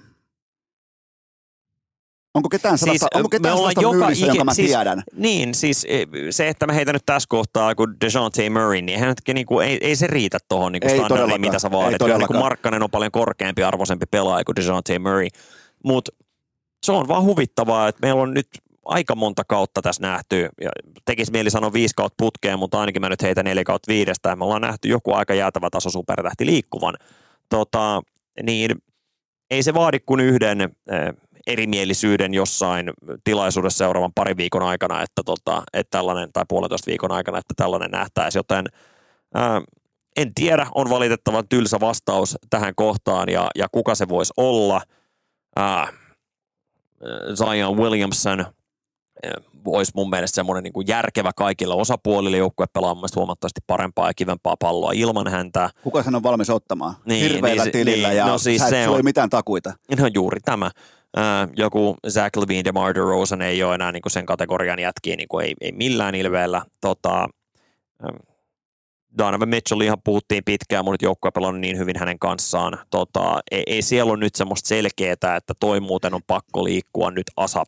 [2.33, 5.03] Onko ketään sellaista, siis, onko ketään sellaista joka, myyrissä, jonka mä siis, tiedän?
[5.15, 9.35] Niin, siis e, se, että mä heitän nyt tässä kohtaa, kun DeJounte Murray, niin, nytkin,
[9.35, 11.97] niin kuin, ei, ei, se riitä tuohon niin standardiin, mitä sä vaadit.
[11.97, 15.27] Kyllä niin Markkanen on paljon korkeampi arvoisempi pelaaja kuin DeJounte Murray.
[15.83, 16.11] Mutta
[16.83, 18.47] se on vaan huvittavaa, että meillä on nyt
[18.85, 20.49] aika monta kautta tässä nähty.
[20.61, 20.69] Ja
[21.05, 24.29] tekisi mieli sanoa viisi kautta putkeen, mutta ainakin mä nyt heitän neljä kautta viidestä.
[24.29, 26.93] Ja me ollaan nähty joku aika jäätävä taso supertähti liikkuvan.
[27.49, 28.01] Tota,
[28.43, 28.71] niin
[29.51, 30.75] ei se vaadi kuin yhden
[31.47, 32.91] erimielisyyden jossain
[33.23, 37.91] tilaisuudessa seuraavan parin viikon aikana, että, tota, että tällainen, tai puolentoista viikon aikana, että tällainen
[37.91, 38.65] nähtäisi, joten
[39.33, 39.61] ää,
[40.17, 44.81] en tiedä, on valitettavan tylsä vastaus tähän kohtaan ja, ja kuka se voisi olla.
[45.55, 45.87] Ää,
[47.35, 48.45] Zion Williamson
[49.65, 52.37] olisi mun mielestä semmoinen niin kuin järkevä kaikille osapuolille.
[52.37, 55.69] Joukkue pelaa mun huomattavasti parempaa ja kivempaa palloa ilman häntä.
[55.83, 56.95] Kuka sen on valmis ottamaan?
[57.05, 59.73] Niin, Hirveillä niin, tilillä niin, ja no siis se on, mitään takuita.
[59.99, 60.71] No juuri tämä.
[61.55, 65.45] Joku Zach Levine, DeMar DeRozan ei ole enää niin kuin sen kategorian jätkiä, niin kuin
[65.45, 66.61] ei, ei millään ilveellä.
[66.81, 67.27] Tota,
[69.17, 72.79] Donovan Mitchell ihan puhuttiin pitkään, nyt joukkue pelannut niin hyvin hänen kanssaan.
[72.89, 77.31] Tota, ei, ei siellä ole nyt semmoista selkeää, että toi muuten on pakko liikkua nyt
[77.37, 77.67] ASAP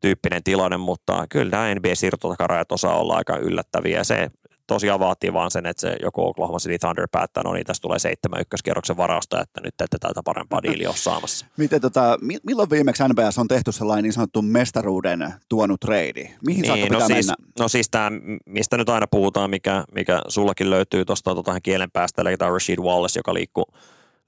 [0.00, 4.04] tyyppinen tilanne, mutta kyllä nämä NBA-siirtotakarajat osaa olla aika yllättäviä.
[4.04, 4.30] Se
[4.68, 7.98] tosiaan vaatii vaan sen, että se joku Oklahoma City Thunder päättää, no niin tässä tulee
[7.98, 11.46] seitsemän ykköskierroksen varausta, että nyt ette täältä parempaa diiliä ole saamassa.
[11.56, 16.34] Miten tota, milloin viimeksi NBS on tehty sellainen niin sanottu mestaruuden tuonut trade?
[16.46, 17.34] Mihin niin, no siis, mennä?
[17.58, 18.10] No siis tämä,
[18.46, 22.78] mistä nyt aina puhutaan, mikä, mikä sullakin löytyy tuosta tota, kielen päästä, eli tämä Rashid
[22.78, 23.64] Wallace, joka liikkuu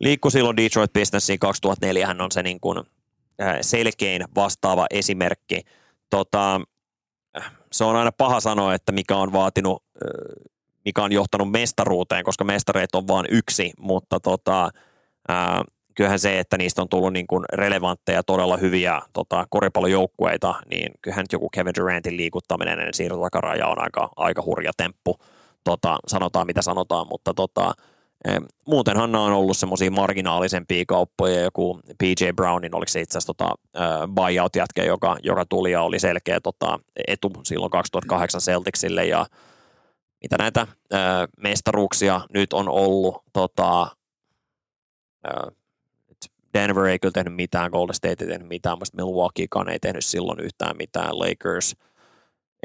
[0.00, 2.78] liikku silloin Detroit Businessin 2004, hän on se niin kuin,
[3.42, 5.60] äh, selkein vastaava esimerkki.
[6.10, 6.60] Tota,
[7.72, 9.82] se on aina paha sanoa, että mikä on vaatinut,
[10.84, 14.70] mikä on johtanut mestaruuteen, koska mestareet on vain yksi, mutta tota,
[15.28, 15.62] ää,
[15.94, 21.26] kyllähän se, että niistä on tullut niin kuin relevantteja, todella hyviä tota, koripallojoukkueita, niin kyllähän
[21.32, 25.16] joku Kevin Durantin liikuttaminen ennen siirtotakaraja on aika, aika hurja temppu.
[25.64, 27.72] Tota, sanotaan mitä sanotaan, mutta tota,
[28.66, 33.54] Muutenhan on ollut semmoisia marginaalisempia kauppoja, joku PJ Brownin, oliko se itse asiassa tota,
[34.14, 36.78] buyout-jätkä, joka, joka tuli ja oli selkeä tota,
[37.08, 39.26] etu silloin 2008 Celticsille ja
[40.22, 40.96] mitä näitä ö,
[41.36, 43.82] mestaruuksia nyt on ollut, tota,
[45.26, 45.52] ö,
[46.54, 50.40] Denver ei kyllä tehnyt mitään, Golden State ei tehnyt mitään, mutta Milwaukeekaan ei tehnyt silloin
[50.40, 51.76] yhtään mitään, Lakers–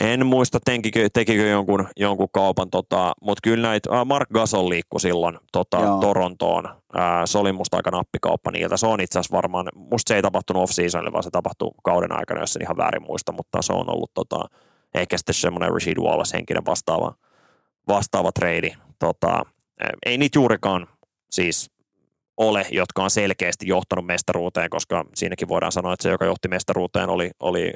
[0.01, 4.99] en muista, tenkikö, tekikö jonkun, jonkun kaupan, tota, mutta kyllä näitä, äh, Mark Gasol liikkui
[4.99, 6.65] silloin tota, Torontoon.
[6.67, 8.77] Äh, se oli musta aika nappikauppa niiltä.
[8.77, 12.39] Se on itse asiassa varmaan, musta se ei tapahtunut off-seasonille, vaan se tapahtui kauden aikana,
[12.39, 14.45] jos en ihan väärin muista, mutta se on ollut tota,
[14.95, 17.13] ehkä sitten semmoinen Rashid Wallace henkinen vastaava,
[17.87, 18.75] vastaava trade.
[18.99, 19.45] Tota,
[20.05, 20.87] ei niitä juurikaan
[21.31, 21.71] siis
[22.37, 27.09] ole, jotka on selkeästi johtanut mestaruuteen, koska siinäkin voidaan sanoa, että se, joka johti mestaruuteen,
[27.09, 27.73] oli, oli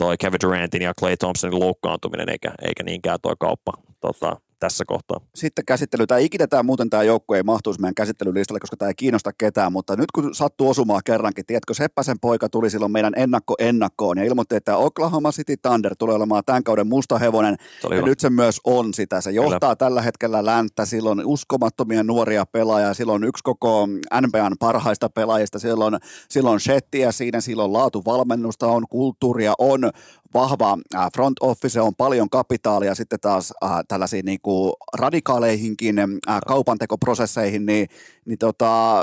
[0.00, 5.20] toi Kevin Durantin ja Clay Thompsonin loukkaantuminen, eikä, eikä niinkään toi kauppa tota, tässä kohtaa.
[5.34, 8.94] Sitten käsittely, tämä ikinä tämä muuten tämä joukko ei mahtuisi meidän käsittelylistalle, koska tämä ei
[8.94, 13.54] kiinnosta ketään, mutta nyt kun sattuu osumaan kerrankin, tiedätkö, Seppäsen poika tuli silloin meidän ennakko
[13.58, 17.56] ennakkoon ja ilmoitti, että Oklahoma City Thunder tulee olemaan tämän kauden musta hevonen,
[17.90, 18.06] ja hyvä.
[18.06, 19.20] nyt se myös on sitä.
[19.20, 19.76] Se johtaa Kyllä.
[19.76, 23.88] tällä hetkellä länttä, silloin uskomattomia nuoria pelaajia, silloin yksi koko
[24.20, 25.96] NBAn parhaista pelaajista, silloin,
[26.28, 29.90] silloin shettiä siinä, silloin laatuvalmennusta on, kulttuuria on,
[30.34, 36.40] vahva äh, front office, on paljon kapitaalia sitten taas äh, tällaisiin niin kuin radikaaleihinkin äh,
[36.46, 37.88] kaupantekoprosesseihin, niin,
[38.24, 39.02] niin tota,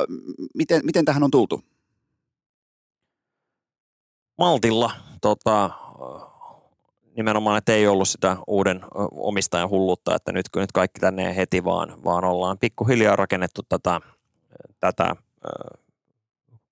[0.53, 1.63] miten, miten tähän on tultu?
[4.37, 4.91] Maltilla
[5.21, 5.69] tota,
[7.15, 8.81] nimenomaan, että ei ollut sitä uuden
[9.11, 14.01] omistajan hulluutta, että nyt, nyt kaikki tänne heti vaan, vaan ollaan pikkuhiljaa rakennettu tätä,
[14.79, 15.15] tätä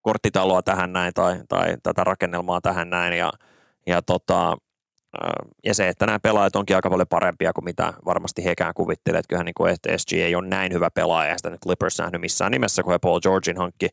[0.01, 3.31] korttitaloa tähän näin tai, tai tätä rakennelmaa tähän näin ja,
[3.87, 4.57] ja, tota,
[5.15, 5.27] ö,
[5.65, 9.29] ja se, että nämä pelaajat onkin aika paljon parempia kuin mitä varmasti hekään kuvittelee, että
[9.29, 12.83] kyllähän niin SG ei ole näin hyvä pelaaja, ja sitä nyt Clippers nähnyt missään nimessä,
[12.83, 13.89] kun he Paul Georgin hankki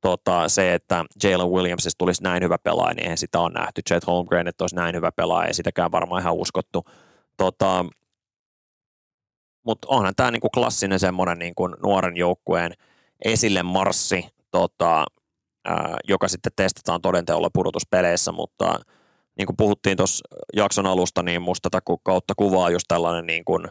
[0.00, 3.82] tota, se, että Jalen Williamsista tulisi näin hyvä pelaaja, niin eihän sitä on nähty.
[3.82, 6.84] Chet Holmgren, että olisi näin hyvä pelaaja, ei sitäkään varmaan ihan uskottu.
[7.36, 7.84] Tota,
[9.66, 12.72] mutta onhan tämä niinku klassinen semmoinen niinku nuoren joukkueen
[13.24, 15.04] esille marssi, tota,
[15.64, 18.78] ää, joka sitten testataan todenteolla pudotuspeleissä, mutta
[19.38, 21.68] niin kuin puhuttiin tuossa jakson alusta, niin musta
[22.02, 23.68] kautta kuvaa just tällainen niin kuin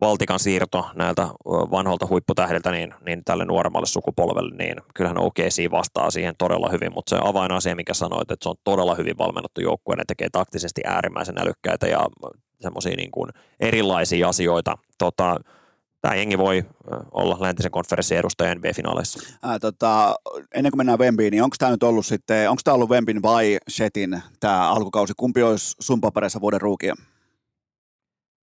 [0.00, 6.10] valtikan siirto näiltä ö, vanholta huipputähdiltä niin, niin tälle nuoremmalle sukupolvelle, niin kyllähän OKC vastaa
[6.10, 9.96] siihen todella hyvin, mutta se avainasia, mikä sanoit, että se on todella hyvin valmennettu joukkue,
[9.96, 12.06] ne tekee taktisesti äärimmäisen älykkäitä ja
[12.60, 13.30] semmoisia niin kuin
[13.60, 14.78] erilaisia asioita.
[14.98, 15.36] Tota,
[16.02, 16.64] tämä jengi voi
[17.12, 19.36] olla läntisen konferenssin edustaja NBA-finaaleissa.
[19.42, 20.14] Ää, tota,
[20.54, 23.58] ennen kuin mennään Wembiin, niin onko tämä nyt ollut sitten, onko tämä ollut Wembin vai
[23.70, 25.12] Shetin tämä alkukausi?
[25.16, 26.94] Kumpi olisi sun papereissa vuoden ruukia?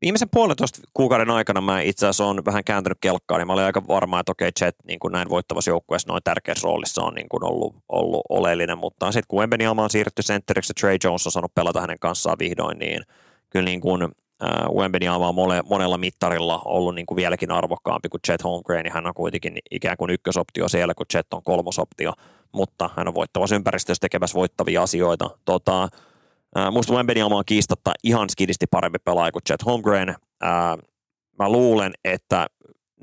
[0.02, 3.88] Viimeisen puolentoista kuukauden aikana mä itse asiassa on vähän kääntynyt kelkkaa, niin mä olin aika
[3.88, 7.44] varma, että okei, Jet niin kuin näin voittavassa joukkueessa noin tärkeässä roolissa on niin kuin
[7.44, 11.56] ollut, ollut oleellinen, mutta sitten kun Wembanyama on siirretty sentteriksi ja Trey Jones on saanut
[11.56, 13.04] pelata hänen kanssaan vihdoin, niin
[13.50, 14.08] kyllä niin kuin
[14.44, 18.92] äh, Wembanyama on mole, monella mittarilla ollut niin kuin vieläkin arvokkaampi kuin Chet Holmgren, ja
[18.94, 22.14] hän on kuitenkin ikään kuin ykkösoptio siellä, kun Chet on kolmosoptio,
[22.54, 25.30] mutta hän on voittavassa ympäristössä tekemässä voittavia asioita.
[25.46, 25.90] Tota,
[26.58, 30.10] Äh, Musta Wembanyama on kiistatta ihan skidisti parempi pelaaja kuin Chet Holmgren.
[30.10, 30.78] Äh,
[31.40, 32.48] Mä luulen, että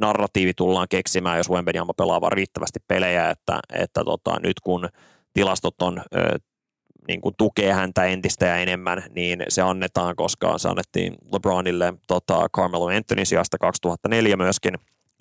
[0.01, 4.89] narratiivi tullaan keksimään, jos Wembanyama pelaa vaan riittävästi pelejä, että, että tota, nyt kun
[5.33, 6.03] tilastot on
[7.09, 12.49] niin kuin tukee häntä entistä ja enemmän, niin se annetaan, koska se annettiin LeBronille tota,
[12.57, 14.75] Carmelo Anthony sijasta 2004 myöskin,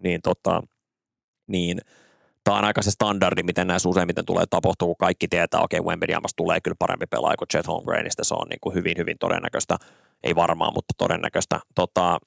[0.03, 0.63] niin, tota,
[1.47, 1.81] niin
[2.43, 5.89] tämä on aika se standardi, miten näissä useimmiten tulee tapahtua, kun kaikki tietää, okei, okay,
[5.89, 9.77] Wembanyamasta tulee kyllä parempi pelaaja kuin Chet Holmgrenista, se on niin kuin hyvin, hyvin todennäköistä,
[10.23, 11.59] ei varmaan, mutta todennäköistä.
[11.75, 12.19] Tota,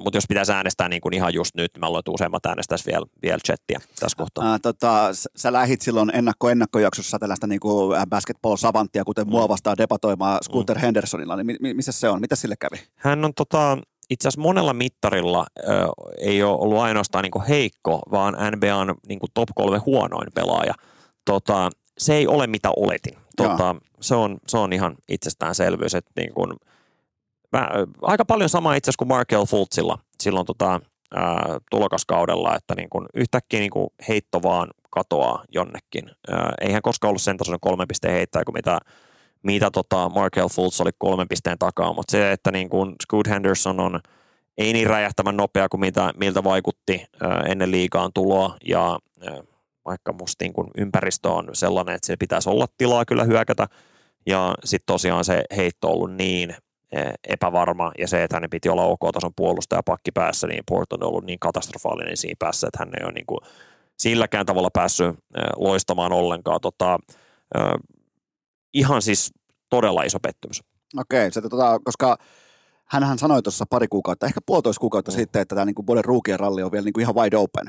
[0.00, 3.06] Mutta jos pitäisi äänestää niin kuin ihan just nyt, mä luulen, että useimmat äänestäisi vielä,
[3.22, 4.50] vielä chattia tässä kohtaa.
[4.50, 11.36] Ää, tota, sä lähit silloin ennakko-ennakkojaksossa tällaista niinku basketball-savanttia, kuten mua vastaan debatoimaan Scooter Hendersonilla,
[11.36, 12.20] niin mi- mi- missä se on?
[12.20, 12.82] Mitä sille kävi?
[12.96, 13.78] Hän on tota,
[14.10, 15.62] itse asiassa monella mittarilla ö,
[16.18, 20.74] ei ole ollut ainoastaan niin heikko, vaan NBAn niin top kolme huonoin pelaaja.
[21.24, 23.14] Tota, se ei ole mitä oletin.
[23.36, 25.94] Tota, se, on, se on ihan itsestäänselvyys.
[25.94, 26.52] Että niin kuin,
[27.52, 27.68] mä,
[28.02, 30.80] aika paljon sama itse asiassa kuin Markel Fultzilla silloin tota,
[31.14, 36.10] ää, tulokaskaudella, että niin kuin yhtäkkiä niin kuin heitto vaan katoaa jonnekin.
[36.30, 38.78] Ää, ei hän koskaan ollut sen tasoinen kolmen pisteen heittäjä kuin mitä
[39.42, 43.80] mitä tota Markel Fultz oli kolmen pisteen takaa, mutta se, että niin kuin Scoot Henderson
[43.80, 44.00] on
[44.58, 48.56] ei niin räjähtävän nopea kuin mitä, miltä vaikutti ää, ennen liigaan tuloa.
[48.64, 49.42] Ja ää,
[49.84, 53.68] vaikka musta niin kuin ympäristö on sellainen, että se pitäisi olla tilaa kyllä hyökätä.
[54.26, 56.54] Ja sitten tosiaan se heitto on ollut niin
[57.28, 61.24] epävarma ja se, että hänen piti olla OK-tason puolustaja pakki päässä, niin Port on ollut
[61.24, 63.38] niin katastrofaalinen siinä päässä, että hän ei ole niin kuin
[63.98, 65.06] silläkään tavalla päässyt
[65.36, 66.60] ää, loistamaan ollenkaan.
[66.60, 66.98] Tota,
[67.54, 67.74] ää,
[68.74, 69.30] ihan siis
[69.70, 70.60] todella iso pettymys.
[70.98, 72.16] Okei, se, tota, koska
[72.84, 75.14] hänhän sanoi tuossa pari kuukautta, ehkä puolitoista kuukautta Mm.
[75.14, 77.66] sitten, että tämä niinku Boden ruukien ralli on vielä niinku ihan wide open.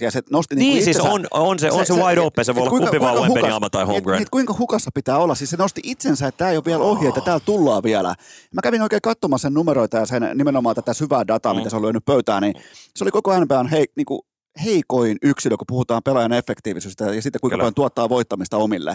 [0.00, 2.54] Ja se nosti Niin, niinku siis itsensä- on, on se, on se, wide open, se
[2.54, 4.22] voi olla kuinka- kumpi vaan Wembanyama tai Holmgren.
[4.22, 5.34] et kuinka hukassa pitää olla?
[5.34, 8.14] Siis se nosti itsensä, että tämä ei ole vielä ohi, että täällä tullaan vielä.
[8.54, 11.56] Mä kävin oikein katsomaan sen numeroita ja sen nimenomaan tätä syvää dataa, Mm.
[11.58, 12.54] mitä se on lyönyt pöytään, niin
[12.96, 14.26] se oli koko NBAn hei, niinku
[14.64, 17.62] heikoin yksilö, kun puhutaan pelaajan effektiivisyydestä ja sitten kuinka Kyllä.
[17.62, 18.94] paljon tuottaa voittamista omille.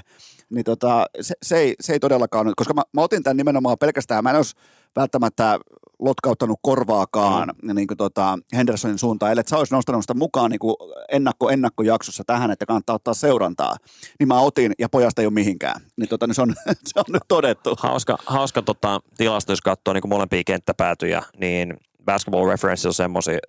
[0.50, 4.24] Niin tota, se, se, ei, se ei todellakaan koska mä, mä otin tämän nimenomaan pelkästään,
[4.24, 4.56] mä en olisi
[4.96, 5.60] välttämättä
[6.00, 7.76] lotkauttanut korvaakaan mm.
[7.76, 10.76] niin kuin tota Hendersonin suuntaan, ellei sä olisi nostanut sitä mukaan niin kuin
[11.12, 13.76] ennakko, ennakkojaksossa tähän, että kannattaa ottaa seurantaa,
[14.20, 15.82] niin mä otin ja pojasta ei ole mihinkään.
[15.98, 16.54] Niin, tota, niin se, on,
[16.94, 17.76] se on nyt todettu.
[17.80, 22.94] Hauska, hauska tota, tilasto, jos katsoo niin molempia kenttäpäätyjä, niin Basketball Reference on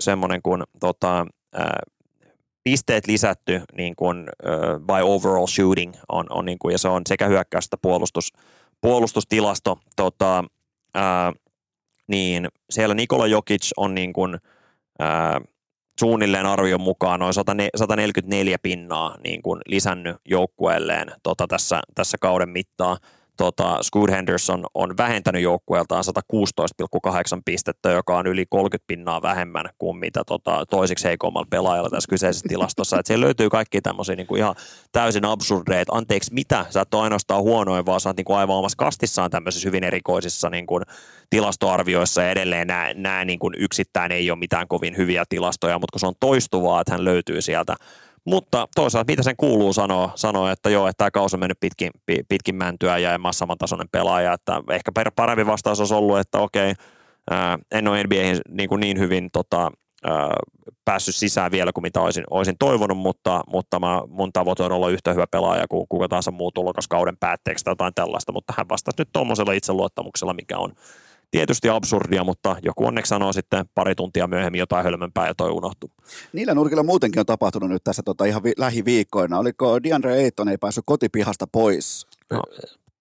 [0.01, 1.27] semmoinen kuin tota,
[2.65, 7.03] pisteet lisätty niin kuin, uh, by overall shooting on, on niin kuin, ja se on
[7.09, 8.33] sekä hyökkäys että puolustus,
[8.81, 9.79] puolustustilasto.
[9.97, 10.45] Tota,
[10.95, 11.33] ää,
[12.09, 14.39] niin siellä Nikola Jokic on niin kuin,
[14.99, 15.41] ää,
[16.01, 17.35] suunnilleen arvion mukaan noin
[17.77, 22.97] 144 pinnaa niin kuin lisännyt joukkueelleen tota, tässä, tässä kauden mittaan
[23.39, 29.97] tota, Scoot Henderson on vähentänyt joukkueeltaan 116,8 pistettä, joka on yli 30 pinnaa vähemmän kuin
[29.97, 32.99] mitä tota, toisiksi heikommalla pelaajalla tässä kyseisessä tilastossa.
[32.99, 34.55] Et siellä löytyy kaikki tämmöisiä niin kuin ihan
[34.93, 38.57] täysin absurdeja, anteeksi mitä, sä et ole ainoastaan huonoin, vaan sä oot niin kuin aivan
[38.57, 40.83] omassa kastissaan tämmöisissä hyvin erikoisissa niin kuin
[41.31, 45.93] tilastoarvioissa ja edelleen nämä, nämä niin kuin yksittäin ei ole mitään kovin hyviä tilastoja, mutta
[45.93, 47.77] kun se on toistuvaa, että hän löytyy sieltä
[48.25, 51.91] mutta toisaalta mitä sen kuuluu sanoa, sanoa että joo, että tämä kausi on mennyt pitkin,
[52.29, 56.75] pitkin mäntyä ja en mä samantasoinen pelaaja, että ehkä parempi vastaus olisi ollut, että okei,
[57.73, 59.73] en ole NBAihin niin, kuin niin hyvin tota,
[60.05, 60.37] ää,
[60.85, 64.89] päässyt sisään vielä kuin mitä olisin, olisin toivonut, mutta, mutta mä, mun tavoite on olla
[64.89, 68.69] yhtä hyvä pelaaja kuin kuka tahansa muu tulokas kauden päätteeksi tai jotain tällaista, mutta hän
[68.69, 70.73] vastasi nyt tuommoisella itseluottamuksella, mikä on
[71.31, 75.91] tietysti absurdia, mutta joku onneksi sanoo sitten pari tuntia myöhemmin jotain hölmempää ja toi unohtuu.
[76.33, 79.39] Niillä nurkilla muutenkin on tapahtunut nyt tässä tota ihan vi- lähiviikkoina.
[79.39, 82.07] Oliko DeAndre Ayton ei päässyt kotipihasta pois?
[82.31, 82.43] No,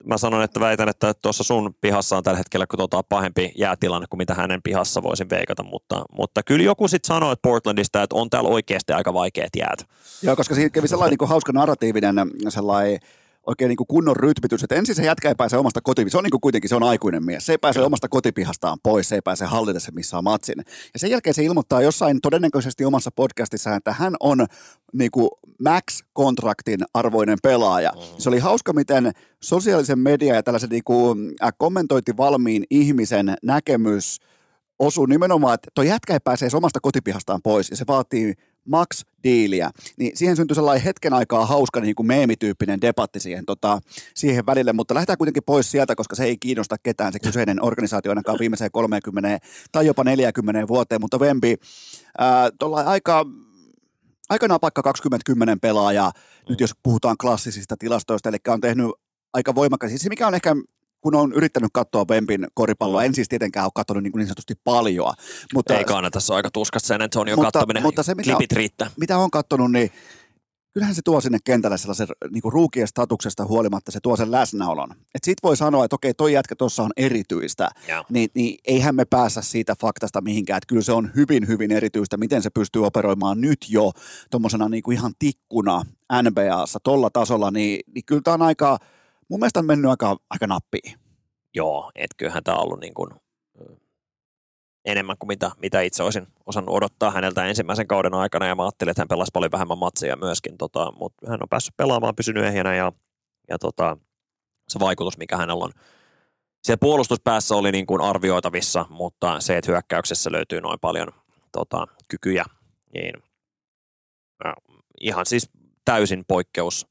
[0.06, 4.08] mä sanon, että väitän, että tuossa sun pihassa on tällä hetkellä kun tota pahempi jäätilanne
[4.10, 8.16] kuin mitä hänen pihassa voisin veikata, mutta, mutta kyllä joku sitten sanoi että Portlandista, että
[8.16, 9.90] on täällä oikeasti aika vaikeat jäät.
[10.22, 12.16] Joo, koska siinä kävi sellainen niin hauska narratiivinen
[12.50, 13.00] sellainen
[13.48, 16.24] oikein niin kuin kunnon rytmitys, että ensin se jätkä ei pääse omasta kotipihasta, se on
[16.24, 19.22] niin kuin kuitenkin, se on aikuinen mies, se ei pääse omasta kotipihastaan pois, se ei
[19.22, 20.56] pääse hallita se missään matsin.
[20.94, 24.46] Ja sen jälkeen se ilmoittaa jossain todennäköisesti omassa podcastissaan, että hän on
[24.94, 25.30] niin kuin
[25.64, 27.92] max-kontraktin arvoinen pelaaja.
[27.96, 28.02] Mm.
[28.18, 29.12] Se oli hauska, miten
[29.44, 34.18] sosiaalisen median ja tällaisen niin kuin, äh, kommentointi valmiin ihmisen näkemys
[34.80, 38.34] osuu nimenomaan, että tuo jätkä ei pääse omasta kotipihastaan pois, ja se vaatii
[38.68, 43.80] Max-diiliä, niin siihen syntyi sellainen hetken aikaa hauska niin kuin meemityyppinen debatti siihen, tota,
[44.16, 48.12] siihen välille, mutta lähdetään kuitenkin pois sieltä, koska se ei kiinnosta ketään se kyseinen organisaatio
[48.12, 49.40] ainakaan viimeiseen 30
[49.72, 51.56] tai jopa 40 vuoteen, mutta Vempi,
[52.60, 53.26] tuolla aika
[54.30, 56.50] aika napakka 2010 pelaaja, mm.
[56.50, 58.92] nyt jos puhutaan klassisista tilastoista, eli on tehnyt
[59.34, 59.92] aika voimakkaasti.
[59.92, 60.56] Siis se, mikä on ehkä
[61.08, 65.14] kun on yrittänyt katsoa Wempin koripalloa, en siis tietenkään ole katsonut niin, niin sanotusti paljon.
[65.54, 68.52] Mutta, Ei kannata, se on aika tuskasta sen Antonio mutta, kattominen, mutta se, mitä, klipit
[68.52, 68.92] riittää.
[69.00, 69.92] Mitä on katsonut, niin
[70.74, 74.90] kyllähän se tuo sinne kentälle sellaisen niin ruukien statuksesta huolimatta, se tuo sen läsnäolon.
[74.92, 77.70] Et sit voi sanoa, että okei, toi jätkä tuossa on erityistä,
[78.10, 82.18] niin, niin eihän me päässä siitä faktasta mihinkään, että kyllä se on hyvin, hyvin erityistä,
[82.18, 83.92] miten se pystyy operoimaan nyt jo
[84.32, 85.82] tuommoisena niin ihan tikkuna
[86.24, 88.78] NBAssa tolla tasolla, niin, niin kyllä tämä on aika–
[89.30, 91.00] mun mielestä on mennyt aika, aika nappiin.
[91.56, 93.10] Joo, et kyllähän tämä on ollut niin kuin,
[94.86, 98.92] enemmän kuin mitä, mitä itse olisin osannut odottaa häneltä ensimmäisen kauden aikana, ja mä ajattelin,
[98.92, 102.76] että hän pelasi paljon vähemmän matseja myöskin, tota, mutta hän on päässyt pelaamaan, pysynyt ehjänä,
[102.76, 102.92] ja,
[103.50, 103.98] ja tota,
[104.68, 105.72] se vaikutus, mikä hänellä on
[106.64, 111.08] siellä puolustuspäässä oli niin kuin arvioitavissa, mutta se, että hyökkäyksessä löytyy noin paljon
[111.52, 112.46] tota, kykyjä,
[112.94, 113.14] niin
[115.02, 115.50] ihan siis
[115.86, 116.88] täysin poikkeus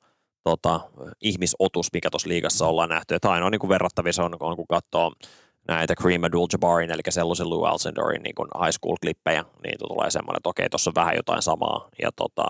[0.46, 0.80] tota,
[1.20, 3.14] ihmisotus, mikä tuossa liigassa ollaan nähty.
[3.14, 5.12] Että ainoa niin kuin verrattavissa on, on, kun katsoo
[5.68, 10.48] näitä Kareem Abdul-Jabarin, eli sellaisen Lou Alcendorin niin kuin high school-klippejä, niin tulee semmoinen, että
[10.48, 11.88] okei, tuossa on vähän jotain samaa.
[12.02, 12.44] Ja, tota,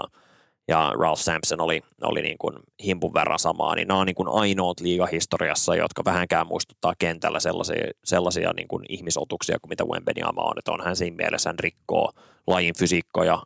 [0.68, 2.54] ja Ralph Sampson oli, oli niin kuin
[2.84, 7.90] himpun verran samaa, niin nämä on niin kuin ainoat liigahistoriassa, jotka vähänkään muistuttaa kentällä sellaisia,
[8.04, 12.10] sellaisia niin kuin ihmisotuksia kuin mitä Wembenyama on, että on hän siinä mielessä hän rikkoo
[12.46, 13.42] lajin fysiikkoja,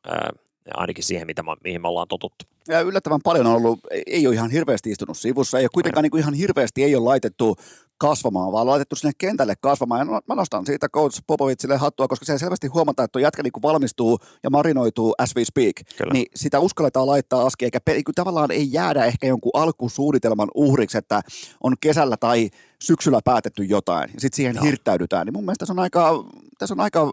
[0.74, 2.44] ainakin siihen, mitä, mihin me ollaan totuttu.
[2.68, 6.10] Ja yllättävän paljon on ollut, ei ole ihan hirveästi istunut sivussa, ei ole kuitenkaan niin
[6.10, 7.56] kuin ihan hirveästi ei ole laitettu
[7.98, 10.08] kasvamaan, vaan laitettu sinne kentälle kasvamaan.
[10.08, 13.52] Ja mä nostan siitä coach Popovitsille hattua, koska se selvästi huomataan, että tuo jätkä niin
[13.62, 15.74] valmistuu ja marinoituu as we speak.
[15.96, 16.12] Kyllä.
[16.12, 21.20] Niin sitä uskalletaan laittaa aski, eikä pe- tavallaan ei jäädä ehkä jonkun alkusuunnitelman uhriksi, että
[21.62, 22.50] on kesällä tai
[22.82, 24.64] syksyllä päätetty jotain ja sitten siihen Joo.
[24.64, 25.26] hirttäydytään.
[25.26, 26.24] Niin mun mielestä tässä on aika,
[26.58, 27.10] tässä on aika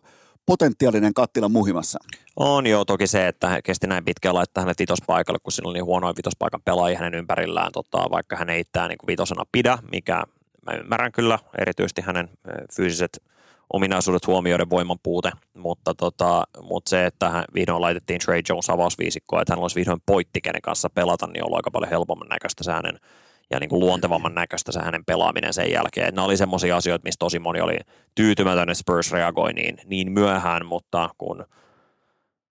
[0.47, 1.99] potentiaalinen kattila muhimassa.
[2.35, 5.85] On joo, toki se, että kesti näin pitkään laittaa hänet vitospaikalle, kun sillä oli niin
[5.85, 10.23] huonoin vitospaikan pelaajia hänen ympärillään, tota, vaikka hän ei itseään niin vitosena pidä, mikä
[10.65, 12.29] mä ymmärrän kyllä, erityisesti hänen
[12.75, 13.23] fyysiset
[13.73, 19.41] ominaisuudet huomioiden voiman puute, mutta, tota, mutta se, että hän vihdoin laitettiin Trey Jones avausviisikkoon,
[19.41, 22.71] että hän olisi vihdoin poitti, kenen kanssa pelata, niin on aika paljon helpomman näköistä se
[22.71, 22.99] hänen
[23.51, 26.15] ja niin kuin luontevamman näköistä se hänen pelaaminen sen jälkeen.
[26.15, 27.77] nämä oli semmoisia asioita, mistä tosi moni oli
[28.15, 31.45] tyytymätön, että Spurs reagoi niin, niin myöhään, mutta kun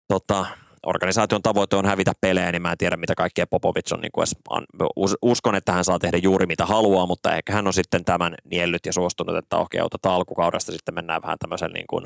[0.09, 0.47] tota,
[0.89, 4.01] organisaation tavoite on hävitä pelejä, niin mä en tiedä, mitä kaikkea Popovic on.
[4.01, 7.73] Niin kuin edes, uskon, että hän saa tehdä juuri mitä haluaa, mutta ehkä hän on
[7.73, 12.05] sitten tämän niellyt ja suostunut, että okei, otetaan alkukaudesta sitten mennään vähän tämmöisen niin kuin,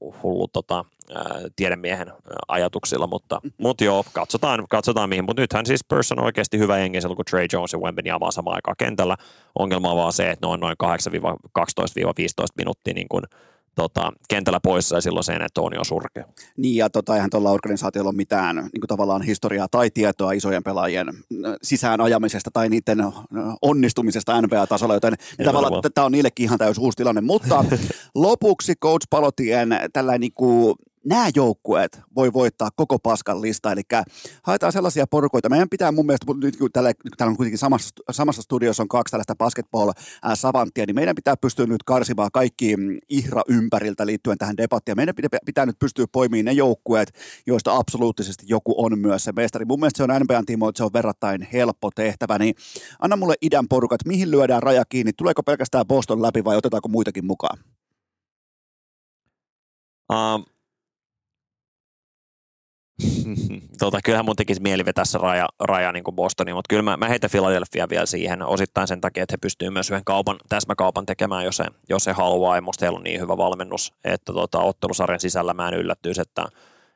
[0.00, 2.12] uh, hullu tota, uh, tiedemiehen
[2.48, 5.24] ajatuksilla, mutta, mutta joo, katsotaan, katsotaan mihin.
[5.24, 8.30] Mutta nythän siis Person on oikeasti hyvä jengi silloin, kun Trey Jones ja Wemben jamaa
[8.30, 9.16] samaan aikaan kentällä.
[9.58, 10.76] Ongelma on vaan se, että noin noin
[11.58, 11.64] 8-12-15
[12.56, 13.24] minuuttia niin kuin
[13.74, 16.24] tota, kentällä poissa ja silloin se Antonio surkea.
[16.56, 20.62] Niin ja tota, eihän tuolla organisaatiolla ole mitään niin kuin tavallaan historiaa tai tietoa isojen
[20.62, 21.06] pelaajien
[21.62, 22.98] sisään ajamisesta tai niiden
[23.62, 25.14] onnistumisesta NBA-tasolla, joten
[25.44, 27.20] tavallaan tämä on niillekin ihan täysin uusi tilanne.
[27.20, 27.64] Mutta
[28.14, 30.74] lopuksi Coach Palotien tällainen niin kuin
[31.08, 33.82] nämä joukkueet voi voittaa koko paskan lista, eli
[34.42, 35.48] haetaan sellaisia porukoita.
[35.48, 39.10] Meidän pitää mun mielestä, nyt kun täällä, täällä on kuitenkin samassa, samassa studiossa on kaksi
[39.10, 44.96] tällaista basketball-savanttia, niin meidän pitää pystyä nyt karsimaan kaikki mm, ihra ympäriltä liittyen tähän debattiin.
[44.96, 47.12] Meidän pitää, pitää nyt pystyä poimimaan ne joukkueet,
[47.46, 49.64] joista absoluuttisesti joku on myös se mestari.
[49.64, 52.54] Mun mielestä se on NBAn tiimoilta, se on verrattain helppo tehtävä, niin
[52.98, 57.26] anna mulle idän porukat, mihin lyödään raja kiinni, tuleeko pelkästään Boston läpi vai otetaanko muitakin
[57.26, 57.58] mukaan?
[60.12, 60.44] Um,
[63.78, 67.08] tota, kyllähän mun tekisi mieli vetää se raja, raja niin Bostoniin, mutta kyllä mä, mä
[67.08, 71.44] heitän Philadelphia vielä siihen osittain sen takia, että he pystyvät myös yhden kaupan, täsmäkaupan tekemään,
[71.44, 75.20] jos he, jos he haluaa, ja musta heillä on niin hyvä valmennus, että tota, ottelusarjan
[75.20, 76.46] sisällä mä en yllättyisi, että,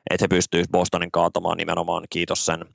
[0.09, 2.65] että he pystyisivät Bostonin kaatamaan nimenomaan, kiitos sen,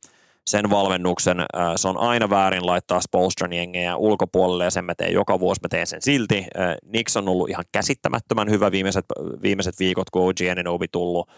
[0.46, 1.46] sen valmennuksen.
[1.76, 5.68] Se on aina väärin laittaa Spolstran jengejä ulkopuolelle ja sen mä teen joka vuosi, mä
[5.68, 6.46] teen sen silti.
[6.84, 9.04] Nix on ollut ihan käsittämättömän hyvä viimeiset,
[9.42, 11.28] viimeiset viikot, kun OG Ananobi tullut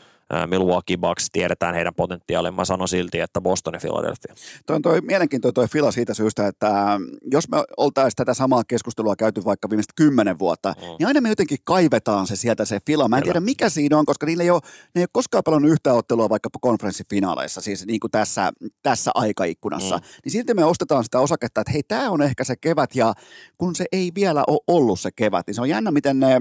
[0.47, 2.55] Milwaukee Bucks, tiedetään heidän potentiaalin.
[2.55, 4.35] Mä sanon silti, että Boston ja Philadelphia.
[4.66, 7.01] Toi on toi mielenkiintoinen toi Fila siitä syystä, että
[7.31, 10.86] jos me oltaisiin tätä samaa keskustelua käyty vaikka viimeiset kymmenen vuotta, mm.
[10.98, 13.09] niin aina me jotenkin kaivetaan se sieltä se Fila.
[13.09, 13.32] Mä en Kyllä.
[13.32, 14.61] tiedä mikä siinä on, koska niillä ei ole,
[14.94, 18.52] ne ei ole koskaan pelannut yhtä ottelua vaikka konferenssifinaaleissa, siis niin kuin tässä,
[18.82, 19.97] tässä aikaikkunassa.
[19.97, 20.02] Mm.
[20.24, 23.15] Niin silti me ostetaan sitä osaketta, että hei, tämä on ehkä se kevät ja
[23.59, 26.40] kun se ei vielä ole ollut se kevät, niin se on jännä, miten ne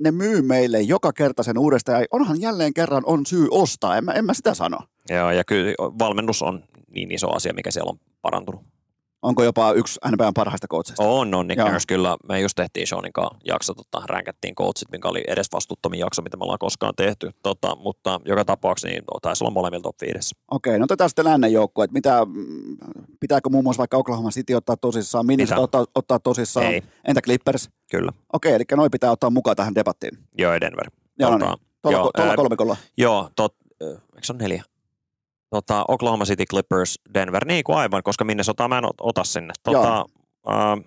[0.00, 4.04] ne myy meille joka kerta sen uudestaan, ja onhan jälleen kerran on syy ostaa, en
[4.04, 4.78] mä, en mä sitä sano.
[5.08, 8.60] Joo, ja kyllä valmennus on niin iso asia, mikä siellä on parantunut.
[9.22, 11.02] Onko jopa yksi NBAn parhaista coacheista?
[11.02, 11.48] On, on.
[11.48, 12.16] Nick Nurse kyllä.
[12.28, 16.36] Me just tehtiin Seanin kanssa jakso, tota, ränkättiin coachit, mikä oli edes vastuuttomin jakso, mitä
[16.36, 17.30] me ollaan koskaan tehty.
[17.42, 20.34] Tota, mutta joka tapauksessa niin taisi olla molemmilla top 5.
[20.50, 21.82] Okei, no otetaan sitten lännen joukko.
[21.82, 22.26] Että mitä,
[23.20, 26.82] pitääkö muun muassa vaikka Oklahoma City ottaa tosissaan, Minnesota ottaa, ottaa tosissaan, Ei.
[27.04, 27.70] entä Clippers?
[27.90, 28.12] Kyllä.
[28.32, 30.18] Okei, eli noi pitää ottaa mukaan tähän debattiin.
[30.38, 30.90] Joo, Denver.
[31.18, 31.66] Joo, tota, niin.
[31.82, 32.76] Tuolla, joo, tuolla kolmikolla.
[32.96, 34.64] Joo, tot, eikö se on neljä?
[35.50, 39.52] Tota, Oklahoma City Clippers, Denver, niin kuin aivan, koska Minnesota mä en ota sinne.
[39.62, 40.06] Tota, joo.
[40.46, 40.84] Uh,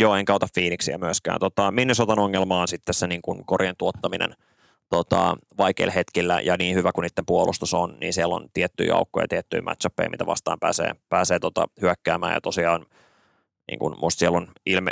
[0.00, 1.40] joo, enkä ota Phoenixia myöskään.
[1.40, 4.34] Tota, Minnesotan ongelma on sitten se niin kuin korien tuottaminen
[4.90, 9.24] tota, vaikeilla hetkillä, ja niin hyvä kuin niiden puolustus on, niin siellä on tiettyjä joukkoja
[9.24, 12.86] ja tiettyjä matchupeja, mitä vastaan pääsee, pääsee tota, hyökkäämään, ja tosiaan
[13.70, 14.90] niin kuin musta siellä on ilme,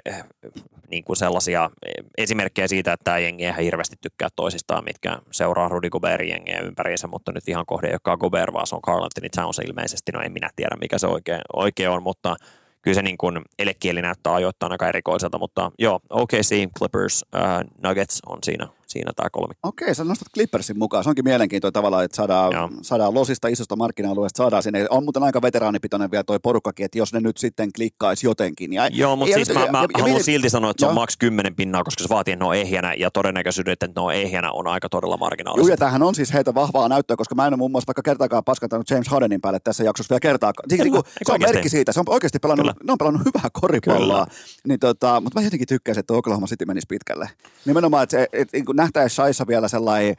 [0.90, 1.70] niin kuin sellaisia
[2.18, 7.06] esimerkkejä siitä, että tämä jengi ei hirveästi tykkää toisistaan, mitkä seuraa Rudy Gobertin jengiä ympäriinsä,
[7.06, 10.20] mutta nyt ihan kohde ei ole Gobert, vaan se on Carl Anthony Towns ilmeisesti, no
[10.20, 12.36] en minä tiedä mikä se oikein, oikein on, mutta
[12.82, 18.22] kyllä se niin kuin elekieli näyttää ajoittain aika erikoiselta, mutta joo, OKC, Clippers, uh, Nuggets
[18.26, 19.54] on siinä siinä tämä kolmi.
[19.62, 21.04] Okei, sä nostat Clippersin mukaan.
[21.04, 22.52] Se onkin mielenkiintoinen tavalla, että saadaan,
[22.82, 24.86] saadaan losista isosta markkina-alueesta, saadaan sinne.
[24.90, 28.72] On muuten aika veteraanipitoinen vielä toi porukkakin, että jos ne nyt sitten klikkaisi jotenkin.
[28.72, 31.16] Ja, Joo, mutta siis mä, mä ja, haluan ja, silti sanoa, että se on maks
[31.16, 34.52] 10 pinnaa, koska se vaatii, että ne on ehjänä ja todennäköisyydet, että ne on ehjänä
[34.52, 35.68] on aika todella marginaalista.
[35.68, 38.02] Joo, ja tämähän on siis heitä vahvaa näyttöä, koska mä en ole muun muassa vaikka
[38.02, 40.70] kertaakaan paskantanut James Hardenin päälle tässä jaksossa vielä kertaakaan.
[40.70, 41.92] Siis, niin se on merkki siitä.
[41.92, 44.26] Se on oikeasti pelannut, ne on pelannut hyvää koripalloa.
[44.68, 47.30] Niin, tota, mutta mä jotenkin tykkäsin, että Oklahoma City menisi pitkälle.
[47.64, 50.14] Nimenomaan, että, se, että, että niin nähtäisi Shaissa vielä sellainen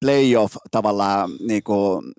[0.00, 2.12] playoff tavallaan niin kuin,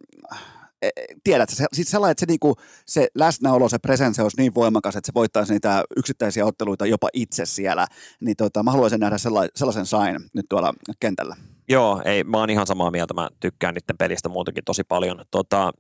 [0.82, 0.90] e,
[1.24, 2.56] tiedät, se, siis sellainen, että se, niinku,
[2.86, 7.46] se läsnäolo, se presence olisi niin voimakas, että se voittaisi niitä yksittäisiä otteluita jopa itse
[7.46, 7.88] siellä,
[8.20, 11.36] niin tota, mä haluaisin nähdä sellaisen, sellaisen sign nyt tuolla kentällä.
[11.70, 15.72] Joo, ei, mä oon ihan samaa mieltä, mä tykkään niiden pelistä muutenkin tosi paljon, tota,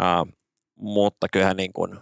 [0.00, 0.34] äh,
[0.76, 1.98] mutta kyllähän niin kuin,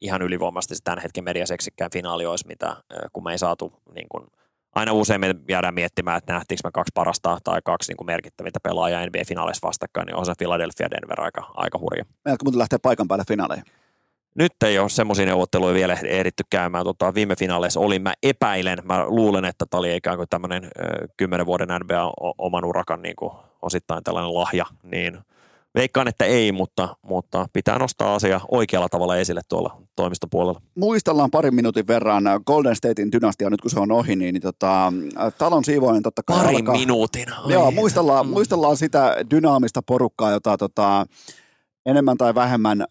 [0.00, 2.76] ihan ylivoimaisesti se tämän hetken mediaseksikään finaali olisi, mitä,
[3.12, 4.26] kun me ei saatu niin kuin,
[4.74, 8.60] aina usein me jäädään miettimään, että nähtiinkö me kaksi parasta tai kaksi niin kuin merkittävintä
[8.62, 12.04] pelaajaa NBA-finaaleissa vastakkain, niin on se Philadelphia ja Denver aika, aika hurja.
[12.24, 13.64] Meidätkö muuten lähteä paikan päälle finaaleihin?
[14.34, 16.84] Nyt ei ole semmoisia neuvotteluja vielä ehditty käymään.
[16.84, 20.70] Tota, viime finaaleissa oli, mä epäilen, mä luulen, että tämä oli ikään kuin tämmöinen
[21.16, 23.32] kymmenen vuoden NBA oman urakan niin kuin
[23.62, 25.18] osittain tällainen lahja, niin
[25.74, 30.60] veikkaan, että ei, mutta, mutta pitää nostaa asia oikealla tavalla esille tuolla, toimistopuolella.
[30.74, 34.92] Muistellaan parin minuutin verran Golden Statein dynastia nyt kun se on ohi, niin, niin tota,
[35.38, 36.74] talon siivoinen totta kai Parin alkaa.
[36.74, 37.32] minuutin.
[37.32, 37.52] Ai.
[37.52, 41.06] Joo, muistellaan, muistellaan sitä dynaamista porukkaa, jota tota,
[41.86, 42.84] enemmän tai vähemmän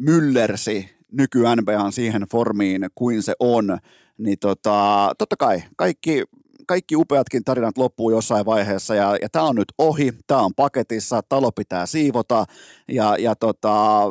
[0.00, 3.78] myllersi nyky NBAn siihen formiin kuin se on.
[4.18, 6.24] Niin tota, totta kai kaikki,
[6.66, 11.22] kaikki upeatkin tarinat loppuu jossain vaiheessa ja, ja tämä on nyt ohi, tämä on paketissa,
[11.28, 12.44] talo pitää siivota
[12.88, 14.06] ja, ja tota,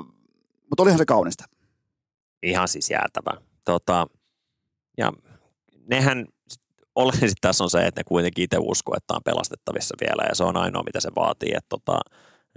[0.69, 1.45] mutta olihan se kaunista.
[2.43, 3.41] Ihan siis jäätävä.
[3.65, 4.07] Tota,
[4.97, 5.11] ja
[5.89, 6.25] nehän,
[6.95, 10.43] oleellisesti tässä on se, että ne kuitenkin itse uskoo, että on pelastettavissa vielä ja se
[10.43, 11.51] on ainoa, mitä se vaatii.
[11.55, 11.99] Että tota,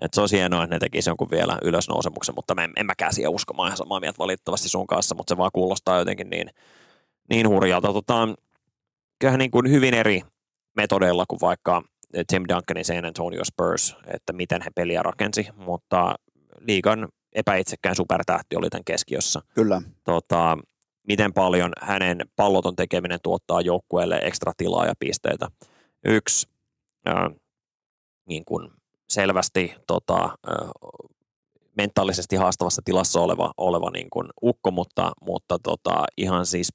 [0.02, 3.30] että se olisi hienoa, että ne tekisi jonkun vielä ylösnousemuksen, mutta en, en mäkään siihen
[3.30, 3.54] usko.
[3.54, 6.50] Mä ihan samaa mieltä valitettavasti sun kanssa, mutta se vaan kuulostaa jotenkin niin,
[7.30, 7.92] niin hurjalta.
[7.92, 8.28] Tota,
[9.18, 10.22] kyllähän niin kuin hyvin eri
[10.76, 11.82] metodeilla kuin vaikka
[12.26, 16.14] Tim Duncanin San Antonio Spurs, että miten he peliä rakensi, mutta
[16.60, 19.40] liigan epäitsekään supertähti oli tämän keskiössä.
[19.54, 19.82] Kyllä.
[20.04, 20.58] Tota,
[21.08, 25.48] miten paljon hänen palloton tekeminen tuottaa joukkueelle ekstra tilaa ja pisteitä.
[26.04, 26.48] Yksi
[27.08, 27.14] äh,
[28.26, 28.70] niin kuin
[29.08, 30.70] selvästi tota, äh,
[31.76, 36.68] mentaalisesti haastavassa tilassa oleva, oleva niin kuin ukko, mutta, mutta tota, ihan siis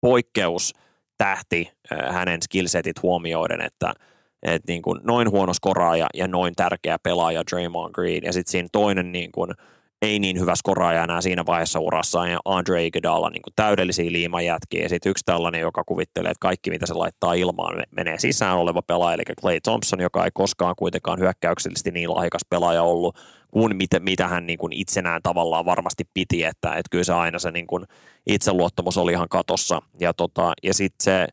[0.00, 0.72] poikkeus
[1.18, 3.94] tähti äh, hänen skillsetit huomioiden, että
[4.42, 8.24] et niin kuin noin huono skoraaja ja noin tärkeä pelaaja Draymond Green.
[8.24, 9.54] Ja sitten siinä toinen niin kuin,
[10.02, 14.88] ei niin hyvä skoraaja enää siinä vaiheessa urassa ja Andre Iguodala niin täydellisiä liimajätkiä ja
[14.88, 19.14] sitten yksi tällainen, joka kuvittelee, että kaikki mitä se laittaa ilmaan menee sisään oleva pelaaja,
[19.14, 23.18] eli Clay Thompson, joka ei koskaan kuitenkaan hyökkäyksellisesti niin lahjakas pelaaja ollut
[23.50, 27.38] kuin mitä, mitä hän niin kuin itsenään tavallaan varmasti piti, että, että kyllä se aina
[27.38, 27.84] se niin kuin
[28.26, 29.82] itseluottamus oli ihan katossa.
[30.00, 31.26] Ja, tota, ja sitten se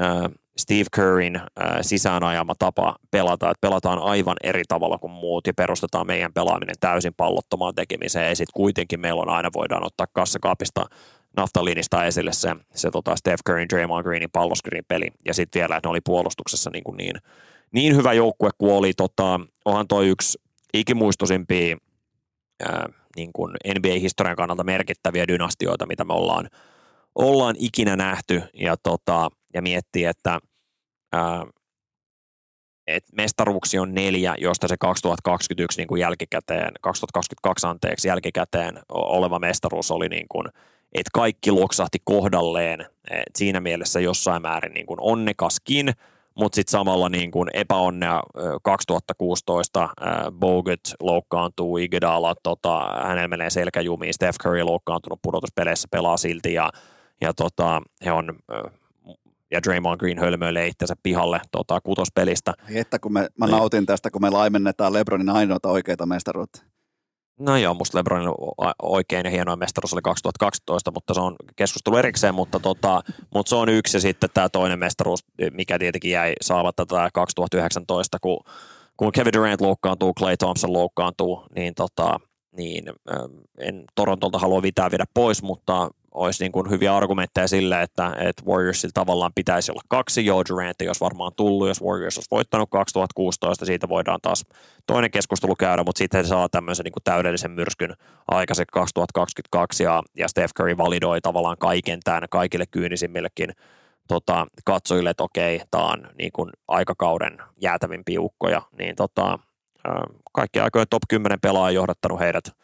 [0.00, 0.30] äh,
[0.60, 1.42] Steve Curryn äh,
[1.80, 7.14] sisäänajama tapa pelata, että pelataan aivan eri tavalla kuin muut ja perustetaan meidän pelaaminen täysin
[7.16, 8.28] pallottomaan tekemiseen.
[8.28, 10.86] Ja sitten kuitenkin meillä on aina voidaan ottaa kassakaapista
[11.36, 15.08] naftalinista esille se, se tota Steph Curryn, Draymond Greenin palloskriin peli.
[15.24, 17.16] Ja sitten vielä, että ne oli puolustuksessa niin, kuin niin,
[17.72, 20.38] niin hyvä joukkue kuin oli, tota, onhan toi yksi
[20.74, 21.76] ikimuistoisimpia
[22.62, 26.48] ää, niin kuin NBA-historian kannalta merkittäviä dynastioita, mitä me ollaan,
[27.14, 28.42] ollaan ikinä nähty.
[28.54, 30.40] Ja, tota, ja miettii, että
[32.86, 39.90] et mestaruuksia on neljä, josta se 2021 niin kuin jälkikäteen, 2022 anteeksi jälkikäteen oleva mestaruus
[39.90, 40.46] oli niin kuin,
[40.92, 42.80] että kaikki loksahti kohdalleen,
[43.10, 45.92] et siinä mielessä jossain määrin niin kuin onnekaskin,
[46.34, 48.22] mutta sitten samalla niin kuin epäonnea
[48.62, 49.90] 2016 äh,
[50.32, 56.70] Bogut loukkaantuu, Iguodala, tota, hänellä menee selkäjumiin, Steph Curry loukkaantunut pudotuspeleissä, pelaa silti ja,
[57.20, 58.38] ja tota, he on
[59.50, 62.54] ja Draymond Green hölmöilee itsensä pihalle tota, kutospelistä.
[62.74, 66.62] Että kun me, mä nautin tästä, kun me laimennetaan Lebronin ainoata oikeita mestaruutta.
[67.40, 68.30] No joo, musta LeBronin
[68.82, 73.02] oikein ja hienoin mestaruus oli 2012, mutta se on keskustelu erikseen, mutta, tota,
[73.34, 78.18] mutta se on yksi ja sitten tämä toinen mestaruus, mikä tietenkin jäi saamatta tämä 2019,
[78.20, 78.40] kun,
[78.96, 82.20] kun Kevin Durant loukkaantuu, Clay Thompson loukkaantuu, niin, tota,
[82.56, 82.84] niin
[83.58, 88.42] en Torontolta halua vitää viedä pois, mutta olisi niin kuin hyviä argumentteja sille, että, että
[88.46, 90.26] Warriorsilla tavallaan pitäisi olla kaksi.
[90.26, 94.44] Joe Durant jos varmaan tullut, jos Warriors olisi voittanut 2016, siitä voidaan taas
[94.86, 97.94] toinen keskustelu käydä, mutta sitten he saa tämmöisen niin kuin täydellisen myrskyn
[98.28, 103.50] aikaiseksi 2022 ja, ja Steph Curry validoi tavallaan kaiken tämän kaikille kyynisimmillekin
[104.08, 109.38] tota, katsojille, että okei, tämä on niin kuin aikakauden jäätävimpiä ukkoja, niin tota,
[110.32, 112.44] kaikki aikojen top 10 pelaaja johdattanut heidät–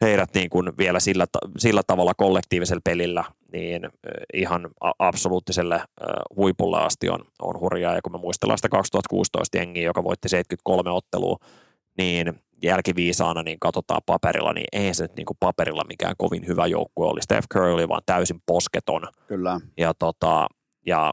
[0.00, 1.26] heidät niin kuin vielä sillä,
[1.58, 3.88] sillä tavalla kollektiivisella pelillä niin
[4.34, 5.82] ihan absoluuttiselle
[6.36, 7.94] huipulle asti on, on hurjaa.
[7.94, 11.36] Ja kun me muistellaan sitä 2016 jengiä, joka voitti 73 ottelua,
[11.98, 16.66] niin jälkiviisaana niin katsotaan paperilla, niin ei se nyt niin kuin paperilla mikään kovin hyvä
[16.66, 17.22] joukkue oli.
[17.22, 19.08] Steph Curry oli vaan täysin posketon.
[19.26, 19.60] Kyllä.
[19.76, 20.46] Ja, tota,
[20.86, 21.12] ja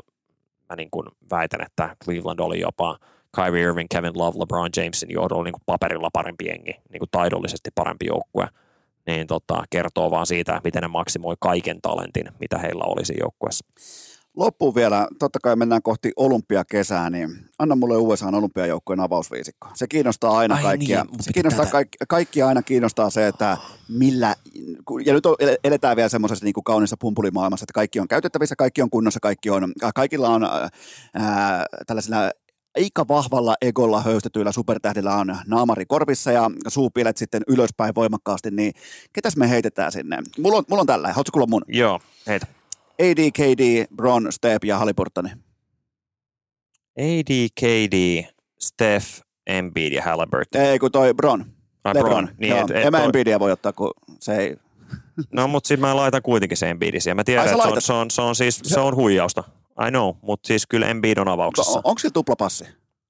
[0.70, 2.98] mä niin kuin väitän, että Cleveland oli jopa
[3.36, 7.70] Kyrie Irving, Kevin Love, LeBron Jamesin johdolla niin kuin paperilla parempi jengi, niin kuin taidollisesti
[7.76, 8.48] parempi joukkue–
[9.08, 13.66] niin tota, kertoo vaan siitä, miten ne maksimoi kaiken talentin, mitä heillä olisi joukkueessa.
[14.38, 17.30] Loppuun vielä, totta kai mennään kohti olympiakesää, niin
[17.60, 19.68] anna mulle USA olympiajoukkueen avausviisikko.
[19.74, 21.04] Se kiinnostaa aina Ai kaikkia.
[21.04, 23.58] Niin, se kiinnostaa kaikki, kaikki aina kiinnostaa se, että
[23.90, 24.36] millä,
[25.06, 25.24] ja nyt
[25.64, 29.50] eletään vielä semmoisessa niin kuin kaunissa pumpulimaailmassa, että kaikki on käytettävissä, kaikki on kunnossa, kaikki
[29.50, 30.44] on, kaikilla on
[31.14, 32.32] ää, tällaisilla
[32.78, 38.74] aika vahvalla egolla höystetyillä supertähdillä on naamari korvissa ja suupielet sitten ylöspäin voimakkaasti, niin
[39.14, 40.18] ketäs me heitetään sinne?
[40.40, 41.62] Mulla on, mulla on tällä, haluatko kuulla mun?
[41.68, 42.48] Joo, heitä.
[43.02, 45.30] AD, KD, Bron, Step ja Halliburtoni.
[47.00, 48.26] AD, KD,
[48.60, 49.08] Steph,
[49.48, 50.62] Embiid ja Halliburton.
[50.62, 51.46] Ei, kun toi Bron.
[51.84, 52.12] Ai Lebron.
[52.12, 52.30] Bron.
[52.38, 54.58] Niin, Joo, et, et en mä Embiidia voi ottaa, kun se ei,
[55.32, 57.84] No, mutta sitten mä laitan kuitenkin sen Embiidin Mä tiedän, että se on, laitat?
[57.84, 59.44] se, on, se, on siis, se on huijausta.
[59.88, 61.72] I know, mutta siis kyllä Embiid on avauksessa.
[61.80, 62.66] On, onko sillä tuplapassi?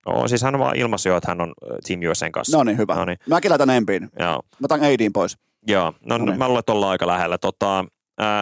[0.05, 1.53] Oo, siis hän vaan ilmaisi jo, että hän on
[1.87, 2.57] Team USAn kanssa.
[2.57, 2.95] No niin, hyvä.
[2.95, 3.17] No niin.
[3.29, 4.09] Mäkin laitan Embiin.
[4.19, 5.37] Joo, Mä otan Aidin pois.
[5.67, 5.85] joo.
[5.85, 6.37] No, No no niin.
[6.39, 7.37] mä luulen, että ollaan aika lähellä.
[7.37, 7.85] Tota,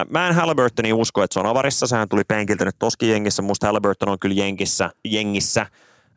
[0.09, 1.87] mä en Halliburtonin usko, että se on avarissa.
[1.87, 3.41] Sehän tuli penkiltä nyt toskin jengissä.
[3.41, 5.65] Musta Halliburton on kyllä jengissä, jengissä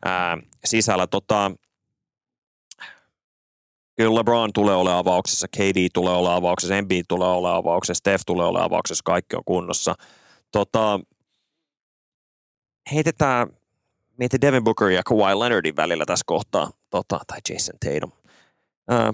[0.05, 1.07] ää, sisällä.
[1.07, 1.51] Tota,
[3.95, 8.45] kyllä LeBron tulee olemaan avauksessa, KD tulee olemaan avauksessa, Embiid tulee olemaan avauksessa, Steph tulee
[8.45, 9.95] olemaan avauksessa, kaikki on kunnossa.
[10.51, 10.99] Tota,
[12.93, 13.47] heitetään,
[14.17, 18.11] mieti Devin Booker ja Kawhi Leonardin välillä tässä kohtaa, tota, tai Jason Tatum.
[18.89, 19.13] Ää,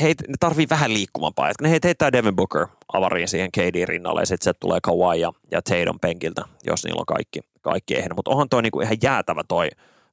[0.00, 1.50] heit, ne tarvii vähän liikkumampaa.
[1.50, 5.20] Et ne heit, heittää Devin Booker avariin siihen KD rinnalle ja sitten se tulee Kawhi
[5.20, 8.16] ja, ja Tatum penkiltä, jos niillä on kaikki, kaikki ehdot.
[8.16, 9.68] Mutta onhan toi niinku ihan jäätävä toi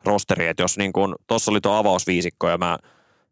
[0.06, 2.78] rosteri, että jos niinku, tuossa oli tuo avausviisikko ja mä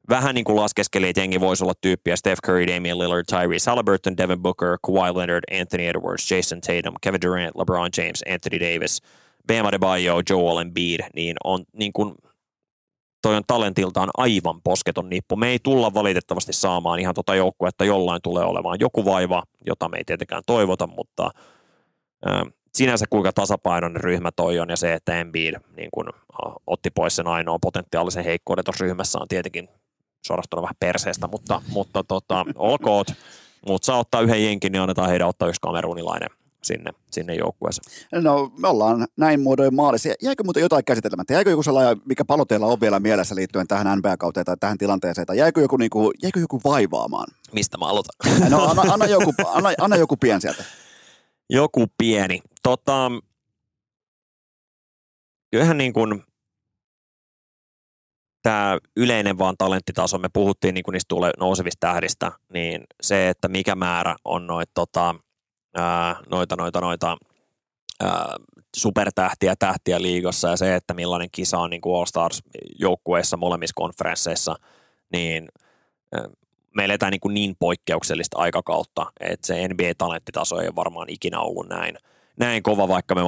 [0.09, 4.17] vähän niin kuin laskeskelin, että jengi voisi olla tyyppiä Steph Curry, Damian Lillard, Tyrese Halliburton,
[4.17, 9.01] Devin Booker, Kawhi Leonard, Anthony Edwards, Jason Tatum, Kevin Durant, LeBron James, Anthony Davis,
[9.47, 12.15] Bam Adebayo, Joel Embiid, niin on niin kuin,
[13.21, 15.35] toi on talentiltaan aivan posketon nippu.
[15.35, 19.97] Me ei tulla valitettavasti saamaan ihan tota joukkuetta, jollain tulee olemaan joku vaiva, jota me
[19.97, 21.31] ei tietenkään toivota, mutta
[22.27, 22.41] äh,
[22.73, 27.15] sinänsä kuinka tasapainoinen ryhmä toi on ja se, että Embiid niin kun, äh, otti pois
[27.15, 29.69] sen ainoa potentiaalisen heikkouden tuossa ryhmässä on tietenkin
[30.27, 33.07] suorastaan vähän perseestä, mutta, mutta tota, olkoot.
[33.67, 36.29] Mutta saa ottaa yhden jenkin, niin annetaan heidän ottaa yksi kamerunilainen
[36.63, 38.07] sinne, sinne joukkueeseen.
[38.23, 40.09] No me ollaan näin muodoin maalissa.
[40.21, 41.33] Jäikö muuten jotain käsitelmättä?
[41.33, 45.27] Jäikö joku sellainen, mikä paloteella on vielä mielessä liittyen tähän NBA-kauteen tai tähän tilanteeseen?
[45.27, 47.27] Tai jäikö joku, niin kuin, jäikö joku vaivaamaan?
[47.53, 48.49] Mistä mä aloitan?
[48.49, 50.63] No anna, anna, joku, anna, anna joku pien sieltä.
[51.49, 52.41] Joku pieni.
[52.63, 53.11] Tota,
[55.51, 56.23] kyllähän niin kuin
[58.43, 63.75] tämä yleinen vaan talenttitaso, me puhuttiin niin niistä tule, nousevista tähdistä, niin se, että mikä
[63.75, 65.15] määrä on noita, tota,
[65.75, 67.17] ää, noita, noita, noita
[67.99, 68.35] ää,
[68.75, 74.55] supertähtiä tähtiä liigassa ja se, että millainen kisa on niin kuin All-Stars-joukkueissa molemmissa konferensseissa,
[75.11, 75.47] niin
[76.15, 76.25] ää,
[76.75, 81.97] me eletään niin, niin poikkeuksellista aikakautta, että se NBA-talenttitaso ei ole varmaan ikinä ollut näin,
[82.39, 83.21] näin kova, vaikka me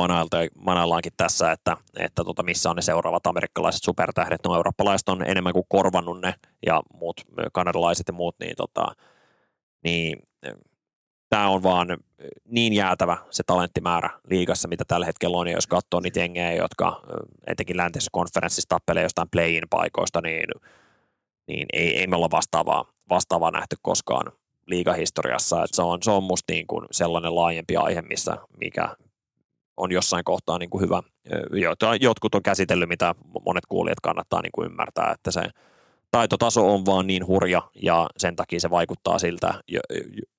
[0.55, 4.41] manaillaankin tässä, että, että tota, missä on ne seuraavat amerikkalaiset supertähdet.
[4.45, 6.33] No eurooppalaiset on enemmän kuin korvannut ne
[6.65, 7.21] ja muut
[7.53, 8.95] kanadalaiset ja muut, niin, tota,
[9.83, 10.19] niin
[11.29, 11.87] tämä on vaan
[12.45, 17.01] niin jäätävä se talenttimäärä liigassa, mitä tällä hetkellä on, ja jos katsoo niitä jengejä, jotka
[17.47, 20.49] etenkin läntisessä konferenssissa tappelee jostain play-in paikoista, niin,
[21.47, 24.31] niin ei, ei me olla vastaavaa, vastaavaa nähty koskaan
[24.67, 28.95] liigahistoriassa, että se on, se on musta niin kuin sellainen laajempi aihe, missä mikä
[29.77, 31.03] on jossain kohtaa niin kuin hyvä.
[32.01, 33.15] Jotkut on käsitellyt, mitä
[33.45, 35.41] monet kuulijat kannattaa niin kuin ymmärtää, että se
[36.11, 39.53] taitotaso on vaan niin hurja ja sen takia se vaikuttaa siltä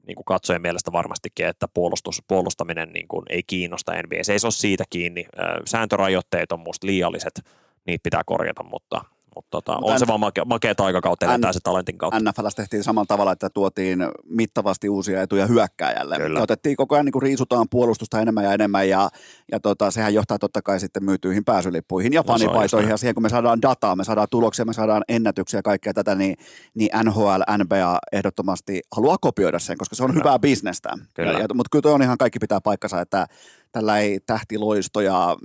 [0.07, 4.24] niin kuin katsojen mielestä varmastikin, että puolustus, puolustaminen niin kuin ei kiinnosta NBA.
[4.24, 5.27] Se ei se ole siitä kiinni.
[5.66, 7.40] Sääntörajoitteet on musta liialliset,
[7.86, 9.05] niitä pitää korjata, mutta
[9.35, 12.21] mutta tota, on se vaan makea, makeat aikakautta eletään se talentin kautta.
[12.21, 16.17] NFLssä tehtiin samalla tavalla, että tuotiin mittavasti uusia etuja hyökkääjälle.
[16.17, 16.39] Kyllä.
[16.39, 19.09] Ja otettiin koko ajan niin kuin riisutaan puolustusta enemmän ja enemmän ja,
[19.53, 23.23] ja tota, sehän johtaa totta kai sitten myytyihin pääsylippuihin ja No fanipaitoihin ja siihen kun
[23.23, 26.37] me saadaan dataa, me saadaan tuloksia, me saadaan ennätyksiä ja kaikkea tätä, niin,
[26.75, 30.21] niin NHL, NBA ehdottomasti haluaa kopioida sen, koska se on Kyllä.
[30.21, 30.91] hyvää bisnestä.
[31.15, 31.33] Kyllä.
[31.33, 33.27] Ja, ja, mutta kyllä toi on ihan kaikki pitää paikkansa, että
[33.73, 35.37] tällä ei tähtiloisto ja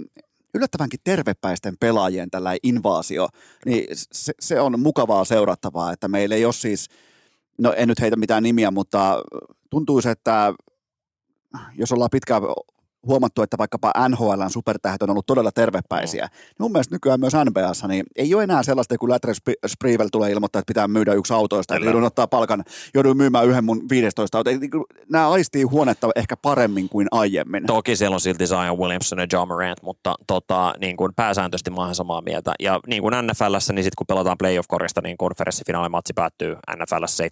[0.57, 3.27] yllättävänkin tervepäisten pelaajien tällainen invaasio,
[3.65, 6.87] niin se, se on mukavaa seurattavaa, että meillä ei ole siis,
[7.57, 9.23] no en nyt heitä mitään nimiä, mutta
[9.69, 10.53] tuntuisi, että
[11.75, 12.41] jos ollaan pitkään
[13.07, 16.25] huomattu, että vaikkapa NHLn supertähdet on ollut todella tervepäisiä.
[16.25, 16.31] Mm.
[16.59, 19.35] Mun mielestä nykyään myös NBAssa, niin ei ole enää sellaista, kun Latrell
[19.67, 22.63] Sprievel tulee ilmoittaa, että pitää myydä yksi autoista, että joudun ottaa palkan,
[22.93, 24.53] joudun myymään yhden mun 15 autoa.
[24.53, 24.71] Niin
[25.09, 27.65] Nämä aistii huonetta ehkä paremmin kuin aiemmin.
[27.65, 31.81] Toki siellä on silti Zion Williamson ja John Morant, mutta tota, niin kuin pääsääntöisesti mä
[31.81, 32.53] oon samaa mieltä.
[32.59, 37.27] Ja niin kuin NFLssä, niin sitten kun pelataan playoff-korista, niin konferenssifinaalimatsi päättyy NFLssä 17-10,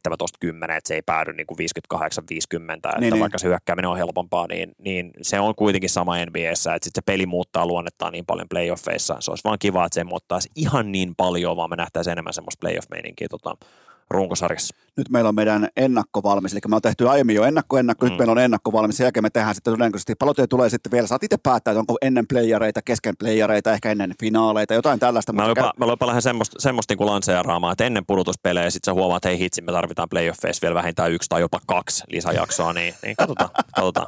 [0.63, 1.57] että se ei päädy niin kuin
[1.93, 3.19] 58-50, että Niin, niin, niin.
[3.21, 7.05] vaikka se hyökkääminen on helpompaa, niin, niin se on kuitenkin sama NBAssä, että sitten se
[7.05, 9.17] peli muuttaa luonnettaan niin paljon playoffeissa.
[9.19, 12.59] Se olisi vaan kiva, että se muuttaisi ihan niin paljon, vaan me nähtäisiin enemmän semmoista
[12.59, 13.57] playoff-meininkiä tota,
[14.09, 14.75] runkosarjassa.
[14.97, 18.09] nyt meillä on meidän ennakkovalmis, eli me on tehty aiemmin jo ennakko-ennakko, mm.
[18.09, 21.23] nyt meillä on ennakkovalmis, sen jälkeen me tehdään sitten todennäköisesti, palotyö tulee sitten vielä, saat
[21.23, 25.33] itse päättää, että onko ennen playareita, kesken playareita, ehkä ennen finaaleita, jotain tällaista.
[25.33, 29.17] Mä jopa, mä jopa lähden semmoista, semmoista niin lanseeraamaan, että ennen pudotuspelejä sit sä huomaat,
[29.17, 33.15] että hei hitsi, me tarvitaan playoffeissa vielä vähintään yksi tai jopa kaksi lisäjaksoa, niin, niin
[33.15, 34.07] katsotaan, katsotaan.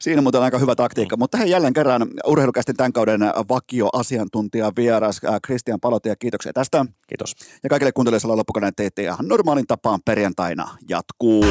[0.00, 4.72] Siinä muuten on aika hyvä taktiikka, mutta hei jälleen kerran urheilukästin tämän kauden vakio asiantuntija
[4.76, 6.86] vieras äh, Christian Palotie, kiitoksia tästä.
[7.06, 7.34] Kiitos.
[7.62, 11.44] Ja kaikille kuuntelijoille loppukauden teitte ihan normaalin tapaan perjantaina jatkuu.